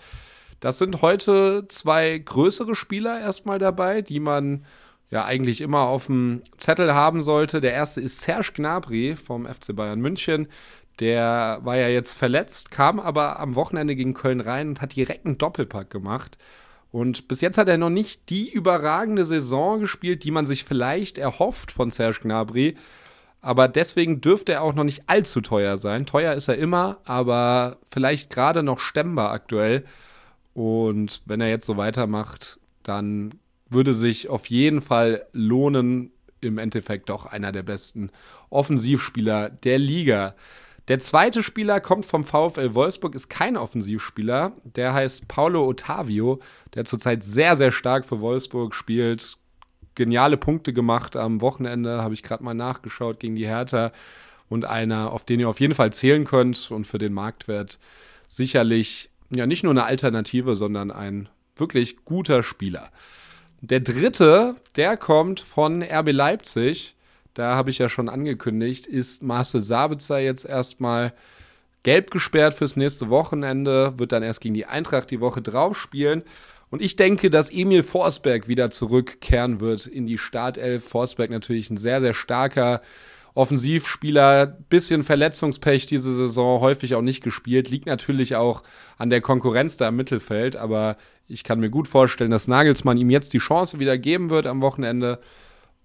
Das 0.60 0.78
sind 0.78 1.02
heute 1.02 1.66
zwei 1.66 2.18
größere 2.18 2.76
Spieler 2.76 3.18
erstmal 3.18 3.58
dabei, 3.58 4.00
die 4.00 4.20
man 4.20 4.64
ja 5.10 5.24
eigentlich 5.24 5.60
immer 5.60 5.80
auf 5.80 6.06
dem 6.06 6.42
Zettel 6.56 6.94
haben 6.94 7.20
sollte. 7.20 7.60
Der 7.60 7.72
erste 7.72 8.00
ist 8.00 8.20
Serge 8.20 8.52
Gnabry 8.54 9.16
vom 9.16 9.44
FC 9.44 9.74
Bayern 9.74 10.00
München. 10.00 10.46
Der 11.00 11.58
war 11.62 11.76
ja 11.76 11.88
jetzt 11.88 12.16
verletzt, 12.16 12.70
kam 12.70 13.00
aber 13.00 13.40
am 13.40 13.56
Wochenende 13.56 13.96
gegen 13.96 14.14
Köln 14.14 14.40
rein 14.40 14.68
und 14.68 14.80
hat 14.80 14.94
direkt 14.94 15.26
einen 15.26 15.36
Doppelpack 15.36 15.90
gemacht. 15.90 16.38
Und 16.92 17.28
bis 17.28 17.40
jetzt 17.40 17.58
hat 17.58 17.68
er 17.68 17.78
noch 17.78 17.90
nicht 17.90 18.30
die 18.30 18.50
überragende 18.50 19.24
Saison 19.24 19.80
gespielt, 19.80 20.24
die 20.24 20.30
man 20.30 20.46
sich 20.46 20.64
vielleicht 20.64 21.18
erhofft 21.18 21.70
von 21.70 21.90
Serge 21.90 22.20
Gnabry. 22.22 22.76
Aber 23.40 23.68
deswegen 23.68 24.20
dürfte 24.20 24.52
er 24.52 24.62
auch 24.62 24.74
noch 24.74 24.84
nicht 24.84 25.04
allzu 25.06 25.40
teuer 25.40 25.78
sein. 25.78 26.04
Teuer 26.04 26.34
ist 26.34 26.48
er 26.48 26.58
immer, 26.58 26.98
aber 27.04 27.78
vielleicht 27.88 28.30
gerade 28.30 28.62
noch 28.62 28.80
stemmbar 28.80 29.30
aktuell. 29.30 29.84
Und 30.52 31.22
wenn 31.26 31.40
er 31.40 31.48
jetzt 31.48 31.64
so 31.64 31.76
weitermacht, 31.76 32.58
dann 32.82 33.34
würde 33.68 33.94
sich 33.94 34.28
auf 34.28 34.46
jeden 34.46 34.82
Fall 34.82 35.26
lohnen, 35.32 36.12
im 36.40 36.58
Endeffekt 36.58 37.08
doch 37.08 37.26
einer 37.26 37.52
der 37.52 37.62
besten 37.62 38.10
Offensivspieler 38.48 39.50
der 39.50 39.78
Liga. 39.78 40.34
Der 40.90 40.98
zweite 40.98 41.44
Spieler 41.44 41.80
kommt 41.80 42.04
vom 42.04 42.24
VfL 42.24 42.74
Wolfsburg, 42.74 43.14
ist 43.14 43.30
kein 43.30 43.56
Offensivspieler. 43.56 44.54
Der 44.64 44.92
heißt 44.92 45.28
Paulo 45.28 45.64
Ottavio, 45.68 46.40
der 46.74 46.84
zurzeit 46.84 47.22
sehr, 47.22 47.54
sehr 47.54 47.70
stark 47.70 48.04
für 48.04 48.18
Wolfsburg 48.18 48.74
spielt. 48.74 49.36
Geniale 49.94 50.36
Punkte 50.36 50.72
gemacht 50.72 51.14
am 51.14 51.40
Wochenende, 51.42 52.02
habe 52.02 52.14
ich 52.14 52.24
gerade 52.24 52.42
mal 52.42 52.54
nachgeschaut 52.54 53.20
gegen 53.20 53.36
die 53.36 53.46
Hertha. 53.46 53.92
Und 54.48 54.64
einer, 54.64 55.12
auf 55.12 55.24
den 55.24 55.38
ihr 55.38 55.48
auf 55.48 55.60
jeden 55.60 55.74
Fall 55.74 55.92
zählen 55.92 56.24
könnt 56.24 56.72
und 56.72 56.88
für 56.88 56.98
den 56.98 57.12
Marktwert 57.12 57.78
sicherlich 58.26 59.10
ja 59.32 59.46
nicht 59.46 59.62
nur 59.62 59.72
eine 59.72 59.84
Alternative, 59.84 60.56
sondern 60.56 60.90
ein 60.90 61.28
wirklich 61.54 62.04
guter 62.04 62.42
Spieler. 62.42 62.90
Der 63.60 63.78
dritte, 63.78 64.56
der 64.74 64.96
kommt 64.96 65.38
von 65.38 65.84
RB 65.84 66.10
Leipzig 66.10 66.96
da 67.34 67.54
habe 67.54 67.70
ich 67.70 67.78
ja 67.78 67.88
schon 67.88 68.08
angekündigt, 68.08 68.86
ist 68.86 69.22
Marcel 69.22 69.60
Sabitzer 69.60 70.18
jetzt 70.18 70.44
erstmal 70.44 71.12
gelb 71.82 72.10
gesperrt 72.10 72.54
fürs 72.54 72.76
nächste 72.76 73.08
Wochenende, 73.08 73.94
wird 73.98 74.12
dann 74.12 74.22
erst 74.22 74.40
gegen 74.40 74.54
die 74.54 74.66
Eintracht 74.66 75.10
die 75.10 75.20
Woche 75.20 75.40
drauf 75.40 75.78
spielen. 75.78 76.22
Und 76.70 76.82
ich 76.82 76.96
denke, 76.96 77.30
dass 77.30 77.50
Emil 77.50 77.82
Forsberg 77.82 78.46
wieder 78.46 78.70
zurückkehren 78.70 79.60
wird 79.60 79.86
in 79.86 80.06
die 80.06 80.18
Startelf. 80.18 80.84
Forsberg 80.84 81.30
natürlich 81.30 81.68
ein 81.70 81.76
sehr, 81.76 82.00
sehr 82.00 82.14
starker 82.14 82.80
Offensivspieler, 83.34 84.46
bisschen 84.46 85.02
Verletzungspech 85.02 85.86
diese 85.86 86.12
Saison, 86.12 86.60
häufig 86.60 86.94
auch 86.94 87.02
nicht 87.02 87.22
gespielt. 87.22 87.70
Liegt 87.70 87.86
natürlich 87.86 88.36
auch 88.36 88.62
an 88.98 89.10
der 89.10 89.20
Konkurrenz 89.20 89.76
da 89.76 89.88
im 89.88 89.96
Mittelfeld, 89.96 90.56
aber 90.56 90.96
ich 91.26 91.44
kann 91.44 91.60
mir 91.60 91.70
gut 91.70 91.88
vorstellen, 91.88 92.30
dass 92.30 92.48
Nagelsmann 92.48 92.98
ihm 92.98 93.10
jetzt 93.10 93.32
die 93.32 93.38
Chance 93.38 93.78
wieder 93.78 93.98
geben 93.98 94.30
wird 94.30 94.46
am 94.46 94.62
Wochenende. 94.62 95.20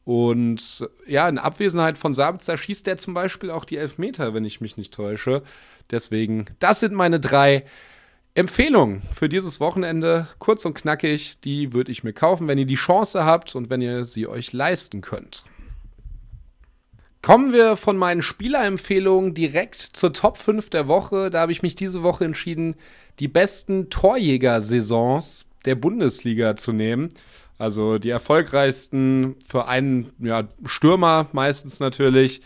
Und 0.05 0.87
ja, 1.07 1.27
in 1.27 1.39
Abwesenheit 1.39 1.97
von 1.97 2.13
Sabitzer 2.13 2.57
schießt 2.57 2.85
der 2.85 2.97
zum 2.97 3.15
Beispiel 3.15 3.49
auch 3.49 3.65
die 3.65 3.77
Elfmeter, 3.77 4.33
wenn 4.33 4.45
ich 4.45 4.61
mich 4.61 4.77
nicht 4.77 4.93
täusche. 4.93 5.41
Deswegen, 5.89 6.45
das 6.59 6.79
sind 6.79 6.93
meine 6.93 7.19
drei 7.19 7.65
Empfehlungen 8.35 9.01
für 9.11 9.29
dieses 9.29 9.59
Wochenende. 9.59 10.27
Kurz 10.37 10.63
und 10.65 10.75
knackig, 10.75 11.39
die 11.39 11.73
würde 11.73 11.91
ich 11.91 12.03
mir 12.03 12.13
kaufen, 12.13 12.47
wenn 12.47 12.59
ihr 12.59 12.65
die 12.65 12.75
Chance 12.75 13.25
habt 13.25 13.55
und 13.55 13.69
wenn 13.71 13.81
ihr 13.81 14.05
sie 14.05 14.27
euch 14.27 14.53
leisten 14.53 15.01
könnt. 15.01 15.43
Kommen 17.23 17.53
wir 17.53 17.75
von 17.75 17.97
meinen 17.97 18.21
Spielerempfehlungen 18.21 19.33
direkt 19.33 19.81
zur 19.81 20.13
Top 20.13 20.37
5 20.37 20.69
der 20.69 20.87
Woche. 20.87 21.31
Da 21.31 21.39
habe 21.39 21.51
ich 21.51 21.63
mich 21.63 21.73
diese 21.73 22.03
Woche 22.03 22.25
entschieden, 22.25 22.75
die 23.17 23.27
besten 23.27 23.89
Torjäger-Saisons 23.89 25.47
der 25.65 25.73
Bundesliga 25.73 26.55
zu 26.55 26.71
nehmen. 26.71 27.09
Also 27.57 27.97
die 27.97 28.09
erfolgreichsten 28.09 29.35
für 29.47 29.67
einen 29.67 30.11
ja, 30.19 30.43
Stürmer 30.65 31.27
meistens 31.31 31.79
natürlich. 31.79 32.41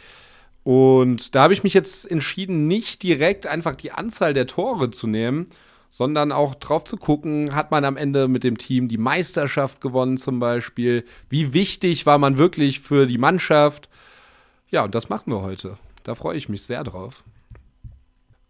Und 0.64 1.34
da 1.34 1.44
habe 1.44 1.54
ich 1.54 1.64
mich 1.64 1.74
jetzt 1.74 2.10
entschieden, 2.10 2.68
nicht 2.68 3.02
direkt 3.02 3.48
einfach 3.48 3.76
die 3.76 3.92
Anzahl 3.92 4.34
der 4.34 4.46
Tore 4.46 4.92
zu 4.92 5.08
nehmen, 5.08 5.48
sondern 5.90 6.32
auch 6.32 6.54
drauf 6.54 6.84
zu 6.84 6.98
gucken, 6.98 7.56
hat 7.56 7.72
man 7.72 7.86
am 7.86 7.98
Ende 7.98 8.28
mit 8.28 8.44
dem 8.44 8.58
Team 8.58 8.88
die 8.88 8.98
Meisterschaft 8.98 9.82
gewonnen 9.82 10.18
zum 10.18 10.40
Beispiel? 10.40 11.04
Wie 11.30 11.54
wichtig 11.54 12.06
war 12.06 12.20
man 12.20 12.38
wirklich 12.38 12.80
für 12.80 13.08
die 13.08 13.18
Mannschaft? 13.18 13.90
Ja, 14.70 14.84
und 14.84 14.94
das 14.94 15.10
machen 15.10 15.32
wir 15.32 15.42
heute. 15.42 15.80
Da 16.04 16.14
freue 16.14 16.38
ich 16.38 16.50
mich 16.50 16.64
sehr 16.64 16.84
drauf. 16.84 17.24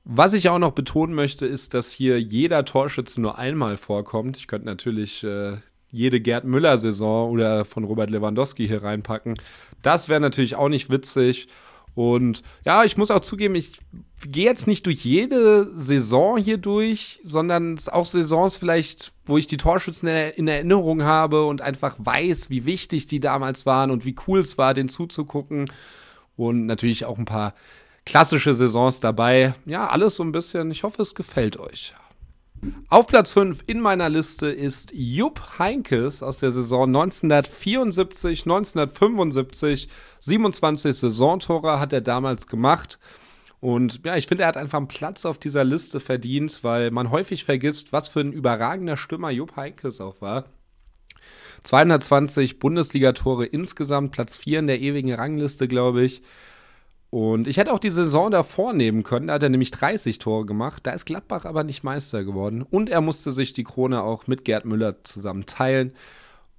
Was 0.03 0.33
ich 0.33 0.49
auch 0.49 0.59
noch 0.59 0.71
betonen 0.71 1.13
möchte, 1.13 1.45
ist, 1.45 1.73
dass 1.73 1.91
hier 1.91 2.19
jeder 2.19 2.65
Torschütze 2.65 3.21
nur 3.21 3.37
einmal 3.37 3.77
vorkommt. 3.77 4.37
Ich 4.37 4.47
könnte 4.47 4.65
natürlich 4.65 5.23
äh, 5.23 5.57
jede 5.91 6.19
Gerd 6.21 6.43
Müller-Saison 6.43 7.31
oder 7.31 7.65
von 7.65 7.83
Robert 7.83 8.09
Lewandowski 8.09 8.67
hier 8.67 8.83
reinpacken. 8.83 9.35
Das 9.81 10.09
wäre 10.09 10.19
natürlich 10.19 10.55
auch 10.55 10.69
nicht 10.69 10.89
witzig. 10.89 11.47
Und 11.95 12.43
ja, 12.63 12.83
ich 12.83 12.97
muss 12.97 13.11
auch 13.11 13.19
zugeben, 13.19 13.55
ich 13.55 13.79
gehe 14.25 14.45
jetzt 14.45 14.67
nicht 14.67 14.85
durch 14.85 15.03
jede 15.03 15.71
Saison 15.75 16.37
hier 16.37 16.57
durch, 16.57 17.19
sondern 17.23 17.73
es 17.73 17.89
auch 17.89 18.05
Saisons 18.05 18.57
vielleicht, 18.57 19.11
wo 19.25 19.37
ich 19.37 19.47
die 19.47 19.57
Torschützen 19.57 20.07
in 20.07 20.47
Erinnerung 20.47 21.03
habe 21.03 21.45
und 21.45 21.61
einfach 21.61 21.95
weiß, 21.97 22.49
wie 22.49 22.65
wichtig 22.65 23.07
die 23.07 23.19
damals 23.19 23.65
waren 23.65 23.91
und 23.91 24.05
wie 24.05 24.15
cool 24.27 24.39
es 24.39 24.57
war, 24.57 24.73
den 24.73 24.89
zuzugucken. 24.89 25.71
Und 26.37 26.67
natürlich 26.67 27.05
auch 27.05 27.17
ein 27.17 27.25
paar 27.25 27.53
klassische 28.05 28.53
Saisons 28.53 29.01
dabei. 29.01 29.53
Ja, 29.65 29.87
alles 29.87 30.15
so 30.15 30.23
ein 30.23 30.31
bisschen. 30.31 30.71
Ich 30.71 30.83
hoffe, 30.83 31.01
es 31.01 31.15
gefällt 31.15 31.59
euch. 31.59 31.93
Auf 32.89 33.07
Platz 33.07 33.31
5 33.31 33.63
in 33.67 33.79
meiner 33.79 34.09
Liste 34.09 34.49
ist 34.49 34.91
Jupp 34.93 35.59
Heinkes 35.59 36.23
aus 36.23 36.39
der 36.39 36.51
Saison 36.51 36.87
1974, 36.87 38.41
1975. 38.41 39.87
27 40.19 40.97
Saisontore 40.97 41.79
hat 41.79 41.93
er 41.93 42.01
damals 42.01 42.47
gemacht. 42.47 42.99
Und 43.61 44.05
ja, 44.05 44.15
ich 44.15 44.27
finde, 44.27 44.43
er 44.43 44.47
hat 44.47 44.57
einfach 44.57 44.77
einen 44.77 44.87
Platz 44.87 45.25
auf 45.25 45.37
dieser 45.37 45.63
Liste 45.63 45.99
verdient, 45.99 46.63
weil 46.63 46.91
man 46.91 47.11
häufig 47.11 47.43
vergisst, 47.43 47.93
was 47.93 48.09
für 48.09 48.21
ein 48.21 48.33
überragender 48.33 48.97
Stürmer 48.97 49.31
Jupp 49.31 49.55
Heinkes 49.55 50.01
auch 50.01 50.21
war. 50.21 50.45
220 51.63 52.59
Bundesligatore 52.59 53.45
insgesamt, 53.45 54.11
Platz 54.11 54.37
4 54.37 54.59
in 54.59 54.67
der 54.67 54.79
ewigen 54.79 55.13
Rangliste, 55.13 55.67
glaube 55.67 56.03
ich. 56.03 56.21
Und 57.09 57.47
ich 57.47 57.57
hätte 57.57 57.73
auch 57.73 57.79
die 57.79 57.89
Saison 57.89 58.29
davor 58.29 58.73
nehmen 58.73 59.03
können. 59.03 59.27
Da 59.27 59.33
hat 59.33 59.43
er 59.43 59.49
nämlich 59.49 59.71
30 59.71 60.19
Tore 60.19 60.45
gemacht. 60.45 60.85
Da 60.85 60.91
ist 60.91 61.05
Gladbach 61.05 61.45
aber 61.45 61.63
nicht 61.63 61.83
Meister 61.83 62.23
geworden. 62.23 62.61
Und 62.61 62.89
er 62.89 63.01
musste 63.01 63.31
sich 63.31 63.53
die 63.53 63.63
Krone 63.63 64.03
auch 64.03 64.27
mit 64.27 64.45
Gerd 64.45 64.65
Müller 64.65 65.03
zusammen 65.03 65.45
teilen. 65.45 65.93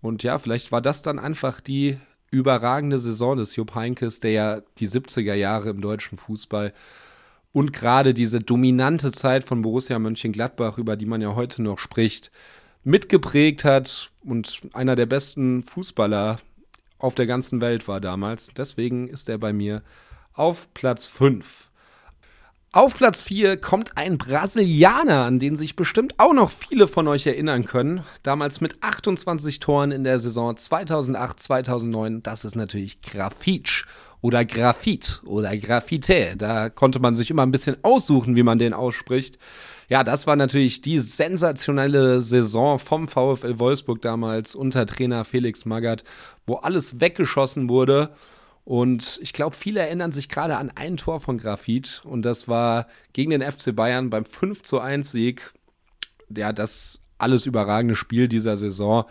Und 0.03 0.23
ja, 0.23 0.39
vielleicht 0.39 0.73
war 0.73 0.81
das 0.81 1.03
dann 1.03 1.19
einfach 1.19 1.61
die 1.61 1.99
überragende 2.31 2.99
Saison 2.99 3.37
des 3.37 3.55
Jupp 3.55 3.75
Heinkes, 3.75 4.21
der 4.21 4.31
ja 4.33 4.61
die 4.79 4.89
70er 4.89 5.35
Jahre 5.35 5.71
im 5.71 5.81
deutschen 5.81 6.19
Fußball 6.19 6.73
und 7.53 7.73
gerade 7.73 8.15
diese 8.15 8.41
dominante 8.41 9.11
Zeit 9.11 9.45
von 9.45 9.63
Borussia 9.63 9.99
Mönchengladbach, 9.99 10.79
über 10.79 10.97
die 10.97 11.07
man 11.07 11.21
ja 11.21 11.35
heute 11.35 11.63
noch 11.63 11.79
spricht, 11.79 12.31
mitgeprägt 12.85 13.65
hat 13.65 14.11
und 14.25 14.61
einer 14.73 14.97
der 14.97 15.07
besten 15.07 15.63
Fußballer 15.63 16.39
auf 16.99 17.15
der 17.15 17.27
ganzen 17.27 17.61
Welt 17.61 17.89
war 17.89 18.01
damals. 18.01 18.53
Deswegen 18.57 19.09
ist 19.09 19.29
er 19.29 19.39
bei 19.39 19.53
mir 19.53 19.83
auf 20.41 20.73
Platz 20.73 21.07
5. 21.07 21.69
Auf 22.73 22.95
Platz 22.95 23.23
4 23.23 23.59
kommt 23.59 23.99
ein 23.99 24.17
Brasilianer, 24.17 25.25
an 25.25 25.39
den 25.39 25.57
sich 25.57 25.77
bestimmt 25.77 26.15
auch 26.17 26.33
noch 26.33 26.51
viele 26.51 26.89
von 26.89 27.09
euch 27.09 27.27
erinnern 27.27 27.67
können. 27.67 28.05
Damals 28.23 28.63
mit 28.63 28.83
28 28.83 29.61
Toren 29.61 29.91
in 29.91 30.03
der 30.03 30.19
Saison 30.19 30.55
2008-2009. 30.55 32.23
Das 32.23 32.47
ist 32.47 32.55
natürlich 32.55 33.03
Grafitsch 33.03 33.85
oder 34.23 34.47
Grafit 34.47 35.21
oder 35.27 35.55
Graffite. 35.59 36.37
Da 36.39 36.71
konnte 36.71 37.01
man 37.01 37.15
sich 37.15 37.31
immer 37.31 37.43
ein 37.43 37.53
bisschen 37.53 37.77
aussuchen, 37.83 38.35
wie 38.35 38.43
man 38.43 38.59
den 38.59 38.73
ausspricht. 38.73 39.39
Ja, 39.91 40.05
das 40.05 40.27
war 40.27 40.37
natürlich 40.37 40.81
die 40.81 41.01
sensationelle 41.01 42.23
Saison 42.23 42.79
vom 42.79 43.09
VfL 43.09 43.59
Wolfsburg 43.59 44.01
damals 44.01 44.55
unter 44.55 44.87
Trainer 44.87 45.27
Felix 45.27 45.67
Magath, 45.67 46.03
wo 46.47 46.55
alles 46.55 46.99
weggeschossen 46.99 47.69
wurde. 47.69 48.15
Und 48.65 49.19
ich 49.23 49.33
glaube, 49.33 49.57
viele 49.57 49.81
erinnern 49.81 50.13
sich 50.13 50.29
gerade 50.29 50.57
an 50.57 50.71
ein 50.75 50.97
Tor 50.97 51.21
von 51.21 51.39
Grafit 51.39 52.03
und 52.05 52.23
das 52.23 52.47
war 52.47 52.87
gegen 53.13 53.31
den 53.31 53.43
FC 53.43 53.75
Bayern 53.75 54.11
beim 54.11 54.25
5 54.25 54.63
zu 54.63 54.81
1 54.81 55.11
Sieg. 55.11 55.53
Ja, 56.29 56.53
das 56.53 57.01
alles 57.19 57.47
überragende 57.47 57.97
Spiel 57.97 58.29
dieser 58.29 58.57
Saison, 58.57 59.05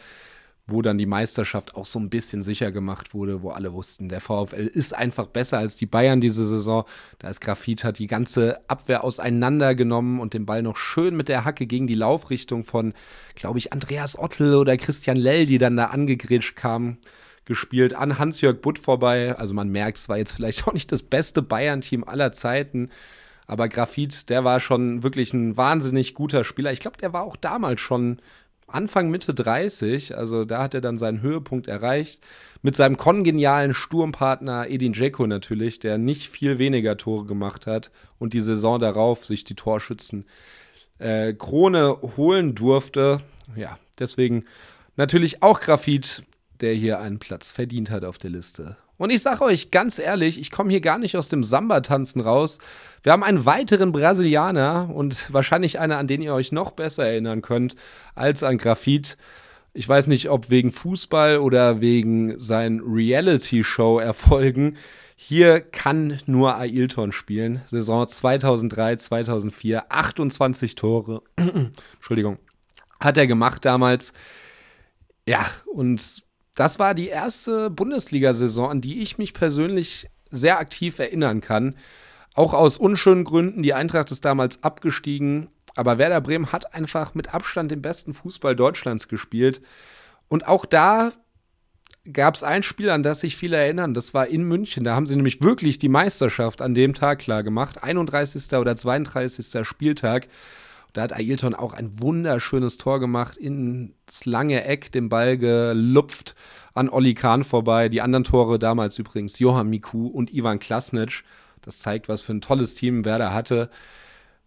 wo 0.67 0.81
dann 0.81 0.97
die 0.97 1.07
Meisterschaft 1.07 1.75
auch 1.75 1.85
so 1.85 1.99
ein 1.99 2.09
bisschen 2.09 2.43
sicher 2.43 2.71
gemacht 2.71 3.13
wurde, 3.13 3.41
wo 3.41 3.49
alle 3.49 3.73
wussten, 3.73 4.07
der 4.07 4.21
VfL 4.21 4.67
ist 4.67 4.95
einfach 4.95 5.25
besser 5.25 5.57
als 5.57 5.75
die 5.75 5.87
Bayern 5.87 6.21
diese 6.21 6.45
Saison. 6.45 6.85
Da 7.17 7.29
ist 7.29 7.41
Grafit 7.41 7.83
hat 7.83 7.97
die 7.97 8.07
ganze 8.07 8.61
Abwehr 8.69 9.03
auseinandergenommen 9.03 10.19
und 10.19 10.33
den 10.33 10.45
Ball 10.45 10.61
noch 10.61 10.77
schön 10.77 11.17
mit 11.17 11.27
der 11.27 11.43
Hacke 11.43 11.65
gegen 11.65 11.87
die 11.87 11.95
Laufrichtung 11.95 12.63
von, 12.63 12.93
glaube 13.35 13.57
ich, 13.57 13.73
Andreas 13.73 14.17
Ottel 14.17 14.53
oder 14.53 14.77
Christian 14.77 15.17
Lell, 15.17 15.47
die 15.47 15.57
dann 15.57 15.75
da 15.75 15.85
angegrätscht 15.85 16.55
kamen 16.55 16.99
gespielt, 17.49 17.93
an 17.93 18.17
Hans-Jörg 18.17 18.61
Butt 18.61 18.79
vorbei. 18.79 19.35
Also 19.37 19.53
man 19.53 19.67
merkt, 19.67 19.97
es 19.97 20.07
war 20.07 20.17
jetzt 20.17 20.31
vielleicht 20.31 20.65
auch 20.67 20.73
nicht 20.73 20.91
das 20.93 21.03
beste 21.03 21.41
Bayern-Team 21.41 22.05
aller 22.05 22.31
Zeiten. 22.31 22.89
Aber 23.45 23.67
Grafit, 23.67 24.29
der 24.29 24.45
war 24.45 24.61
schon 24.61 25.03
wirklich 25.03 25.33
ein 25.33 25.57
wahnsinnig 25.57 26.13
guter 26.13 26.45
Spieler. 26.45 26.71
Ich 26.71 26.79
glaube, 26.79 26.97
der 26.97 27.11
war 27.11 27.23
auch 27.23 27.35
damals 27.35 27.81
schon 27.81 28.19
Anfang, 28.67 29.09
Mitte 29.09 29.33
30. 29.33 30.15
Also 30.15 30.45
da 30.45 30.61
hat 30.63 30.75
er 30.75 30.81
dann 30.81 30.97
seinen 30.97 31.21
Höhepunkt 31.21 31.67
erreicht. 31.67 32.21
Mit 32.61 32.75
seinem 32.75 32.97
kongenialen 32.97 33.73
Sturmpartner 33.73 34.69
Edin 34.69 34.93
Dzeko 34.93 35.25
natürlich, 35.25 35.79
der 35.79 35.97
nicht 35.97 36.29
viel 36.29 36.59
weniger 36.59 36.95
Tore 36.95 37.25
gemacht 37.25 37.67
hat 37.67 37.89
und 38.19 38.33
die 38.33 38.41
Saison 38.41 38.79
darauf 38.79 39.25
sich 39.25 39.43
die 39.43 39.55
Torschützen 39.55 40.25
äh, 40.99 41.33
Krone 41.33 41.97
holen 42.17 42.53
durfte. 42.53 43.21
Ja, 43.55 43.79
deswegen 43.97 44.45
natürlich 44.95 45.41
auch 45.41 45.59
Grafit 45.59 46.23
der 46.61 46.73
hier 46.73 46.99
einen 46.99 47.19
Platz 47.19 47.51
verdient 47.51 47.91
hat 47.91 48.03
auf 48.03 48.17
der 48.17 48.29
Liste. 48.29 48.77
Und 48.99 49.11
ich 49.11 49.21
sage 49.21 49.43
euch 49.43 49.71
ganz 49.71 49.97
ehrlich, 49.97 50.37
ich 50.39 50.51
komme 50.51 50.71
hier 50.71 50.81
gar 50.81 50.97
nicht 50.97 51.15
aus 51.15 51.29
dem 51.29 51.45
Samba-Tanzen 51.45 52.19
raus. 52.19 52.57
Wir 53.01 53.13
haben 53.13 53.23
einen 53.23 53.45
weiteren 53.45 53.93
Brasilianer 53.93 54.89
und 54.93 55.33
wahrscheinlich 55.33 55.79
einer, 55.79 55.97
an 55.97 56.07
den 56.07 56.21
ihr 56.21 56.33
euch 56.33 56.51
noch 56.51 56.71
besser 56.71 57.07
erinnern 57.07 57.41
könnt 57.41 57.77
als 58.15 58.43
an 58.43 58.57
Grafit. 58.57 59.17
Ich 59.73 59.87
weiß 59.87 60.07
nicht, 60.07 60.29
ob 60.29 60.49
wegen 60.49 60.71
Fußball 60.71 61.37
oder 61.37 61.79
wegen 61.79 62.37
seinen 62.39 62.81
Reality-Show-Erfolgen. 62.81 64.75
Hier 65.15 65.61
kann 65.61 66.17
nur 66.25 66.57
Ailton 66.57 67.13
spielen. 67.13 67.61
Saison 67.67 68.05
2003, 68.05 68.97
2004, 68.97 69.85
28 69.89 70.75
Tore. 70.75 71.21
Entschuldigung. 71.95 72.37
Hat 72.99 73.17
er 73.17 73.27
gemacht 73.27 73.63
damals. 73.63 74.11
Ja, 75.25 75.45
und 75.67 76.23
das 76.59 76.77
war 76.77 76.93
die 76.93 77.07
erste 77.07 77.69
Bundesliga-Saison, 77.69 78.69
an 78.69 78.81
die 78.81 79.01
ich 79.01 79.17
mich 79.17 79.33
persönlich 79.33 80.09
sehr 80.29 80.59
aktiv 80.59 80.99
erinnern 80.99 81.39
kann. 81.39 81.75
Auch 82.35 82.53
aus 82.53 82.77
unschönen 82.77 83.23
Gründen. 83.23 83.63
Die 83.63 83.73
Eintracht 83.73 84.11
ist 84.11 84.25
damals 84.25 84.61
abgestiegen. 84.61 85.47
Aber 85.77 85.97
Werder 85.97 86.19
Bremen 86.19 86.51
hat 86.51 86.73
einfach 86.73 87.15
mit 87.15 87.33
Abstand 87.33 87.71
den 87.71 87.81
besten 87.81 88.13
Fußball 88.13 88.57
Deutschlands 88.57 89.07
gespielt. 89.07 89.61
Und 90.27 90.49
auch 90.49 90.65
da 90.65 91.13
gab 92.11 92.35
es 92.35 92.43
ein 92.43 92.63
Spiel, 92.63 92.89
an 92.89 93.03
das 93.03 93.21
sich 93.21 93.37
viele 93.37 93.55
erinnern. 93.55 93.93
Das 93.93 94.13
war 94.13 94.27
in 94.27 94.43
München. 94.43 94.83
Da 94.83 94.95
haben 94.95 95.07
sie 95.07 95.15
nämlich 95.15 95.41
wirklich 95.41 95.77
die 95.77 95.87
Meisterschaft 95.87 96.61
an 96.61 96.73
dem 96.73 96.93
Tag 96.93 97.19
klar 97.19 97.41
gemacht. 97.41 97.83
31. 97.83 98.51
oder 98.57 98.75
32. 98.75 99.65
Spieltag. 99.65 100.27
Da 100.93 101.03
hat 101.03 101.13
Ailton 101.13 101.55
auch 101.55 101.73
ein 101.73 102.01
wunderschönes 102.01 102.77
Tor 102.77 102.99
gemacht, 102.99 103.37
ins 103.37 104.25
lange 104.25 104.63
Eck 104.63 104.91
den 104.91 105.09
Ball 105.09 105.37
gelupft 105.37 106.35
an 106.73 106.89
Olli 106.89 107.13
Kahn 107.13 107.43
vorbei. 107.43 107.89
Die 107.89 108.01
anderen 108.01 108.23
Tore 108.23 108.59
damals 108.59 108.97
übrigens 108.97 109.39
Johann 109.39 109.69
Miku 109.69 110.07
und 110.07 110.33
Ivan 110.33 110.59
Klasnic. 110.59 111.23
Das 111.61 111.79
zeigt, 111.79 112.09
was 112.09 112.21
für 112.21 112.33
ein 112.33 112.41
tolles 112.41 112.73
Team 112.73 113.05
Werder 113.05 113.33
hatte 113.33 113.69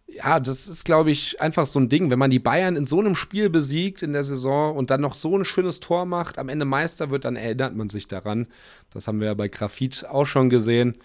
ja, 0.07 0.39
das 0.39 0.67
ist, 0.67 0.85
glaube 0.85 1.11
ich, 1.11 1.41
einfach 1.41 1.65
so 1.65 1.79
ein 1.79 1.89
Ding. 1.89 2.11
Wenn 2.11 2.19
man 2.19 2.29
die 2.29 2.39
Bayern 2.39 2.75
in 2.75 2.85
so 2.85 2.99
einem 2.99 3.15
Spiel 3.15 3.49
besiegt 3.49 4.03
in 4.03 4.13
der 4.13 4.23
Saison 4.23 4.75
und 4.75 4.89
dann 4.89 5.01
noch 5.01 5.15
so 5.15 5.37
ein 5.37 5.45
schönes 5.45 5.79
Tor 5.79 6.05
macht, 6.05 6.37
am 6.37 6.49
Ende 6.49 6.65
Meister 6.65 7.09
wird, 7.09 7.25
dann 7.25 7.35
erinnert 7.35 7.75
man 7.75 7.89
sich 7.89 8.07
daran. 8.07 8.47
Das 8.91 9.07
haben 9.07 9.19
wir 9.19 9.27
ja 9.27 9.33
bei 9.33 9.47
Grafit 9.47 10.05
auch 10.05 10.25
schon 10.25 10.49
gesehen. 10.49 10.97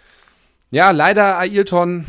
Ja, 0.70 0.91
leider 0.91 1.39
Ailton 1.39 2.05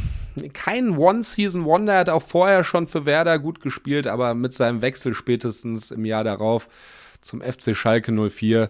kein 0.54 0.98
One-Season-Wonder. 0.98 1.94
Er 1.94 2.00
hat 2.00 2.10
auch 2.10 2.22
vorher 2.22 2.64
schon 2.64 2.88
für 2.88 3.06
Werder 3.06 3.40
gut 3.40 3.62
gespielt, 3.62 4.08
aber 4.08 4.34
mit 4.34 4.54
seinem 4.54 4.82
Wechsel 4.82 5.14
spätestens 5.14 5.92
im 5.92 6.06
Jahr 6.06 6.24
darauf 6.24 6.68
zum 7.22 7.42
FC 7.42 7.76
Schalke 7.76 8.12
04 8.12 8.70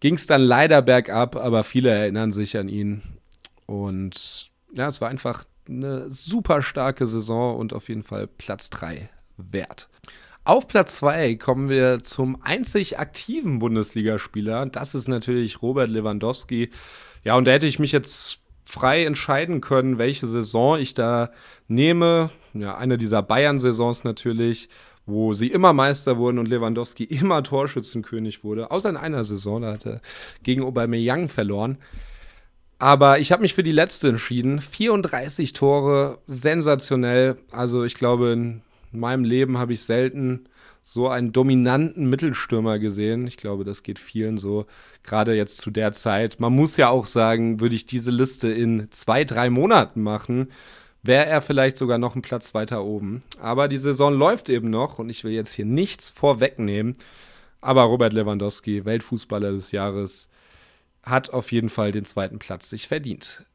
ging 0.00 0.14
es 0.14 0.26
dann 0.26 0.42
leider 0.42 0.82
bergab, 0.82 1.36
aber 1.36 1.64
viele 1.64 1.90
erinnern 1.90 2.32
sich 2.32 2.56
an 2.58 2.68
ihn. 2.68 3.02
Und 3.66 4.50
ja, 4.74 4.86
es 4.86 5.00
war 5.00 5.08
einfach 5.08 5.44
eine 5.68 6.12
super 6.12 6.62
starke 6.62 7.06
Saison 7.06 7.56
und 7.56 7.72
auf 7.72 7.88
jeden 7.88 8.02
Fall 8.02 8.26
Platz 8.26 8.70
3 8.70 9.08
wert. 9.36 9.88
Auf 10.44 10.68
Platz 10.68 10.96
2 10.96 11.36
kommen 11.36 11.70
wir 11.70 12.00
zum 12.00 12.42
einzig 12.42 12.98
aktiven 12.98 13.60
Bundesligaspieler. 13.60 14.66
Das 14.66 14.94
ist 14.94 15.08
natürlich 15.08 15.62
Robert 15.62 15.88
Lewandowski. 15.88 16.68
Ja, 17.22 17.36
und 17.36 17.46
da 17.46 17.52
hätte 17.52 17.66
ich 17.66 17.78
mich 17.78 17.92
jetzt 17.92 18.40
frei 18.64 19.04
entscheiden 19.04 19.60
können, 19.60 19.98
welche 19.98 20.26
Saison 20.26 20.78
ich 20.78 20.94
da 20.94 21.30
nehme. 21.68 22.30
Ja, 22.54 22.76
eine 22.76 22.98
dieser 22.98 23.22
Bayern-Saisons 23.22 24.04
natürlich, 24.04 24.68
wo 25.06 25.34
sie 25.34 25.48
immer 25.48 25.72
Meister 25.72 26.16
wurden 26.16 26.38
und 26.38 26.48
Lewandowski 26.48 27.04
immer 27.04 27.42
Torschützenkönig 27.42 28.42
wurde. 28.42 28.70
Außer 28.70 28.88
in 28.88 28.96
einer 28.96 29.24
Saison, 29.24 29.62
da 29.62 29.72
hat 29.72 29.86
er 29.86 30.00
gegen 30.42 30.62
Aubameyang 30.62 31.28
verloren. 31.28 31.78
Aber 32.78 33.18
ich 33.18 33.32
habe 33.32 33.42
mich 33.42 33.54
für 33.54 33.62
die 33.62 33.72
letzte 33.72 34.08
entschieden. 34.08 34.60
34 34.60 35.52
Tore, 35.52 36.18
sensationell. 36.26 37.36
Also 37.52 37.84
ich 37.84 37.94
glaube, 37.94 38.32
in 38.32 38.62
meinem 38.92 39.24
Leben 39.24 39.58
habe 39.58 39.74
ich 39.74 39.84
selten 39.84 40.46
so 40.86 41.08
einen 41.08 41.32
dominanten 41.32 42.10
Mittelstürmer 42.10 42.78
gesehen. 42.78 43.26
Ich 43.26 43.38
glaube, 43.38 43.64
das 43.64 43.82
geht 43.82 43.98
vielen 43.98 44.36
so, 44.36 44.66
gerade 45.02 45.34
jetzt 45.34 45.56
zu 45.56 45.70
der 45.70 45.92
Zeit. 45.92 46.40
Man 46.40 46.52
muss 46.52 46.76
ja 46.76 46.90
auch 46.90 47.06
sagen, 47.06 47.58
würde 47.58 47.74
ich 47.74 47.86
diese 47.86 48.10
Liste 48.10 48.52
in 48.52 48.88
zwei, 48.90 49.24
drei 49.24 49.48
Monaten 49.48 50.02
machen, 50.02 50.52
wäre 51.02 51.24
er 51.24 51.40
vielleicht 51.40 51.78
sogar 51.78 51.96
noch 51.96 52.14
einen 52.14 52.22
Platz 52.22 52.52
weiter 52.52 52.84
oben. 52.84 53.22
Aber 53.40 53.66
die 53.68 53.78
Saison 53.78 54.12
läuft 54.12 54.50
eben 54.50 54.68
noch 54.68 54.98
und 54.98 55.08
ich 55.08 55.24
will 55.24 55.32
jetzt 55.32 55.54
hier 55.54 55.64
nichts 55.64 56.10
vorwegnehmen. 56.10 56.96
Aber 57.62 57.84
Robert 57.84 58.12
Lewandowski, 58.12 58.84
Weltfußballer 58.84 59.52
des 59.52 59.72
Jahres, 59.72 60.28
hat 61.02 61.30
auf 61.30 61.50
jeden 61.50 61.70
Fall 61.70 61.92
den 61.92 62.04
zweiten 62.04 62.38
Platz 62.38 62.68
sich 62.68 62.88
verdient. 62.88 63.46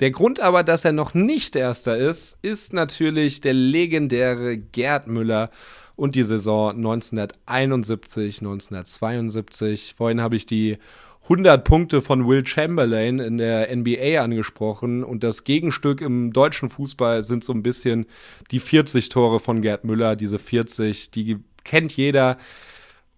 Der 0.00 0.10
Grund 0.10 0.40
aber, 0.40 0.62
dass 0.62 0.84
er 0.84 0.92
noch 0.92 1.14
nicht 1.14 1.56
Erster 1.56 1.96
ist, 1.96 2.36
ist 2.42 2.74
natürlich 2.74 3.40
der 3.40 3.54
legendäre 3.54 4.58
Gerd 4.58 5.06
Müller 5.06 5.50
und 5.96 6.14
die 6.14 6.22
Saison 6.22 6.70
1971, 6.76 8.38
1972. 8.40 9.94
Vorhin 9.96 10.20
habe 10.20 10.36
ich 10.36 10.46
die 10.46 10.78
100 11.24 11.64
Punkte 11.64 12.02
von 12.02 12.28
Will 12.28 12.46
Chamberlain 12.46 13.18
in 13.18 13.38
der 13.38 13.74
NBA 13.74 14.22
angesprochen 14.22 15.02
und 15.02 15.24
das 15.24 15.42
Gegenstück 15.42 16.00
im 16.00 16.32
deutschen 16.32 16.68
Fußball 16.68 17.24
sind 17.24 17.42
so 17.42 17.52
ein 17.52 17.64
bisschen 17.64 18.06
die 18.52 18.60
40 18.60 19.08
Tore 19.08 19.40
von 19.40 19.60
Gerd 19.60 19.84
Müller. 19.84 20.14
Diese 20.14 20.38
40, 20.38 21.10
die 21.10 21.38
kennt 21.64 21.96
jeder 21.96 22.36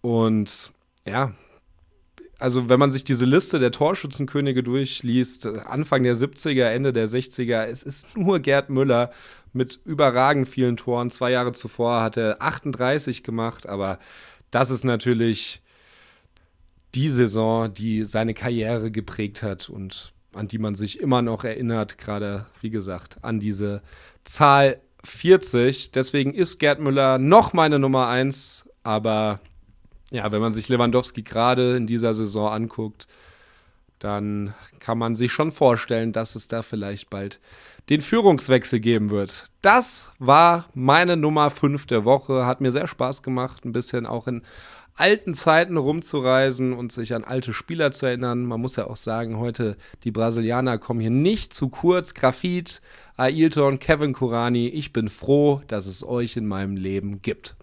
und 0.00 0.72
ja, 1.06 1.34
also 2.38 2.68
wenn 2.68 2.78
man 2.78 2.92
sich 2.92 3.02
diese 3.02 3.24
Liste 3.24 3.58
der 3.58 3.72
Torschützenkönige 3.72 4.62
durchliest, 4.62 5.46
Anfang 5.46 6.04
der 6.04 6.16
70er, 6.16 6.66
Ende 6.66 6.92
der 6.92 7.08
60er, 7.08 7.64
es 7.64 7.82
ist 7.82 8.16
nur 8.16 8.38
Gerd 8.38 8.70
Müller 8.70 9.10
mit 9.52 9.80
überragend 9.84 10.48
vielen 10.48 10.76
Toren. 10.76 11.10
Zwei 11.10 11.30
Jahre 11.30 11.52
zuvor 11.52 12.02
hat 12.02 12.16
er 12.16 12.40
38 12.40 13.22
gemacht, 13.22 13.66
aber 13.66 13.98
das 14.50 14.70
ist 14.70 14.84
natürlich 14.84 15.62
die 16.94 17.10
Saison, 17.10 17.72
die 17.72 18.04
seine 18.04 18.34
Karriere 18.34 18.90
geprägt 18.90 19.42
hat 19.42 19.68
und 19.68 20.12
an 20.34 20.48
die 20.48 20.58
man 20.58 20.74
sich 20.74 21.00
immer 21.00 21.22
noch 21.22 21.44
erinnert, 21.44 21.98
gerade 21.98 22.46
wie 22.60 22.70
gesagt, 22.70 23.18
an 23.22 23.40
diese 23.40 23.82
Zahl 24.24 24.80
40. 25.04 25.90
Deswegen 25.90 26.34
ist 26.34 26.58
Gerd 26.58 26.80
Müller 26.80 27.18
noch 27.18 27.52
meine 27.52 27.78
Nummer 27.78 28.08
1, 28.08 28.64
aber 28.82 29.40
ja, 30.10 30.30
wenn 30.32 30.40
man 30.40 30.52
sich 30.52 30.68
Lewandowski 30.68 31.22
gerade 31.22 31.76
in 31.76 31.86
dieser 31.86 32.14
Saison 32.14 32.50
anguckt, 32.50 33.06
dann 33.98 34.54
kann 34.78 34.98
man 34.98 35.14
sich 35.14 35.32
schon 35.32 35.50
vorstellen, 35.50 36.12
dass 36.12 36.34
es 36.34 36.48
da 36.48 36.62
vielleicht 36.62 37.10
bald 37.10 37.40
den 37.88 38.00
Führungswechsel 38.00 38.80
geben 38.80 39.10
wird. 39.10 39.44
Das 39.62 40.12
war 40.18 40.66
meine 40.74 41.16
Nummer 41.16 41.50
5 41.50 41.86
der 41.86 42.04
Woche. 42.04 42.46
Hat 42.46 42.60
mir 42.60 42.72
sehr 42.72 42.86
Spaß 42.86 43.22
gemacht, 43.22 43.64
ein 43.64 43.72
bisschen 43.72 44.06
auch 44.06 44.26
in 44.26 44.42
alten 44.98 45.32
Zeiten 45.34 45.76
rumzureisen 45.76 46.72
und 46.72 46.92
sich 46.92 47.14
an 47.14 47.24
alte 47.24 47.52
Spieler 47.52 47.92
zu 47.92 48.06
erinnern. 48.06 48.44
Man 48.44 48.60
muss 48.60 48.76
ja 48.76 48.88
auch 48.88 48.96
sagen, 48.96 49.38
heute 49.38 49.76
die 50.04 50.10
Brasilianer 50.10 50.78
kommen 50.78 51.00
hier 51.00 51.10
nicht 51.10 51.54
zu 51.54 51.68
kurz. 51.68 52.14
Grafit, 52.14 52.82
Ailton, 53.16 53.78
Kevin 53.78 54.12
Kurani. 54.12 54.68
Ich 54.68 54.92
bin 54.92 55.08
froh, 55.08 55.62
dass 55.68 55.86
es 55.86 56.04
euch 56.04 56.36
in 56.36 56.46
meinem 56.46 56.76
Leben 56.76 57.22
gibt. 57.22 57.56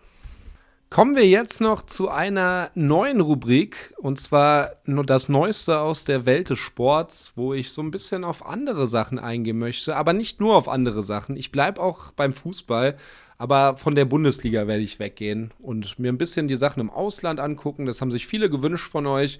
Kommen 0.91 1.15
wir 1.15 1.27
jetzt 1.27 1.61
noch 1.61 1.81
zu 1.81 2.09
einer 2.09 2.69
neuen 2.75 3.19
Rubrik 3.19 3.93
und 3.97 4.19
zwar 4.19 4.71
nur 4.85 5.05
das 5.05 5.27
Neueste 5.27 5.79
aus 5.79 6.05
der 6.05 6.25
Welt 6.25 6.51
des 6.51 6.59
Sports, 6.59 7.33
wo 7.35 7.53
ich 7.53 7.71
so 7.71 7.81
ein 7.81 7.91
bisschen 7.91 8.23
auf 8.23 8.45
andere 8.45 8.87
Sachen 8.87 9.19
eingehen 9.19 9.57
möchte, 9.57 9.95
aber 9.97 10.13
nicht 10.13 10.39
nur 10.39 10.55
auf 10.55 10.69
andere 10.69 11.03
Sachen. 11.03 11.35
Ich 11.35 11.51
bleibe 11.51 11.81
auch 11.81 12.11
beim 12.11 12.31
Fußball, 12.31 12.95
aber 13.37 13.77
von 13.77 13.95
der 13.95 14.05
Bundesliga 14.05 14.67
werde 14.67 14.83
ich 14.83 14.99
weggehen 14.99 15.51
und 15.59 15.99
mir 15.99 16.13
ein 16.13 16.19
bisschen 16.19 16.47
die 16.47 16.55
Sachen 16.55 16.79
im 16.79 16.91
Ausland 16.91 17.41
angucken. 17.41 17.85
Das 17.85 17.99
haben 17.99 18.11
sich 18.11 18.27
viele 18.27 18.49
gewünscht 18.49 18.89
von 18.89 19.07
euch, 19.07 19.39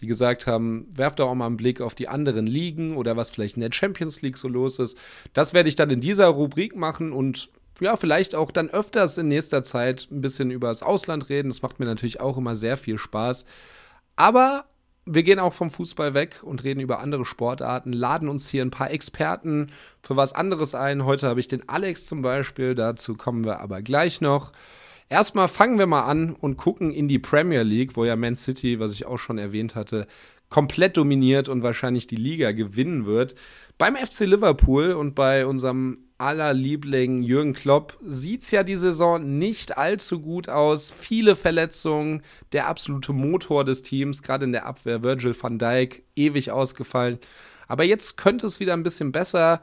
die 0.00 0.06
gesagt 0.06 0.48
haben, 0.48 0.88
werft 0.96 1.20
doch 1.20 1.28
auch 1.28 1.34
mal 1.34 1.46
einen 1.46 1.58
Blick 1.58 1.80
auf 1.80 1.94
die 1.94 2.08
anderen 2.08 2.46
Ligen 2.46 2.96
oder 2.96 3.16
was 3.16 3.30
vielleicht 3.30 3.56
in 3.56 3.60
der 3.60 3.70
Champions 3.70 4.22
League 4.22 4.38
so 4.38 4.48
los 4.48 4.80
ist. 4.80 4.98
Das 5.34 5.54
werde 5.54 5.68
ich 5.68 5.76
dann 5.76 5.90
in 5.90 6.00
dieser 6.00 6.26
Rubrik 6.26 6.74
machen 6.74 7.12
und 7.12 7.50
ja, 7.80 7.96
vielleicht 7.96 8.34
auch 8.34 8.50
dann 8.50 8.70
öfters 8.70 9.18
in 9.18 9.28
nächster 9.28 9.62
Zeit 9.62 10.08
ein 10.10 10.20
bisschen 10.20 10.50
über 10.50 10.68
das 10.68 10.82
Ausland 10.82 11.28
reden. 11.28 11.48
Das 11.48 11.62
macht 11.62 11.78
mir 11.78 11.86
natürlich 11.86 12.20
auch 12.20 12.38
immer 12.38 12.56
sehr 12.56 12.76
viel 12.76 12.98
Spaß. 12.98 13.44
Aber 14.16 14.64
wir 15.04 15.22
gehen 15.22 15.38
auch 15.38 15.52
vom 15.52 15.70
Fußball 15.70 16.14
weg 16.14 16.40
und 16.42 16.64
reden 16.64 16.80
über 16.80 17.00
andere 17.00 17.24
Sportarten, 17.24 17.92
laden 17.92 18.28
uns 18.28 18.48
hier 18.48 18.62
ein 18.62 18.72
paar 18.72 18.90
Experten 18.90 19.70
für 20.02 20.16
was 20.16 20.32
anderes 20.32 20.74
ein. 20.74 21.04
Heute 21.04 21.28
habe 21.28 21.38
ich 21.38 21.48
den 21.48 21.68
Alex 21.68 22.06
zum 22.06 22.22
Beispiel, 22.22 22.74
dazu 22.74 23.14
kommen 23.14 23.44
wir 23.44 23.60
aber 23.60 23.82
gleich 23.82 24.20
noch. 24.20 24.52
Erstmal 25.08 25.46
fangen 25.46 25.78
wir 25.78 25.86
mal 25.86 26.06
an 26.06 26.34
und 26.34 26.56
gucken 26.56 26.90
in 26.90 27.06
die 27.06 27.20
Premier 27.20 27.62
League, 27.62 27.96
wo 27.96 28.04
ja 28.04 28.16
Man 28.16 28.34
City, 28.34 28.80
was 28.80 28.92
ich 28.92 29.06
auch 29.06 29.18
schon 29.18 29.38
erwähnt 29.38 29.76
hatte, 29.76 30.08
komplett 30.48 30.96
dominiert 30.96 31.48
und 31.48 31.62
wahrscheinlich 31.62 32.08
die 32.08 32.16
Liga 32.16 32.50
gewinnen 32.50 33.06
wird. 33.06 33.36
Beim 33.78 33.94
FC 33.94 34.20
Liverpool 34.20 34.92
und 34.92 35.14
bei 35.14 35.46
unserem 35.46 36.05
aller 36.18 36.54
Liebling 36.54 37.22
Jürgen 37.22 37.52
Klopp 37.52 37.98
sieht 38.04 38.42
es 38.42 38.50
ja 38.50 38.62
die 38.62 38.76
Saison 38.76 39.38
nicht 39.38 39.76
allzu 39.76 40.20
gut 40.20 40.48
aus. 40.48 40.90
Viele 40.90 41.36
Verletzungen, 41.36 42.22
der 42.52 42.68
absolute 42.68 43.12
Motor 43.12 43.64
des 43.64 43.82
Teams, 43.82 44.22
gerade 44.22 44.44
in 44.44 44.52
der 44.52 44.66
Abwehr, 44.66 45.02
Virgil 45.02 45.36
van 45.38 45.58
Dijk, 45.58 46.04
ewig 46.14 46.50
ausgefallen. 46.50 47.18
Aber 47.68 47.84
jetzt 47.84 48.16
könnte 48.16 48.46
es 48.46 48.60
wieder 48.60 48.72
ein 48.72 48.82
bisschen 48.82 49.12
besser 49.12 49.62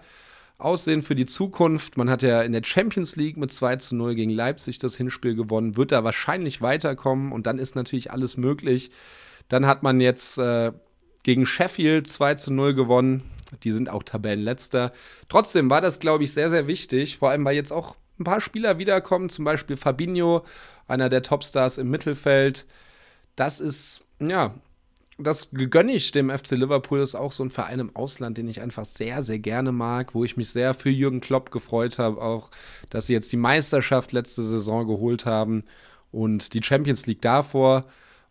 aussehen 0.58 1.02
für 1.02 1.16
die 1.16 1.26
Zukunft. 1.26 1.98
Man 1.98 2.10
hat 2.10 2.22
ja 2.22 2.42
in 2.44 2.52
der 2.52 2.64
Champions 2.64 3.16
League 3.16 3.38
mit 3.38 3.52
2 3.52 3.78
zu 3.78 3.96
0 3.96 4.16
gegen 4.16 4.30
Leipzig 4.30 4.78
das 4.78 4.96
Hinspiel 4.96 5.36
gewonnen, 5.36 5.76
wird 5.76 5.92
da 5.92 6.04
wahrscheinlich 6.04 6.62
weiterkommen 6.62 7.32
und 7.32 7.48
dann 7.48 7.60
ist 7.60 7.76
natürlich 7.76 8.12
alles 8.12 8.38
möglich. 8.38 8.92
Dann 9.50 9.66
hat 9.66 9.84
man 9.84 10.00
jetzt 10.00 10.38
äh, 10.38 10.72
gegen 11.24 11.46
Sheffield 11.46 12.08
2 12.08 12.36
zu 12.36 12.54
0 12.54 12.76
gewonnen 12.76 13.24
Die 13.64 13.72
sind 13.72 13.90
auch 13.90 14.04
Tabellenletzter. 14.04 14.92
Trotzdem 15.30 15.70
war 15.70 15.82
das, 15.82 16.00
glaube 16.00 16.24
ich, 16.24 16.34
sehr, 16.34 16.50
sehr 16.50 16.68
wichtig, 16.68 17.18
vor 17.18 17.30
allem 17.30 17.46
weil 17.46 17.56
jetzt 17.56 17.72
auch 17.72 17.96
ein 18.20 18.24
paar 18.24 18.42
Spieler 18.42 18.78
wiederkommen, 18.78 19.30
zum 19.30 19.46
Beispiel 19.46 19.78
Fabinho, 19.78 20.44
einer 20.88 21.10
der 21.10 21.24
Topstars 21.24 21.78
im 21.78 21.90
Mittelfeld. 21.90 22.66
Das 23.36 23.60
ist, 23.60 24.06
ja, 24.20 24.54
das 25.18 25.50
gönne 25.52 25.94
ich 25.94 26.12
dem 26.12 26.30
FC 26.30 26.52
Liverpool. 26.52 27.00
Das 27.00 27.12
ist 27.12 27.16
auch 27.16 27.32
so 27.32 27.44
ein 27.44 27.50
Verein 27.50 27.80
im 27.80 27.96
Ausland, 27.96 28.38
den 28.38 28.48
ich 28.48 28.62
einfach 28.62 28.86
sehr, 28.86 29.22
sehr 29.22 29.40
gerne 29.40 29.72
mag, 29.72 30.14
wo 30.16 30.24
ich 30.24 30.38
mich 30.38 30.50
sehr 30.50 30.74
für 30.74 30.90
Jürgen 30.90 31.22
Klopp 31.22 31.52
gefreut 31.52 32.00
habe, 32.00 32.22
auch, 32.22 32.50
dass 32.90 33.08
sie 33.08 33.14
jetzt 33.14 33.32
die 33.32 33.38
Meisterschaft 33.38 34.12
letzte 34.12 34.44
Saison 34.44 34.88
geholt 34.88 35.26
haben 35.26 35.64
und 36.12 36.54
die 36.54 36.64
Champions 36.64 37.06
League 37.06 37.22
davor. 37.22 37.86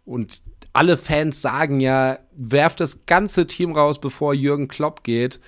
Und 0.04 0.42
alle 0.72 0.96
Fans 0.96 1.42
sagen 1.42 1.80
ja, 1.80 2.18
werft 2.34 2.80
das 2.80 3.06
ganze 3.06 3.46
Team 3.46 3.72
raus, 3.72 4.00
bevor 4.00 4.34
Jürgen 4.34 4.68
Klopp 4.68 5.04
geht. 5.04 5.40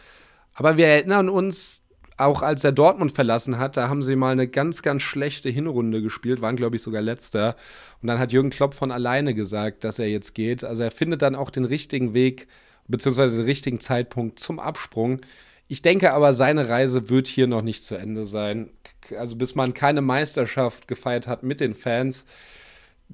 Aber 0.55 0.77
wir 0.77 0.87
erinnern 0.87 1.29
uns, 1.29 1.83
auch 2.16 2.43
als 2.43 2.62
er 2.62 2.72
Dortmund 2.72 3.12
verlassen 3.12 3.59
hat, 3.59 3.77
da 3.77 3.89
haben 3.89 4.03
sie 4.03 4.16
mal 4.16 4.33
eine 4.33 4.47
ganz, 4.47 4.83
ganz 4.83 5.03
schlechte 5.03 5.51
Hinrunde 5.51 6.01
gespielt, 6.01 6.41
waren, 6.41 6.57
glaube 6.57 6.77
ich, 6.77 6.83
sogar 6.83 7.03
letzter. 7.03 7.57
Und 8.01 8.09
dann 8.09 8.18
hat 8.18 8.33
Jürgen 8.33 8.51
Klopp 8.51 8.75
von 8.75 8.93
alleine 8.93 9.35
gesagt, 9.35 9.83
dass 9.83 9.99
er 9.99 10.09
jetzt 10.09 10.35
geht. 10.35 10.62
Also 10.62 10.83
er 10.85 10.91
findet 10.93 11.22
dann 11.22 11.35
auch 11.35 11.51
den 11.51 11.64
richtigen 11.64 12.14
Weg, 12.14 12.47
beziehungsweise 12.87 13.37
den 13.37 13.47
richtigen 13.47 13.81
Zeitpunkt 13.81 14.39
zum 14.39 14.61
Absprung. 14.61 15.20
Ich 15.66 15.83
denke 15.83 16.12
aber, 16.12 16.35
seine 16.35 16.68
Reise 16.68 17.09
wird 17.09 17.27
hier 17.27 17.47
noch 17.47 17.62
nicht 17.62 17.83
zu 17.83 17.97
Ende 17.97 18.27
sein. 18.27 18.70
Also 19.18 19.35
bis 19.35 19.55
man 19.55 19.75
keine 19.75 20.03
Meisterschaft 20.03 20.87
gefeiert 20.87 21.27
hat 21.27 21.43
mit 21.43 21.61
den 21.61 21.75
Fans, 21.75 22.27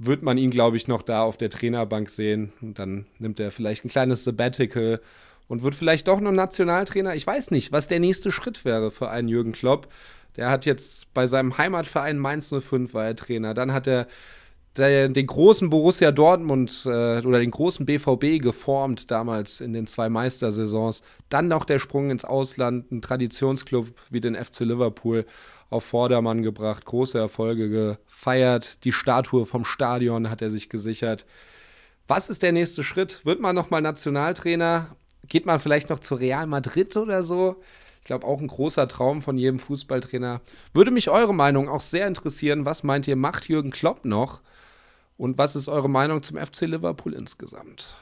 wird 0.03 0.23
man 0.23 0.39
ihn, 0.39 0.51
glaube 0.51 0.79
ich, 0.79 0.89
noch 0.89 1.03
da 1.03 1.23
auf 1.23 1.37
der 1.37 1.51
Trainerbank 1.51 2.09
sehen. 2.09 2.53
Und 2.63 2.79
dann 2.79 3.07
nimmt 3.19 3.39
er 3.39 3.53
vielleicht 3.53 3.85
ein 3.85 3.91
kleines 3.91 4.25
Sabbatical 4.25 5.01
und 5.47 5.63
wird 5.63 5.75
vielleicht 5.75 6.09
doch 6.09 6.21
noch 6.21 6.33
Nationaltrainer. 6.33 7.15
Ich 7.15 7.27
weiß 7.27 7.51
nicht, 7.51 7.71
was 7.71 7.87
der 7.87 8.01
nächste 8.01 8.33
Schritt 8.33 8.65
wäre 8.65 8.91
für 8.91 9.11
einen 9.11 9.29
Jürgen 9.29 9.53
Klopp. 9.53 9.89
Der 10.37 10.49
hat 10.49 10.65
jetzt 10.65 11.13
bei 11.13 11.27
seinem 11.27 11.59
Heimatverein 11.59 12.19
Mainz 12.19 12.49
05 12.49 12.95
war 12.95 13.05
er 13.05 13.17
Trainer. 13.17 13.53
Dann 13.53 13.75
hat 13.75 13.87
er 13.87 14.07
den 14.79 15.27
großen 15.27 15.69
Borussia 15.69 16.13
Dortmund 16.13 16.85
äh, 16.87 17.21
oder 17.21 17.41
den 17.41 17.51
großen 17.51 17.85
BVB 17.85 18.41
geformt 18.41 19.11
damals 19.11 19.61
in 19.61 19.73
den 19.73 19.87
zwei 19.87 20.09
Meistersaisons. 20.09 21.03
Dann 21.29 21.49
noch 21.49 21.65
der 21.65 21.79
Sprung 21.79 22.11
ins 22.11 22.25
Ausland, 22.25 22.91
ein 22.91 23.03
Traditionsclub 23.03 23.89
wie 24.11 24.21
den 24.21 24.37
FC 24.37 24.61
Liverpool 24.61 25.27
auf 25.71 25.85
Vordermann 25.85 26.43
gebracht, 26.43 26.85
große 26.85 27.19
Erfolge 27.19 27.71
gefeiert. 27.71 28.85
Die 28.85 28.93
Statue 28.93 29.47
vom 29.47 29.65
Stadion 29.65 30.29
hat 30.29 30.43
er 30.43 30.51
sich 30.51 30.69
gesichert. 30.69 31.25
Was 32.09 32.29
ist 32.29 32.43
der 32.43 32.53
nächste 32.53 32.83
Schritt? 32.83 33.25
Wird 33.25 33.41
man 33.41 33.55
nochmal 33.55 33.81
Nationaltrainer? 33.81 34.97
Geht 35.29 35.47
man 35.47 35.61
vielleicht 35.61 35.89
noch 35.89 36.01
zu 36.01 36.17
Real 36.17 36.49
Madrid 36.49 36.97
oder 36.97 37.23
so? 37.23 37.63
Ich 38.01 38.07
glaube, 38.07 38.27
auch 38.27 38.41
ein 38.41 38.49
großer 38.49 38.89
Traum 38.89 39.23
von 39.23 39.39
jedem 39.39 39.61
Fußballtrainer. 39.61 40.41
Würde 40.75 40.91
mich 40.91 41.09
eure 41.09 41.35
Meinung 41.35 41.69
auch 41.69 41.83
sehr 41.83 42.09
interessieren. 42.09 42.65
Was 42.65 42.83
meint 42.83 43.07
ihr, 43.07 43.15
macht 43.15 43.49
Jürgen 43.49 43.71
Klopp 43.71 44.05
noch? 44.05 44.41
Und 45.17 45.39
was 45.39 45.55
ist 45.55 45.69
eure 45.69 45.89
Meinung 45.89 46.23
zum 46.23 46.37
FC 46.37 46.63
Liverpool 46.63 47.13
insgesamt? 47.13 47.97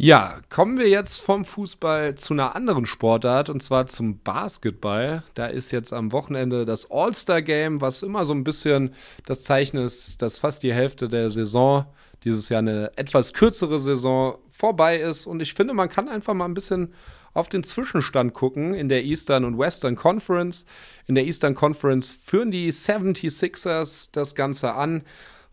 Ja, 0.00 0.38
kommen 0.48 0.78
wir 0.78 0.88
jetzt 0.88 1.20
vom 1.20 1.44
Fußball 1.44 2.14
zu 2.14 2.32
einer 2.32 2.54
anderen 2.54 2.86
Sportart 2.86 3.48
und 3.48 3.64
zwar 3.64 3.88
zum 3.88 4.20
Basketball. 4.20 5.24
Da 5.34 5.46
ist 5.46 5.72
jetzt 5.72 5.92
am 5.92 6.12
Wochenende 6.12 6.64
das 6.64 6.88
All-Star-Game, 6.88 7.80
was 7.80 8.04
immer 8.04 8.24
so 8.24 8.32
ein 8.32 8.44
bisschen 8.44 8.94
das 9.26 9.42
Zeichen 9.42 9.76
ist, 9.76 10.22
dass 10.22 10.38
fast 10.38 10.62
die 10.62 10.72
Hälfte 10.72 11.08
der 11.08 11.30
Saison, 11.30 11.84
dieses 12.22 12.48
Jahr 12.48 12.60
eine 12.60 12.92
etwas 12.94 13.32
kürzere 13.32 13.80
Saison, 13.80 14.38
vorbei 14.50 14.98
ist. 14.98 15.26
Und 15.26 15.42
ich 15.42 15.54
finde, 15.54 15.74
man 15.74 15.88
kann 15.88 16.08
einfach 16.08 16.32
mal 16.32 16.44
ein 16.44 16.54
bisschen 16.54 16.94
auf 17.34 17.48
den 17.48 17.64
Zwischenstand 17.64 18.34
gucken 18.34 18.74
in 18.74 18.88
der 18.88 19.02
Eastern 19.02 19.44
und 19.44 19.58
Western 19.58 19.96
Conference. 19.96 20.64
In 21.08 21.16
der 21.16 21.24
Eastern 21.24 21.56
Conference 21.56 22.08
führen 22.08 22.52
die 22.52 22.70
76ers 22.70 24.10
das 24.12 24.36
Ganze 24.36 24.74
an 24.74 25.02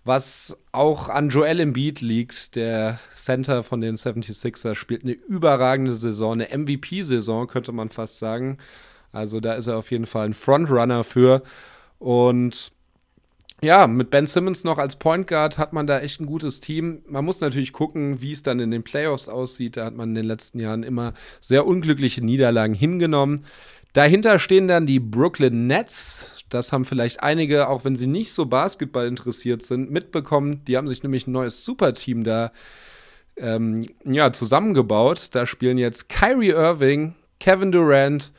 was 0.05 0.55
auch 0.71 1.09
an 1.09 1.29
Joel 1.29 1.59
Embiid 1.59 1.99
liegt. 1.99 2.55
Der 2.55 2.99
Center 3.13 3.63
von 3.63 3.81
den 3.81 3.95
76ers 3.95 4.75
spielt 4.75 5.03
eine 5.03 5.13
überragende 5.13 5.95
Saison, 5.95 6.33
eine 6.33 6.55
MVP-Saison, 6.55 7.47
könnte 7.47 7.71
man 7.71 7.89
fast 7.89 8.19
sagen. 8.19 8.59
Also 9.11 9.39
da 9.39 9.53
ist 9.53 9.67
er 9.67 9.77
auf 9.77 9.91
jeden 9.91 10.05
Fall 10.05 10.27
ein 10.27 10.33
Frontrunner 10.33 11.03
für. 11.03 11.41
Und 11.97 12.71
ja, 13.63 13.87
mit 13.87 14.11
Ben 14.11 14.27
Simmons 14.27 14.63
noch 14.63 14.77
als 14.77 14.97
Point 14.97 15.27
Guard 15.27 15.57
hat 15.57 15.73
man 15.73 15.87
da 15.87 15.99
echt 15.99 16.21
ein 16.21 16.27
gutes 16.27 16.61
Team. 16.61 17.01
Man 17.07 17.25
muss 17.25 17.41
natürlich 17.41 17.73
gucken, 17.73 18.21
wie 18.21 18.33
es 18.33 18.43
dann 18.43 18.59
in 18.59 18.69
den 18.69 18.83
Playoffs 18.83 19.27
aussieht. 19.27 19.77
Da 19.77 19.85
hat 19.85 19.95
man 19.95 20.09
in 20.09 20.15
den 20.15 20.25
letzten 20.25 20.59
Jahren 20.59 20.83
immer 20.83 21.13
sehr 21.41 21.65
unglückliche 21.65 22.23
Niederlagen 22.23 22.75
hingenommen. 22.75 23.45
Dahinter 23.95 24.39
stehen 24.39 24.67
dann 24.67 24.85
die 24.85 24.99
Brooklyn 24.99 25.67
Nets. 25.67 26.43
Das 26.49 26.73
haben 26.73 26.83
vielleicht 26.83 27.23
einige, 27.23 27.69
auch 27.69 27.85
wenn 27.85 27.95
sie 27.95 28.07
nicht 28.07 28.33
so 28.33 28.45
Basketball 28.45 29.07
interessiert 29.07 29.63
sind, 29.63 29.89
mitbekommen. 29.89 30.65
Die 30.65 30.75
haben 30.75 30.89
sich 30.89 31.01
nämlich 31.01 31.27
ein 31.27 31.31
neues 31.31 31.63
Superteam 31.63 32.25
da 32.25 32.51
ähm, 33.37 33.85
ja, 34.03 34.33
zusammengebaut. 34.33 35.29
Da 35.31 35.47
spielen 35.47 35.77
jetzt 35.77 36.09
Kyrie 36.09 36.49
Irving, 36.49 37.15
Kevin 37.39 37.71
Durant 37.71 38.33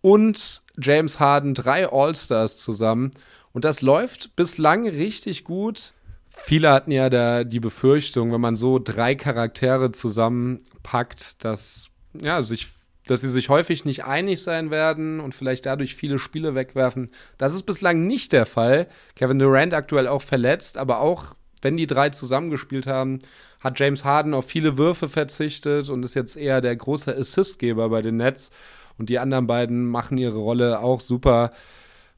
und 0.00 0.62
James 0.76 1.20
Harden, 1.20 1.54
drei 1.54 1.88
All-Stars 1.88 2.58
zusammen. 2.58 3.12
Und 3.52 3.64
das 3.64 3.82
läuft 3.82 4.34
bislang 4.34 4.88
richtig 4.88 5.44
gut. 5.44 5.92
Viele 6.30 6.72
hatten 6.72 6.90
ja 6.90 7.10
da 7.10 7.44
die 7.44 7.60
Befürchtung, 7.60 8.32
wenn 8.32 8.40
man 8.40 8.56
so 8.56 8.80
drei 8.80 9.14
Charaktere 9.14 9.92
zusammenpackt, 9.92 11.44
dass 11.44 11.90
ja, 12.20 12.42
sich 12.42 12.66
dass 13.06 13.22
sie 13.22 13.30
sich 13.30 13.48
häufig 13.48 13.84
nicht 13.84 14.04
einig 14.04 14.42
sein 14.42 14.70
werden 14.70 15.20
und 15.20 15.34
vielleicht 15.34 15.64
dadurch 15.64 15.94
viele 15.94 16.18
Spiele 16.18 16.54
wegwerfen. 16.54 17.10
Das 17.38 17.54
ist 17.54 17.62
bislang 17.62 18.06
nicht 18.06 18.32
der 18.32 18.46
Fall. 18.46 18.88
Kevin 19.14 19.38
Durant 19.38 19.72
aktuell 19.72 20.08
auch 20.08 20.22
verletzt, 20.22 20.76
aber 20.76 21.00
auch 21.00 21.34
wenn 21.62 21.76
die 21.76 21.86
drei 21.86 22.10
zusammengespielt 22.10 22.86
haben, 22.86 23.20
hat 23.60 23.78
James 23.78 24.04
Harden 24.04 24.34
auf 24.34 24.46
viele 24.46 24.76
Würfe 24.76 25.08
verzichtet 25.08 25.88
und 25.88 26.04
ist 26.04 26.14
jetzt 26.14 26.36
eher 26.36 26.60
der 26.60 26.76
große 26.76 27.16
Assistgeber 27.16 27.88
bei 27.88 28.02
den 28.02 28.18
Nets. 28.18 28.50
Und 28.98 29.08
die 29.08 29.18
anderen 29.18 29.46
beiden 29.46 29.86
machen 29.86 30.18
ihre 30.18 30.38
Rolle 30.38 30.80
auch 30.80 31.00
super. 31.00 31.50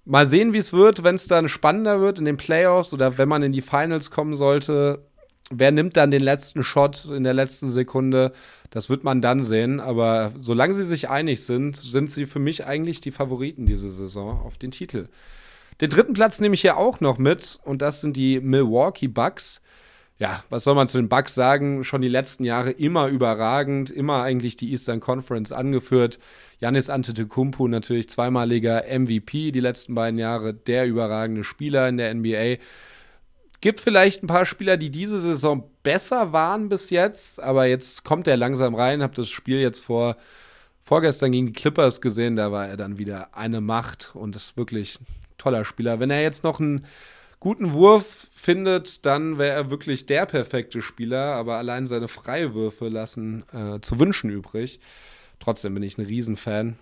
Mal 0.05 0.27
sehen, 0.27 0.53
wie 0.53 0.59
es 0.59 0.73
wird, 0.73 1.05
wenn 1.05 1.17
es 1.17 1.27
dann 1.27 1.49
spannender 1.49 2.01
wird 2.01 2.19
in 2.19 2.25
den 2.25 2.37
Playoffs 2.37 2.95
oder 2.95 3.19
wenn 3.19 3.29
man 3.29 3.43
in 3.43 3.53
die 3.53 3.63
Finals 3.63 4.11
kommen 4.11 4.37
sollte 4.37 5.05
wer 5.51 5.71
nimmt 5.71 5.97
dann 5.97 6.11
den 6.11 6.21
letzten 6.21 6.63
Shot 6.63 7.07
in 7.07 7.25
der 7.25 7.35
letzten 7.35 7.71
Sekunde? 7.71 8.33
Das 8.71 8.91
wird 8.91 9.05
man 9.05 9.21
dann 9.21 9.43
sehen. 9.43 9.81
Aber 9.81 10.33
solange 10.39 10.75
sie 10.75 10.85
sich 10.85 11.09
einig 11.09 11.45
sind, 11.45 11.77
sind 11.77 12.11
sie 12.11 12.27
für 12.27 12.39
mich 12.39 12.67
eigentlich 12.67 13.01
die 13.01 13.11
Favoriten 13.11 13.67
diese 13.67 13.91
Saison 13.91 14.41
auf 14.41 14.59
den 14.59 14.71
Titel. 14.71 15.09
Den 15.81 15.91
dritten 15.91 16.13
Platz 16.13 16.41
nehme 16.41 16.55
ich 16.55 16.63
hier 16.63 16.77
auch 16.77 17.01
noch 17.01 17.19
mit 17.19 17.59
und 17.65 17.83
das 17.83 18.01
sind 18.01 18.17
die 18.17 18.41
Milwaukee 18.41 19.09
Bucks. 19.09 19.61
Ja, 20.19 20.43
was 20.51 20.65
soll 20.65 20.75
man 20.75 20.89
zu 20.89 20.99
den 20.99 21.09
Bucks 21.09 21.37
sagen? 21.37 21.85
Schon 21.85 22.01
die 22.01 22.09
letzten 22.09 22.43
Jahre 22.43 22.73
immer 22.73 23.07
überragend, 23.07 23.89
immer 23.89 24.25
eigentlich 24.25 24.57
die 24.57 24.73
Eastern 24.73 24.99
Conference 24.99 25.53
angeführt. 25.53 26.19
Janis 26.59 26.91
Antetokounmpo 26.91 27.69
natürlich 27.69 28.09
zweimaliger 28.09 28.83
MVP 28.89 29.53
die 29.53 29.61
letzten 29.61 29.95
beiden 29.95 30.19
Jahre, 30.19 30.53
der 30.53 30.89
überragende 30.89 31.45
Spieler 31.45 31.89
in 31.89 31.99
der 31.99 32.13
NBA. 32.13 32.57
Gibt 33.61 33.81
vielleicht 33.81 34.23
ein 34.23 34.29
paar 34.29 34.47
Spieler, 34.47 34.77
die 34.77 34.91
diese 34.91 35.19
Saison 35.19 35.69
besser 35.83 36.33
waren 36.33 36.69
bis 36.69 36.91
jetzt, 36.91 37.43
aber 37.43 37.67
jetzt 37.67 38.05
kommt 38.05 38.29
er 38.29 38.37
langsam 38.37 38.75
rein. 38.75 39.03
Hab 39.03 39.15
das 39.15 39.29
Spiel 39.29 39.59
jetzt 39.59 39.81
vor 39.81 40.17
vorgestern 40.89 41.33
gegen 41.33 41.49
die 41.49 41.53
Clippers 41.53 42.01
gesehen, 42.01 42.37
da 42.37 42.51
war 42.51 42.67
er 42.67 42.79
dann 42.79 42.97
wieder 42.97 43.37
eine 43.37 43.61
Macht 43.61 44.13
und 44.15 44.37
ist 44.37 44.57
wirklich 44.57 44.99
ein 45.01 45.07
toller 45.37 45.67
Spieler. 45.67 46.01
Wenn 46.01 46.11
er 46.11 46.23
jetzt 46.23 46.45
noch 46.45 46.61
einen 46.61 46.87
guten 47.41 47.75
Wurf 47.75 48.29
findet, 48.33 49.05
dann 49.05 49.37
wäre 49.37 49.55
er 49.55 49.71
wirklich 49.71 50.07
der 50.07 50.25
perfekte 50.25 50.81
Spieler, 50.81 51.35
aber 51.35 51.57
allein 51.57 51.87
seine 51.87 52.09
Freiwürfe 52.09 52.89
lassen 52.89 53.45
äh, 53.53 53.81
zu 53.81 53.99
wünschen 53.99 54.31
übrig. 54.31 54.81
Trotzdem 55.41 55.75
bin 55.75 55.83
ich 55.83 55.99
ein 55.99 56.07
Riesenfan. 56.07 56.79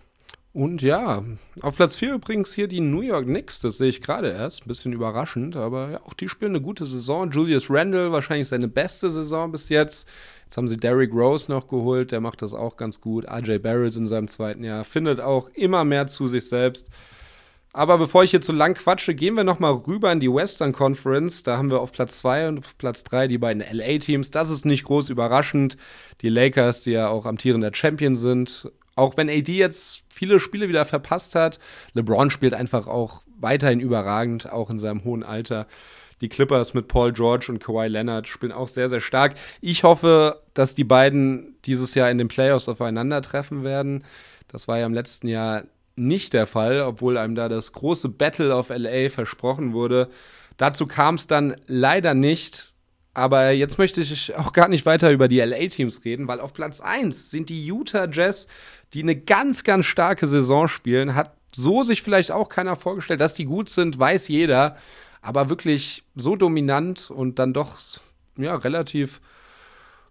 Und 0.56 0.80
ja, 0.80 1.22
auf 1.60 1.76
Platz 1.76 1.96
4 1.96 2.14
übrigens 2.14 2.54
hier 2.54 2.66
die 2.66 2.80
New 2.80 3.02
York 3.02 3.26
Knicks, 3.26 3.60
das 3.60 3.76
sehe 3.76 3.90
ich 3.90 4.00
gerade 4.00 4.30
erst, 4.30 4.64
ein 4.64 4.68
bisschen 4.68 4.94
überraschend, 4.94 5.54
aber 5.54 5.90
ja, 5.90 6.00
auch 6.06 6.14
die 6.14 6.30
spielen 6.30 6.52
eine 6.52 6.62
gute 6.62 6.86
Saison. 6.86 7.30
Julius 7.30 7.68
Randle, 7.68 8.10
wahrscheinlich 8.10 8.48
seine 8.48 8.66
beste 8.66 9.10
Saison 9.10 9.52
bis 9.52 9.68
jetzt. 9.68 10.08
Jetzt 10.44 10.56
haben 10.56 10.66
sie 10.66 10.78
Derrick 10.78 11.12
Rose 11.12 11.52
noch 11.52 11.68
geholt, 11.68 12.10
der 12.10 12.22
macht 12.22 12.40
das 12.40 12.54
auch 12.54 12.78
ganz 12.78 13.02
gut. 13.02 13.26
RJ 13.28 13.58
Barrett 13.58 13.96
in 13.96 14.08
seinem 14.08 14.28
zweiten 14.28 14.64
Jahr 14.64 14.84
findet 14.84 15.20
auch 15.20 15.50
immer 15.50 15.84
mehr 15.84 16.06
zu 16.06 16.26
sich 16.26 16.48
selbst. 16.48 16.88
Aber 17.74 17.98
bevor 17.98 18.24
ich 18.24 18.30
hier 18.30 18.40
zu 18.40 18.52
lang 18.52 18.72
quatsche, 18.72 19.14
gehen 19.14 19.34
wir 19.34 19.44
nochmal 19.44 19.74
rüber 19.74 20.10
in 20.10 20.20
die 20.20 20.32
Western 20.32 20.72
Conference. 20.72 21.42
Da 21.42 21.58
haben 21.58 21.70
wir 21.70 21.82
auf 21.82 21.92
Platz 21.92 22.20
2 22.20 22.48
und 22.48 22.58
auf 22.60 22.78
Platz 22.78 23.04
3 23.04 23.28
die 23.28 23.36
beiden 23.36 23.62
LA-Teams. 23.62 24.30
Das 24.30 24.48
ist 24.48 24.64
nicht 24.64 24.84
groß 24.84 25.10
überraschend. 25.10 25.76
Die 26.22 26.30
Lakers, 26.30 26.80
die 26.80 26.92
ja 26.92 27.08
auch 27.08 27.26
amtierender 27.26 27.72
Champion 27.74 28.16
sind, 28.16 28.72
auch 28.96 29.16
wenn 29.16 29.30
AD 29.30 29.52
jetzt 29.52 30.04
viele 30.12 30.40
Spiele 30.40 30.68
wieder 30.68 30.84
verpasst 30.84 31.34
hat, 31.34 31.60
LeBron 31.92 32.30
spielt 32.30 32.54
einfach 32.54 32.86
auch 32.86 33.22
weiterhin 33.38 33.80
überragend, 33.80 34.50
auch 34.50 34.70
in 34.70 34.78
seinem 34.78 35.04
hohen 35.04 35.22
Alter. 35.22 35.66
Die 36.22 36.30
Clippers 36.30 36.72
mit 36.72 36.88
Paul 36.88 37.12
George 37.12 37.46
und 37.50 37.58
Kawhi 37.58 37.88
Leonard 37.88 38.26
spielen 38.26 38.52
auch 38.52 38.68
sehr, 38.68 38.88
sehr 38.88 39.02
stark. 39.02 39.34
Ich 39.60 39.84
hoffe, 39.84 40.40
dass 40.54 40.74
die 40.74 40.84
beiden 40.84 41.56
dieses 41.66 41.94
Jahr 41.94 42.10
in 42.10 42.16
den 42.16 42.28
Playoffs 42.28 42.68
aufeinandertreffen 42.70 43.64
werden. 43.64 44.02
Das 44.48 44.66
war 44.66 44.78
ja 44.78 44.86
im 44.86 44.94
letzten 44.94 45.28
Jahr 45.28 45.64
nicht 45.94 46.32
der 46.32 46.46
Fall, 46.46 46.80
obwohl 46.80 47.18
einem 47.18 47.34
da 47.34 47.50
das 47.50 47.72
große 47.72 48.08
Battle 48.08 48.54
of 48.54 48.70
LA 48.70 49.10
versprochen 49.10 49.74
wurde. 49.74 50.08
Dazu 50.56 50.86
kam 50.86 51.16
es 51.16 51.26
dann 51.26 51.56
leider 51.66 52.14
nicht. 52.14 52.76
Aber 53.16 53.50
jetzt 53.50 53.78
möchte 53.78 54.02
ich 54.02 54.36
auch 54.36 54.52
gar 54.52 54.68
nicht 54.68 54.84
weiter 54.84 55.10
über 55.10 55.26
die 55.26 55.40
LA-Teams 55.40 56.04
reden, 56.04 56.28
weil 56.28 56.38
auf 56.38 56.52
Platz 56.52 56.82
1 56.82 57.30
sind 57.30 57.48
die 57.48 57.66
Utah 57.66 58.06
Jazz, 58.12 58.46
die 58.94 59.02
eine 59.02 59.16
ganz, 59.16 59.64
ganz 59.64 59.86
starke 59.86 60.26
Saison 60.26 60.68
spielen. 60.68 61.14
Hat 61.14 61.36
so 61.54 61.82
sich 61.82 62.02
vielleicht 62.02 62.32
auch 62.32 62.48
keiner 62.48 62.76
vorgestellt, 62.76 63.20
dass 63.20 63.34
die 63.34 63.44
gut 63.44 63.68
sind, 63.68 63.98
weiß 63.98 64.28
jeder. 64.28 64.76
Aber 65.22 65.48
wirklich 65.48 66.04
so 66.14 66.36
dominant 66.36 67.10
und 67.10 67.38
dann 67.38 67.52
doch 67.52 67.76
ja, 68.36 68.54
relativ 68.54 69.20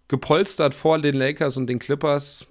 gepolstert 0.08 0.74
vor 0.74 0.98
den 0.98 1.14
Lakers 1.14 1.56
und 1.56 1.68
den 1.68 1.78
Clippers 1.78 2.46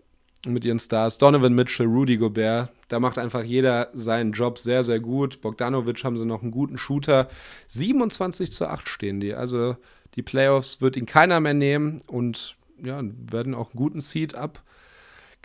mit 0.45 0.65
ihren 0.65 0.79
Stars. 0.79 1.17
Donovan 1.17 1.53
Mitchell, 1.53 1.87
Rudy 1.87 2.17
Gobert. 2.17 2.69
Da 2.87 2.99
macht 2.99 3.17
einfach 3.17 3.43
jeder 3.43 3.89
seinen 3.93 4.31
Job 4.31 4.59
sehr, 4.59 4.83
sehr 4.83 4.99
gut. 4.99 5.41
Bogdanovic 5.41 6.03
haben 6.03 6.17
sie 6.17 6.25
noch 6.25 6.41
einen 6.41 6.51
guten 6.51 6.77
Shooter. 6.77 7.27
27 7.69 8.51
zu 8.51 8.67
8 8.67 8.87
stehen 8.87 9.19
die. 9.19 9.33
Also 9.33 9.77
die 10.15 10.21
Playoffs 10.21 10.81
wird 10.81 10.97
ihn 10.97 11.05
keiner 11.05 11.39
mehr 11.39 11.53
nehmen 11.53 12.01
und 12.07 12.55
ja, 12.83 13.01
werden 13.03 13.55
auch 13.55 13.71
einen 13.71 13.77
guten 13.77 14.01
Seed 14.01 14.35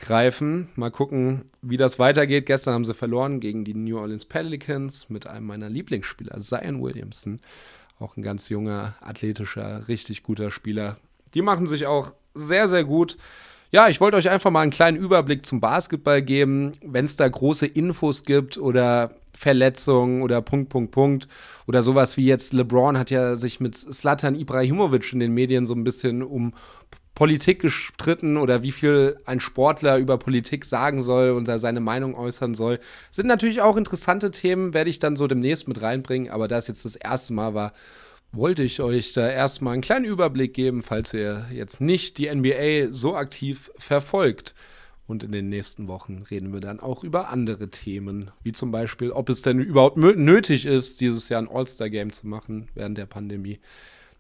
abgreifen. 0.01 0.69
Mal 0.77 0.91
gucken, 0.91 1.45
wie 1.63 1.77
das 1.77 1.99
weitergeht. 1.99 2.47
Gestern 2.47 2.75
haben 2.75 2.85
sie 2.85 2.95
verloren 2.95 3.39
gegen 3.41 3.65
die 3.65 3.75
New 3.75 3.99
Orleans 3.99 4.25
Pelicans 4.25 5.11
mit 5.11 5.27
einem 5.27 5.47
meiner 5.47 5.69
Lieblingsspieler, 5.69 6.39
Zion 6.39 6.83
Williamson. 6.83 7.41
Auch 7.99 8.17
ein 8.17 8.23
ganz 8.23 8.49
junger, 8.49 8.95
athletischer, 9.01 9.87
richtig 9.89 10.23
guter 10.23 10.51
Spieler. 10.51 10.97
Die 11.35 11.43
machen 11.43 11.67
sich 11.67 11.87
auch 11.87 12.15
sehr, 12.35 12.67
sehr 12.67 12.85
gut. 12.85 13.19
Ja, 13.73 13.89
ich 13.89 14.01
wollte 14.01 14.17
euch 14.17 14.31
einfach 14.31 14.51
mal 14.51 14.63
einen 14.63 14.73
kleinen 14.73 14.97
Überblick 14.97 15.45
zum 15.45 15.61
Basketball 15.61 16.23
geben. 16.23 16.73
Wenn 16.83 17.05
es 17.05 17.17
da 17.17 17.29
große 17.29 17.67
Infos 17.67 18.25
gibt 18.25 18.57
oder 18.57 19.15
Verletzungen 19.35 20.23
oder 20.23 20.41
Punkt, 20.43 20.71
Punkt, 20.71 20.91
Punkt 20.93 21.29
oder 21.69 21.83
sowas 21.83 22.17
wie 22.17 22.25
jetzt 22.25 22.53
LeBron 22.53 22.99
hat 22.99 23.11
ja 23.11 23.37
sich 23.37 23.61
mit 23.61 23.77
Slatan 23.77 24.35
Ibrahimovic 24.35 25.13
in 25.13 25.21
den 25.21 25.33
Medien 25.33 25.67
so 25.67 25.75
ein 25.75 25.85
bisschen 25.85 26.23
um 26.23 26.53
Politik 27.21 27.61
gestritten 27.61 28.39
oder 28.39 28.63
wie 28.63 28.73
viel 28.73 29.19
ein 29.27 29.41
Sportler 29.41 29.99
über 29.99 30.17
Politik 30.17 30.65
sagen 30.65 31.03
soll 31.03 31.33
und 31.33 31.45
seine 31.45 31.81
Meinung 31.81 32.15
äußern 32.15 32.55
soll. 32.55 32.81
Sind 33.11 33.27
natürlich 33.27 33.61
auch 33.61 33.77
interessante 33.77 34.31
Themen, 34.31 34.73
werde 34.73 34.89
ich 34.89 35.01
dann 35.01 35.17
so 35.17 35.27
demnächst 35.27 35.69
mit 35.69 35.83
reinbringen, 35.83 36.31
aber 36.31 36.49
da 36.49 36.57
es 36.57 36.67
jetzt 36.67 36.87
das 36.87 36.97
erste 36.97 37.35
Mal 37.35 37.53
war, 37.53 37.75
wollte 38.33 38.63
ich 38.63 38.81
euch 38.81 39.13
da 39.13 39.29
erstmal 39.29 39.75
einen 39.75 39.83
kleinen 39.83 40.07
Überblick 40.07 40.55
geben, 40.55 40.83
falls 40.83 41.13
ihr 41.13 41.47
jetzt 41.53 41.83
nicht 41.83 42.17
die 42.17 42.35
NBA 42.35 42.95
so 42.95 43.15
aktiv 43.15 43.71
verfolgt. 43.77 44.55
Und 45.07 45.23
in 45.23 45.33
den 45.33 45.51
nächsten 45.51 45.89
Wochen 45.89 46.25
reden 46.31 46.55
wir 46.55 46.61
dann 46.61 46.81
auch 46.81 47.05
über 47.05 47.29
andere 47.29 47.69
Themen, 47.69 48.31
wie 48.43 48.53
zum 48.53 48.71
Beispiel, 48.71 49.11
ob 49.11 49.29
es 49.29 49.43
denn 49.43 49.61
überhaupt 49.61 49.99
nötig 49.99 50.65
ist, 50.65 51.03
dieses 51.03 51.29
Jahr 51.29 51.43
ein 51.43 51.51
All-Star-Game 51.51 52.13
zu 52.13 52.27
machen 52.27 52.69
während 52.75 52.97
der 52.97 53.05
Pandemie. 53.05 53.61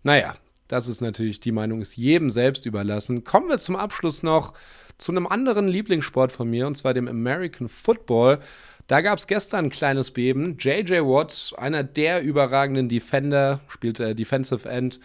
Naja, 0.03 0.35
das 0.71 0.87
ist 0.87 1.01
natürlich, 1.01 1.41
die 1.41 1.51
Meinung 1.51 1.81
ist 1.81 1.97
jedem 1.97 2.31
selbst 2.31 2.65
überlassen. 2.65 3.25
Kommen 3.25 3.49
wir 3.49 3.59
zum 3.59 3.75
Abschluss 3.75 4.23
noch 4.23 4.55
zu 4.99 5.11
einem 5.11 5.27
anderen 5.27 5.67
Lieblingssport 5.67 6.31
von 6.31 6.49
mir, 6.49 6.69
und 6.69 6.77
zwar 6.77 6.95
dem 6.95 7.09
American 7.09 7.69
Football. 7.69 8.39
Da 8.87 9.01
gab 9.01 9.19
es 9.19 9.27
gestern 9.27 9.67
ein 9.67 9.71
kleines 9.71 10.13
Beben. 10.13 10.59
JJ 10.59 11.01
Watt, 11.01 11.55
einer 11.57 11.83
der 11.83 12.23
überragenden 12.23 12.89
Defender, 12.89 13.61
spielte 13.67 14.15
Defensive 14.15 14.69
End, 14.69 15.01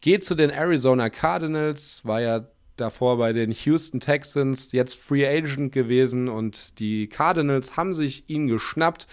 geht 0.00 0.24
zu 0.24 0.34
den 0.34 0.48
Arizona 0.48 1.10
Cardinals, 1.10 2.04
war 2.06 2.22
ja 2.22 2.46
davor 2.76 3.18
bei 3.18 3.32
den 3.32 3.52
Houston 3.52 4.00
Texans, 4.00 4.72
jetzt 4.72 4.94
Free 4.96 5.26
Agent 5.26 5.72
gewesen 5.72 6.28
und 6.28 6.78
die 6.78 7.08
Cardinals 7.08 7.76
haben 7.76 7.94
sich 7.94 8.28
ihn 8.28 8.46
geschnappt. 8.46 9.06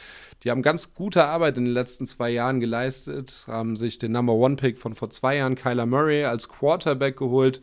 Die 0.43 0.51
haben 0.51 0.61
ganz 0.61 0.93
gute 0.93 1.26
Arbeit 1.26 1.57
in 1.57 1.66
den 1.66 1.74
letzten 1.74 2.05
zwei 2.05 2.30
Jahren 2.30 2.59
geleistet, 2.59 3.45
haben 3.47 3.76
sich 3.76 3.97
den 3.97 4.11
Number 4.11 4.34
One 4.34 4.57
Pick 4.57 4.78
von 4.78 4.93
vor 4.93 5.09
zwei 5.09 5.38
Jahren, 5.38 5.55
Kyler 5.55 5.86
Murray, 5.86 6.26
als 6.26 6.49
Quarterback 6.49 7.18
geholt. 7.18 7.61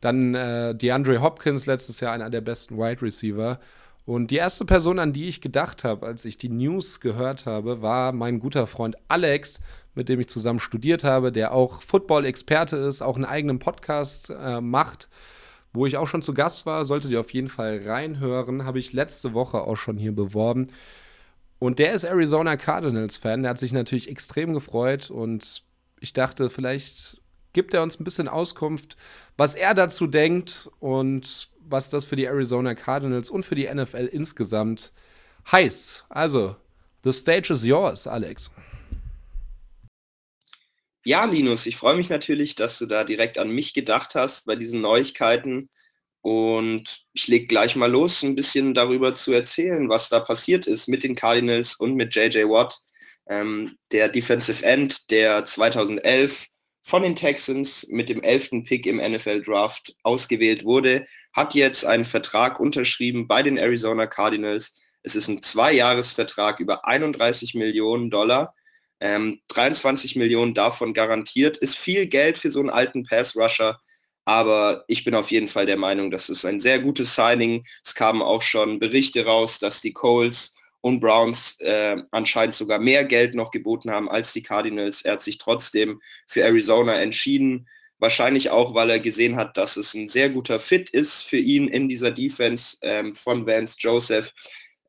Dann 0.00 0.34
äh, 0.34 0.74
DeAndre 0.74 1.20
Hopkins, 1.20 1.66
letztes 1.66 2.00
Jahr 2.00 2.12
einer 2.12 2.30
der 2.30 2.40
besten 2.40 2.78
Wide 2.78 3.02
Receiver. 3.02 3.58
Und 4.06 4.30
die 4.30 4.36
erste 4.36 4.64
Person, 4.64 4.98
an 4.98 5.12
die 5.12 5.28
ich 5.28 5.40
gedacht 5.40 5.84
habe, 5.84 6.06
als 6.06 6.24
ich 6.24 6.38
die 6.38 6.48
News 6.48 7.00
gehört 7.00 7.46
habe, 7.46 7.82
war 7.82 8.12
mein 8.12 8.40
guter 8.40 8.66
Freund 8.66 8.96
Alex, 9.08 9.60
mit 9.94 10.08
dem 10.08 10.20
ich 10.20 10.28
zusammen 10.28 10.58
studiert 10.58 11.04
habe, 11.04 11.32
der 11.32 11.52
auch 11.52 11.82
Football-Experte 11.82 12.76
ist, 12.76 13.02
auch 13.02 13.16
einen 13.16 13.24
eigenen 13.24 13.58
Podcast 13.58 14.30
äh, 14.30 14.60
macht, 14.60 15.08
wo 15.72 15.86
ich 15.86 15.96
auch 15.96 16.06
schon 16.06 16.22
zu 16.22 16.34
Gast 16.34 16.66
war. 16.66 16.84
Solltet 16.84 17.10
ihr 17.10 17.20
auf 17.20 17.32
jeden 17.32 17.48
Fall 17.48 17.82
reinhören, 17.84 18.64
habe 18.64 18.78
ich 18.78 18.92
letzte 18.92 19.34
Woche 19.34 19.62
auch 19.62 19.76
schon 19.76 19.96
hier 19.96 20.14
beworben. 20.14 20.68
Und 21.58 21.78
der 21.78 21.92
ist 21.92 22.04
Arizona 22.04 22.56
Cardinals-Fan. 22.56 23.42
Der 23.42 23.50
hat 23.50 23.58
sich 23.58 23.72
natürlich 23.72 24.08
extrem 24.08 24.54
gefreut 24.54 25.10
und 25.10 25.62
ich 26.00 26.12
dachte, 26.12 26.48
vielleicht 26.50 27.20
gibt 27.52 27.74
er 27.74 27.82
uns 27.82 28.00
ein 28.00 28.04
bisschen 28.04 28.28
Auskunft, 28.28 28.96
was 29.36 29.54
er 29.54 29.74
dazu 29.74 30.06
denkt 30.06 30.70
und 30.78 31.50
was 31.60 31.90
das 31.90 32.04
für 32.04 32.16
die 32.16 32.24
Arizona 32.24 32.74
Cardinals 32.74 33.30
und 33.30 33.44
für 33.44 33.54
die 33.54 33.72
NFL 33.72 34.08
insgesamt 34.10 34.92
heißt. 35.50 36.06
Also, 36.08 36.56
the 37.04 37.12
stage 37.12 37.52
is 37.52 37.64
yours, 37.64 38.06
Alex. 38.06 38.54
Ja, 41.04 41.24
Linus, 41.24 41.64
ich 41.66 41.76
freue 41.76 41.96
mich 41.96 42.10
natürlich, 42.10 42.54
dass 42.54 42.78
du 42.78 42.86
da 42.86 43.04
direkt 43.04 43.38
an 43.38 43.50
mich 43.50 43.72
gedacht 43.72 44.14
hast 44.14 44.46
bei 44.46 44.56
diesen 44.56 44.82
Neuigkeiten. 44.82 45.70
Und 46.22 47.06
ich 47.14 47.26
lege 47.28 47.46
gleich 47.46 47.76
mal 47.76 47.90
los, 47.90 48.22
ein 48.22 48.34
bisschen 48.34 48.74
darüber 48.74 49.14
zu 49.14 49.32
erzählen, 49.32 49.88
was 49.88 50.10
da 50.10 50.20
passiert 50.20 50.66
ist 50.66 50.88
mit 50.88 51.02
den 51.02 51.14
Cardinals 51.14 51.76
und 51.76 51.94
mit 51.94 52.14
JJ 52.14 52.44
Watt, 52.44 52.78
ähm, 53.28 53.78
der 53.92 54.08
Defensive 54.10 54.64
End, 54.64 55.10
der 55.10 55.44
2011 55.44 56.48
von 56.82 57.02
den 57.02 57.16
Texans 57.16 57.86
mit 57.88 58.08
dem 58.10 58.22
elften 58.22 58.64
Pick 58.64 58.84
im 58.84 58.96
NFL 58.96 59.42
Draft 59.42 59.94
ausgewählt 60.02 60.64
wurde, 60.64 61.06
hat 61.32 61.54
jetzt 61.54 61.86
einen 61.86 62.04
Vertrag 62.04 62.60
unterschrieben 62.60 63.26
bei 63.26 63.42
den 63.42 63.56
Arizona 63.56 64.06
Cardinals. 64.06 64.78
Es 65.02 65.14
ist 65.14 65.28
ein 65.28 65.40
Zweijahresvertrag 65.40 66.60
über 66.60 66.86
31 66.86 67.54
Millionen 67.54 68.10
Dollar. 68.10 68.54
Ähm, 69.00 69.40
23 69.48 70.16
Millionen 70.16 70.54
davon 70.54 70.92
garantiert. 70.92 71.56
Ist 71.56 71.78
viel 71.78 72.06
Geld 72.06 72.38
für 72.38 72.50
so 72.50 72.60
einen 72.60 72.70
alten 72.70 73.04
Pass-Rusher. 73.04 73.78
Aber 74.24 74.84
ich 74.86 75.04
bin 75.04 75.14
auf 75.14 75.30
jeden 75.30 75.48
Fall 75.48 75.66
der 75.66 75.78
Meinung, 75.78 76.10
das 76.10 76.28
ist 76.28 76.44
ein 76.44 76.60
sehr 76.60 76.78
gutes 76.78 77.14
Signing. 77.14 77.64
Es 77.84 77.94
kamen 77.94 78.22
auch 78.22 78.42
schon 78.42 78.78
Berichte 78.78 79.24
raus, 79.24 79.58
dass 79.58 79.80
die 79.80 79.92
Coles 79.92 80.54
und 80.82 81.00
Browns 81.00 81.58
äh, 81.60 81.96
anscheinend 82.10 82.54
sogar 82.54 82.78
mehr 82.78 83.04
Geld 83.04 83.34
noch 83.34 83.50
geboten 83.50 83.90
haben 83.90 84.10
als 84.10 84.32
die 84.32 84.42
Cardinals. 84.42 85.02
Er 85.02 85.12
hat 85.12 85.22
sich 85.22 85.38
trotzdem 85.38 86.00
für 86.26 86.42
Arizona 86.42 87.00
entschieden. 87.00 87.68
Wahrscheinlich 87.98 88.50
auch, 88.50 88.74
weil 88.74 88.90
er 88.90 88.98
gesehen 88.98 89.36
hat, 89.36 89.56
dass 89.56 89.76
es 89.76 89.94
ein 89.94 90.08
sehr 90.08 90.30
guter 90.30 90.58
Fit 90.58 90.88
ist 90.90 91.22
für 91.22 91.36
ihn 91.36 91.68
in 91.68 91.88
dieser 91.88 92.10
Defense 92.10 92.78
ähm, 92.82 93.14
von 93.14 93.46
Vance 93.46 93.76
Joseph, 93.78 94.32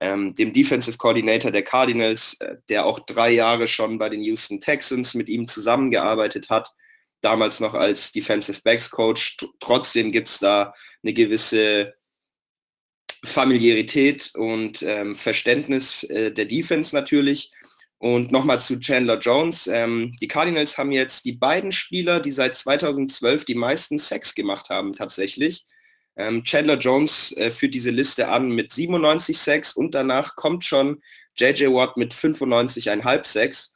ähm, 0.01 0.33
dem 0.35 0.51
Defensive 0.51 0.97
Coordinator 0.97 1.51
der 1.51 1.63
Cardinals, 1.63 2.35
äh, 2.41 2.55
der 2.69 2.85
auch 2.85 2.99
drei 2.99 3.29
Jahre 3.29 3.67
schon 3.67 3.99
bei 3.99 4.09
den 4.09 4.21
Houston 4.21 4.59
Texans 4.59 5.13
mit 5.13 5.29
ihm 5.29 5.47
zusammengearbeitet 5.47 6.49
hat. 6.49 6.73
Damals 7.21 7.59
noch 7.59 7.75
als 7.75 8.11
Defensive 8.11 8.61
Backs 8.63 8.89
Coach. 8.89 9.37
Trotzdem 9.59 10.11
gibt 10.11 10.27
es 10.29 10.39
da 10.39 10.73
eine 11.03 11.13
gewisse 11.13 11.93
Familiarität 13.23 14.31
und 14.33 14.81
ähm, 14.81 15.15
Verständnis 15.15 16.03
äh, 16.05 16.31
der 16.31 16.45
Defense 16.45 16.95
natürlich. 16.95 17.51
Und 17.99 18.31
nochmal 18.31 18.59
zu 18.59 18.79
Chandler 18.79 19.19
Jones. 19.19 19.67
Ähm, 19.67 20.15
die 20.19 20.27
Cardinals 20.27 20.79
haben 20.79 20.91
jetzt 20.91 21.25
die 21.25 21.33
beiden 21.33 21.71
Spieler, 21.71 22.19
die 22.19 22.31
seit 22.31 22.55
2012 22.55 23.45
die 23.45 23.53
meisten 23.53 23.99
Sex 23.99 24.33
gemacht 24.33 24.71
haben, 24.71 24.93
tatsächlich. 24.93 25.67
Ähm, 26.21 26.43
Chandler 26.43 26.77
Jones 26.77 27.35
äh, 27.37 27.49
führt 27.49 27.73
diese 27.73 27.89
Liste 27.89 28.27
an 28.27 28.49
mit 28.49 28.71
97 28.71 29.37
Sex 29.37 29.73
und 29.73 29.95
danach 29.95 30.35
kommt 30.35 30.63
schon 30.63 31.01
JJ 31.37 31.65
Watt 31.67 31.97
mit 31.97 32.13
95,5 32.13 33.25
Sex. 33.25 33.75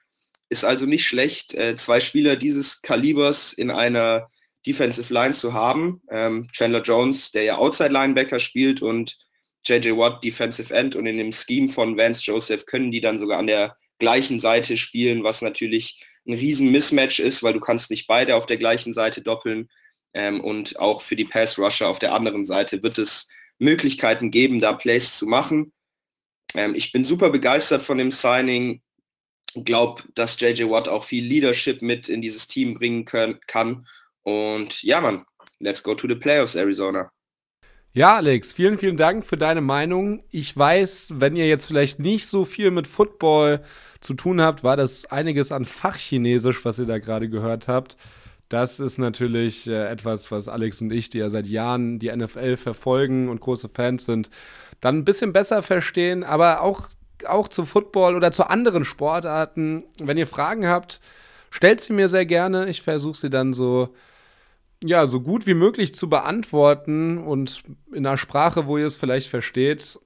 Ist 0.49 0.63
also 0.63 0.85
nicht 0.85 1.05
schlecht, 1.05 1.55
äh, 1.55 1.75
zwei 1.75 1.99
Spieler 1.99 2.35
dieses 2.35 2.81
Kalibers 2.81 3.53
in 3.53 3.71
einer 3.71 4.29
Defensive 4.65 5.11
Line 5.13 5.33
zu 5.33 5.53
haben. 5.53 6.01
Ähm, 6.09 6.47
Chandler 6.51 6.81
Jones, 6.81 7.31
der 7.31 7.43
ja 7.43 7.57
Outside 7.57 7.89
Linebacker 7.89 8.39
spielt 8.39 8.81
und 8.81 9.17
JJ 9.65 9.91
Watt 9.97 10.23
Defensive 10.23 10.73
End 10.73 10.95
und 10.95 11.07
in 11.07 11.17
dem 11.17 11.31
Scheme 11.31 11.67
von 11.67 11.97
Vance 11.97 12.21
Joseph 12.23 12.65
können 12.65 12.91
die 12.91 13.01
dann 13.01 13.17
sogar 13.17 13.39
an 13.39 13.47
der 13.47 13.75
gleichen 13.97 14.39
Seite 14.39 14.77
spielen, 14.77 15.23
was 15.23 15.41
natürlich 15.41 16.03
ein 16.27 16.33
riesen 16.33 16.71
Mismatch 16.71 17.19
ist, 17.19 17.43
weil 17.43 17.53
du 17.53 17.59
kannst 17.59 17.89
nicht 17.89 18.07
beide 18.07 18.35
auf 18.35 18.45
der 18.45 18.57
gleichen 18.57 18.93
Seite 18.93 19.21
doppeln. 19.21 19.69
Ähm, 20.15 20.39
und 20.41 20.79
auch 20.79 21.01
für 21.01 21.17
die 21.17 21.25
Pass 21.25 21.59
Rusher 21.59 21.89
auf 21.89 21.99
der 21.99 22.13
anderen 22.13 22.45
Seite 22.45 22.81
wird 22.81 22.97
es 22.97 23.29
Möglichkeiten 23.59 24.31
geben, 24.31 24.61
da 24.61 24.73
Plays 24.73 25.19
zu 25.19 25.27
machen. 25.27 25.73
Ähm, 26.55 26.73
ich 26.73 26.93
bin 26.93 27.03
super 27.03 27.29
begeistert 27.29 27.83
von 27.83 27.97
dem 27.97 28.09
Signing. 28.09 28.81
Glaube, 29.53 30.03
dass 30.15 30.39
JJ 30.39 30.63
Watt 30.69 30.87
auch 30.87 31.03
viel 31.03 31.25
Leadership 31.25 31.81
mit 31.81 32.09
in 32.09 32.21
dieses 32.21 32.47
Team 32.47 32.73
bringen 32.73 33.05
können, 33.05 33.39
kann. 33.47 33.85
Und 34.23 34.81
ja, 34.83 35.01
Mann, 35.01 35.25
let's 35.59 35.83
go 35.83 35.93
to 35.93 36.07
the 36.07 36.15
playoffs, 36.15 36.55
Arizona. 36.55 37.11
Ja, 37.93 38.15
Alex, 38.17 38.51
vielen, 38.51 38.77
vielen 38.77 38.97
Dank 38.97 39.25
für 39.25 39.37
deine 39.37 39.61
Meinung. 39.61 40.23
Ich 40.29 40.55
weiß, 40.55 41.13
wenn 41.15 41.37
ihr 41.37 41.47
jetzt 41.47 41.67
vielleicht 41.67 41.99
nicht 41.99 42.27
so 42.27 42.43
viel 42.43 42.71
mit 42.71 42.87
Football 42.87 43.63
zu 44.01 44.13
tun 44.13 44.41
habt, 44.41 44.65
war 44.65 44.75
das 44.75 45.05
einiges 45.05 45.53
an 45.53 45.63
Fachchinesisch, 45.63 46.65
was 46.65 46.79
ihr 46.79 46.85
da 46.85 46.99
gerade 46.99 47.29
gehört 47.29 47.69
habt. 47.69 47.95
Das 48.49 48.79
ist 48.79 48.97
natürlich 48.97 49.67
äh, 49.67 49.89
etwas, 49.89 50.31
was 50.31 50.47
Alex 50.47 50.81
und 50.81 50.91
ich, 50.91 51.09
die 51.09 51.17
ja 51.19 51.29
seit 51.29 51.47
Jahren 51.47 51.99
die 51.99 52.15
NFL 52.15 52.57
verfolgen 52.57 53.29
und 53.29 53.41
große 53.41 53.69
Fans 53.69 54.05
sind, 54.05 54.29
dann 54.81 54.97
ein 54.97 55.05
bisschen 55.05 55.33
besser 55.33 55.63
verstehen, 55.63 56.23
aber 56.23 56.61
auch, 56.61 56.89
auch 57.27 57.47
zu 57.47 57.65
Football 57.65 58.15
oder 58.15 58.31
zu 58.31 58.49
anderen 58.49 58.85
Sportarten. 58.85 59.83
Wenn 59.99 60.17
ihr 60.17 60.27
Fragen 60.27 60.67
habt, 60.67 60.99
stellt 61.49 61.81
sie 61.81 61.93
mir 61.93 62.09
sehr 62.09 62.25
gerne. 62.25 62.69
Ich 62.69 62.81
versuche 62.81 63.17
sie 63.17 63.29
dann 63.29 63.53
so 63.53 63.93
ja, 64.83 65.05
so 65.05 65.21
gut 65.21 65.47
wie 65.47 65.53
möglich 65.53 65.95
zu 65.95 66.09
beantworten 66.09 67.17
und 67.17 67.63
in 67.91 68.05
einer 68.05 68.17
Sprache, 68.17 68.67
wo 68.67 68.77
ihr 68.77 68.85
es 68.85 68.97
vielleicht 68.97 69.29
versteht. 69.29 69.99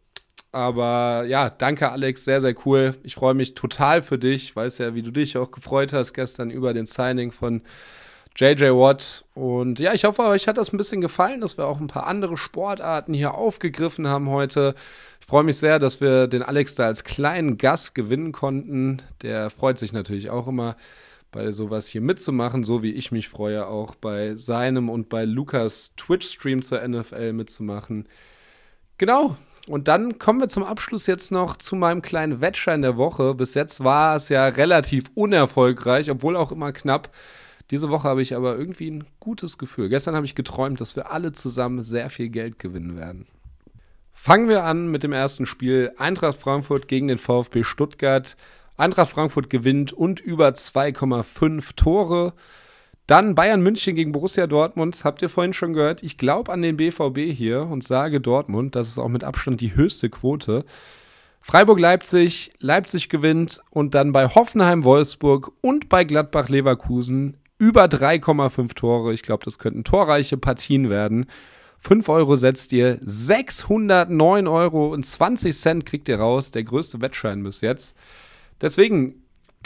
Aber 0.51 1.25
ja, 1.27 1.49
danke 1.49 1.91
Alex, 1.91 2.25
sehr, 2.25 2.41
sehr 2.41 2.55
cool. 2.65 2.95
Ich 3.03 3.15
freue 3.15 3.33
mich 3.33 3.53
total 3.53 4.01
für 4.01 4.17
dich. 4.17 4.45
Ich 4.45 4.55
weiß 4.55 4.79
ja, 4.79 4.95
wie 4.95 5.03
du 5.03 5.11
dich 5.11 5.37
auch 5.37 5.51
gefreut 5.51 5.93
hast 5.93 6.13
gestern 6.13 6.49
über 6.49 6.73
den 6.73 6.85
Signing 6.85 7.31
von 7.31 7.61
JJ 8.35 8.71
Watt. 8.71 9.25
Und 9.33 9.79
ja, 9.79 9.93
ich 9.93 10.05
hoffe, 10.05 10.23
euch 10.23 10.47
hat 10.47 10.57
das 10.57 10.73
ein 10.73 10.77
bisschen 10.77 11.01
gefallen, 11.01 11.41
dass 11.41 11.57
wir 11.57 11.67
auch 11.67 11.79
ein 11.79 11.87
paar 11.87 12.07
andere 12.07 12.37
Sportarten 12.37 13.13
hier 13.13 13.33
aufgegriffen 13.33 14.07
haben 14.07 14.29
heute. 14.29 14.75
Ich 15.19 15.27
freue 15.27 15.43
mich 15.43 15.57
sehr, 15.57 15.79
dass 15.79 16.01
wir 16.01 16.27
den 16.27 16.43
Alex 16.43 16.75
da 16.75 16.85
als 16.85 17.03
kleinen 17.03 17.57
Gast 17.57 17.95
gewinnen 17.95 18.31
konnten. 18.31 19.01
Der 19.21 19.49
freut 19.49 19.77
sich 19.77 19.93
natürlich 19.93 20.29
auch 20.29 20.47
immer 20.47 20.75
bei 21.31 21.51
sowas 21.51 21.87
hier 21.87 22.01
mitzumachen, 22.01 22.63
so 22.63 22.81
wie 22.81 22.91
ich 22.91 23.11
mich 23.11 23.29
freue, 23.29 23.67
auch 23.67 23.95
bei 23.95 24.35
seinem 24.35 24.89
und 24.89 25.09
bei 25.09 25.25
Lukas 25.25 25.95
Twitch-Stream 25.95 26.61
zur 26.61 26.87
NFL 26.87 27.33
mitzumachen. 27.33 28.07
Genau. 28.97 29.37
Und 29.67 29.87
dann 29.87 30.17
kommen 30.17 30.39
wir 30.39 30.47
zum 30.47 30.63
Abschluss 30.63 31.05
jetzt 31.05 31.31
noch 31.31 31.55
zu 31.57 31.75
meinem 31.75 32.01
kleinen 32.01 32.41
Wettschein 32.41 32.81
der 32.81 32.97
Woche. 32.97 33.35
Bis 33.35 33.53
jetzt 33.53 33.83
war 33.83 34.15
es 34.15 34.29
ja 34.29 34.47
relativ 34.47 35.11
unerfolgreich, 35.13 36.09
obwohl 36.09 36.35
auch 36.35 36.51
immer 36.51 36.71
knapp. 36.71 37.09
Diese 37.71 37.89
Woche 37.89 38.07
habe 38.07 38.21
ich 38.21 38.35
aber 38.35 38.57
irgendwie 38.57 38.89
ein 38.89 39.03
gutes 39.19 39.57
Gefühl. 39.57 39.89
Gestern 39.89 40.15
habe 40.15 40.25
ich 40.25 40.35
geträumt, 40.35 40.81
dass 40.81 40.95
wir 40.95 41.11
alle 41.11 41.31
zusammen 41.31 41.83
sehr 41.83 42.09
viel 42.09 42.29
Geld 42.29 42.57
gewinnen 42.57 42.97
werden. 42.97 43.27
Fangen 44.11 44.49
wir 44.49 44.63
an 44.63 44.89
mit 44.89 45.03
dem 45.03 45.13
ersten 45.13 45.45
Spiel. 45.45 45.93
Eintracht 45.97 46.39
Frankfurt 46.39 46.87
gegen 46.87 47.07
den 47.07 47.17
VfB 47.17 47.63
Stuttgart. 47.63 48.35
Eintracht 48.75 49.11
Frankfurt 49.11 49.49
gewinnt 49.49 49.93
und 49.93 50.19
über 50.19 50.49
2,5 50.49 51.75
Tore. 51.75 52.33
Dann 53.07 53.33
Bayern 53.33 53.61
München 53.61 53.95
gegen 53.95 54.11
Borussia 54.11 54.45
Dortmund. 54.45 55.03
Habt 55.03 55.21
ihr 55.21 55.29
vorhin 55.29 55.53
schon 55.53 55.73
gehört? 55.73 56.03
Ich 56.03 56.17
glaube 56.17 56.51
an 56.51 56.61
den 56.61 56.77
BVB 56.77 57.31
hier 57.31 57.61
und 57.61 57.83
sage 57.83 58.19
Dortmund. 58.19 58.75
Das 58.75 58.87
ist 58.87 58.99
auch 58.99 59.07
mit 59.07 59.23
Abstand 59.23 59.61
die 59.61 59.75
höchste 59.75 60.09
Quote. 60.09 60.65
Freiburg-Leipzig, 61.41 62.51
Leipzig 62.59 63.09
gewinnt 63.09 63.61
und 63.69 63.95
dann 63.95 64.11
bei 64.11 64.27
Hoffenheim-Wolfsburg 64.27 65.51
und 65.61 65.89
bei 65.89 66.03
Gladbach-Leverkusen 66.03 67.37
über 67.59 67.85
3,5 67.85 68.73
Tore. 68.73 69.13
Ich 69.13 69.21
glaube, 69.21 69.45
das 69.45 69.59
könnten 69.59 69.83
torreiche 69.83 70.37
Partien 70.37 70.89
werden. 70.89 71.27
5 71.77 72.09
Euro 72.09 72.35
setzt 72.35 72.73
ihr, 72.73 72.97
609 73.01 74.47
Euro 74.47 74.87
und 74.87 75.05
20 75.05 75.55
Cent 75.55 75.85
kriegt 75.85 76.09
ihr 76.09 76.19
raus. 76.19 76.49
Der 76.51 76.63
größte 76.63 76.99
Wettschein 77.01 77.43
bis 77.43 77.61
jetzt. 77.61 77.95
Deswegen, 78.59 79.23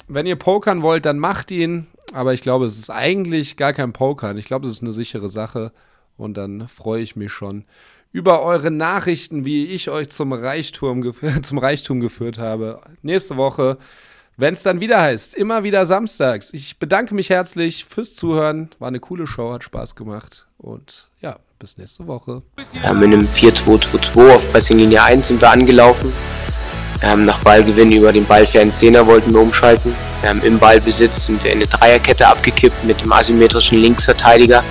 wenn 0.07 0.25
ihr 0.25 0.35
pokern 0.35 0.81
wollt, 0.81 1.05
dann 1.05 1.19
macht 1.19 1.49
ihn. 1.49 1.87
Aber 2.11 2.33
ich 2.33 2.41
glaube, 2.41 2.65
es 2.65 2.77
ist 2.77 2.89
eigentlich 2.89 3.57
gar 3.57 3.73
kein 3.73 3.93
Pokern. 3.93 4.37
Ich 4.37 4.45
glaube, 4.45 4.67
es 4.67 4.73
ist 4.73 4.81
eine 4.83 4.93
sichere 4.93 5.29
Sache. 5.29 5.71
Und 6.17 6.35
dann 6.35 6.67
freue 6.67 7.01
ich 7.01 7.15
mich 7.15 7.31
schon 7.31 7.63
über 8.11 8.43
eure 8.43 8.69
Nachrichten, 8.69 9.43
wie 9.43 9.65
ich 9.65 9.89
euch 9.89 10.09
zum 10.09 10.33
Reichtum, 10.33 11.13
zum 11.41 11.57
Reichtum 11.57 11.99
geführt 11.99 12.37
habe. 12.37 12.81
Nächste 13.01 13.37
Woche, 13.37 13.77
wenn 14.37 14.53
es 14.53 14.63
dann 14.63 14.79
wieder 14.79 15.01
heißt, 15.01 15.35
immer 15.35 15.63
wieder 15.63 15.85
samstags. 15.85 16.51
Ich 16.53 16.79
bedanke 16.79 17.13
mich 17.13 17.29
herzlich 17.29 17.85
fürs 17.85 18.15
Zuhören. 18.15 18.69
War 18.79 18.87
eine 18.87 18.99
coole 18.99 19.27
Show, 19.27 19.53
hat 19.53 19.63
Spaß 19.63 19.95
gemacht. 19.95 20.45
Und 20.57 21.09
ja, 21.21 21.37
bis 21.59 21.77
nächste 21.77 22.07
Woche. 22.07 22.41
Ja, 22.73 22.93
mit 22.93 23.13
einem 23.13 23.27
4-2-2-2 23.27 24.35
auf 24.35 24.51
Pressinglinie 24.51 25.03
1 25.03 25.27
sind 25.27 25.41
wir 25.41 25.51
angelaufen. 25.51 26.11
Ähm, 27.01 27.25
nach 27.25 27.39
Ballgewinn 27.39 27.91
über 27.91 28.11
den 28.11 28.25
ballfernen 28.25 28.73
Zehner 28.73 29.05
wollten 29.05 29.33
wir 29.33 29.41
umschalten. 29.41 29.93
Ähm, 30.23 30.41
Im 30.43 30.57
Ballbesitz 30.57 31.25
sind 31.25 31.43
wir 31.43 31.51
in 31.51 31.57
eine 31.57 31.67
Dreierkette 31.67 32.27
abgekippt 32.27 32.85
mit 32.85 33.01
dem 33.01 33.11
asymmetrischen 33.11 33.77
Linksverteidiger. 33.79 34.63